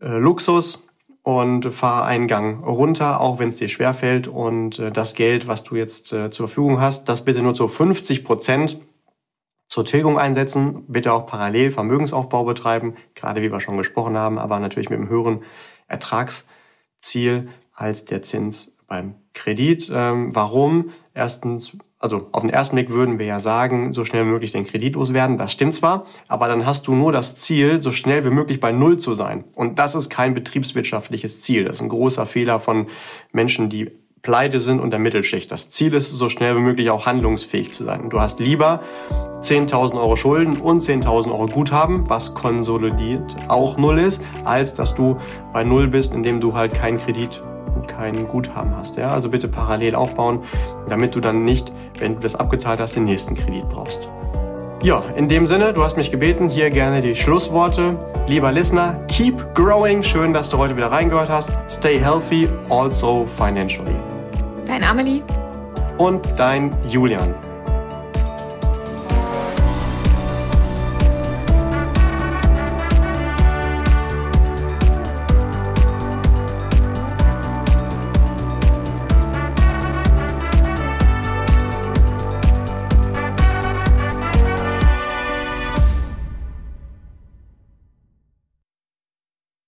äh, 0.00 0.08
Luxus 0.08 0.86
und 1.22 1.72
fahr 1.72 2.04
einen 2.04 2.26
Gang 2.26 2.64
runter, 2.66 3.20
auch 3.20 3.38
wenn 3.38 3.48
es 3.48 3.56
dir 3.56 3.68
schwerfällt. 3.68 4.28
Und 4.28 4.78
äh, 4.78 4.90
das 4.90 5.14
Geld, 5.14 5.46
was 5.46 5.64
du 5.64 5.76
jetzt 5.76 6.12
äh, 6.12 6.30
zur 6.30 6.48
Verfügung 6.48 6.80
hast, 6.80 7.08
das 7.08 7.24
bitte 7.24 7.42
nur 7.42 7.54
zu 7.54 7.68
50 7.68 8.24
Prozent 8.24 8.80
zur 9.68 9.84
Tilgung 9.84 10.18
einsetzen. 10.18 10.84
Bitte 10.88 11.12
auch 11.12 11.26
parallel 11.26 11.70
Vermögensaufbau 11.70 12.44
betreiben, 12.44 12.96
gerade 13.14 13.42
wie 13.42 13.52
wir 13.52 13.60
schon 13.60 13.76
gesprochen 13.76 14.16
haben, 14.16 14.38
aber 14.38 14.58
natürlich 14.58 14.90
mit 14.90 14.98
einem 14.98 15.08
höheren 15.08 15.44
Ertragsziel 15.86 17.48
als 17.72 18.04
der 18.04 18.22
Zins 18.22 18.72
beim 18.86 19.14
Kredit. 19.40 19.90
Ähm, 19.92 20.34
warum? 20.34 20.90
Erstens, 21.14 21.76
also 21.98 22.28
auf 22.32 22.42
den 22.42 22.50
ersten 22.50 22.76
Blick 22.76 22.90
würden 22.90 23.18
wir 23.18 23.26
ja 23.26 23.40
sagen, 23.40 23.92
so 23.92 24.04
schnell 24.04 24.24
wie 24.24 24.30
möglich 24.30 24.52
den 24.52 24.64
Kredit 24.64 24.94
loswerden. 24.94 25.38
Das 25.38 25.52
stimmt 25.52 25.74
zwar, 25.74 26.06
aber 26.28 26.46
dann 26.46 26.66
hast 26.66 26.86
du 26.86 26.94
nur 26.94 27.10
das 27.10 27.36
Ziel, 27.36 27.82
so 27.82 27.90
schnell 27.90 28.24
wie 28.24 28.30
möglich 28.30 28.60
bei 28.60 28.70
Null 28.70 28.98
zu 28.98 29.14
sein. 29.14 29.44
Und 29.56 29.78
das 29.78 29.94
ist 29.94 30.10
kein 30.10 30.34
betriebswirtschaftliches 30.34 31.40
Ziel. 31.40 31.64
Das 31.64 31.76
ist 31.76 31.82
ein 31.82 31.88
großer 31.88 32.26
Fehler 32.26 32.60
von 32.60 32.86
Menschen, 33.32 33.70
die 33.70 33.90
pleite 34.22 34.60
sind 34.60 34.80
und 34.80 34.90
der 34.90 35.00
Mittelschicht. 35.00 35.50
Das 35.50 35.70
Ziel 35.70 35.94
ist, 35.94 36.10
so 36.10 36.28
schnell 36.28 36.54
wie 36.56 36.60
möglich 36.60 36.90
auch 36.90 37.06
handlungsfähig 37.06 37.72
zu 37.72 37.84
sein. 37.84 38.10
Du 38.10 38.20
hast 38.20 38.38
lieber 38.38 38.82
10.000 39.40 39.94
Euro 39.94 40.16
Schulden 40.16 40.58
und 40.58 40.82
10.000 40.82 41.32
Euro 41.32 41.46
Guthaben, 41.46 42.08
was 42.10 42.34
konsolidiert 42.34 43.36
auch 43.48 43.78
Null 43.78 43.98
ist, 43.98 44.22
als 44.44 44.74
dass 44.74 44.94
du 44.94 45.16
bei 45.54 45.64
Null 45.64 45.88
bist, 45.88 46.12
indem 46.12 46.40
du 46.40 46.54
halt 46.54 46.74
keinen 46.74 46.98
Kredit 46.98 47.42
kein 47.86 48.28
Guthaben 48.28 48.76
hast. 48.76 48.96
Ja? 48.96 49.10
Also 49.10 49.28
bitte 49.30 49.48
parallel 49.48 49.94
aufbauen, 49.94 50.40
damit 50.88 51.14
du 51.14 51.20
dann 51.20 51.44
nicht, 51.44 51.72
wenn 51.98 52.14
du 52.14 52.20
das 52.20 52.34
abgezahlt 52.34 52.80
hast, 52.80 52.96
den 52.96 53.04
nächsten 53.04 53.34
Kredit 53.34 53.68
brauchst. 53.68 54.08
Ja, 54.82 55.02
in 55.14 55.28
dem 55.28 55.46
Sinne, 55.46 55.74
du 55.74 55.84
hast 55.84 55.98
mich 55.98 56.10
gebeten, 56.10 56.48
hier 56.48 56.70
gerne 56.70 57.02
die 57.02 57.14
Schlussworte. 57.14 57.98
Lieber 58.26 58.50
Listener, 58.50 58.94
keep 59.08 59.54
growing. 59.54 60.02
Schön, 60.02 60.32
dass 60.32 60.48
du 60.48 60.56
heute 60.56 60.74
wieder 60.76 60.90
reingehört 60.90 61.28
hast. 61.28 61.52
Stay 61.68 61.98
healthy, 61.98 62.48
also 62.70 63.26
financially. 63.36 63.94
Dein 64.66 64.82
Amelie. 64.82 65.22
Und 65.98 66.26
dein 66.38 66.70
Julian. 66.88 67.34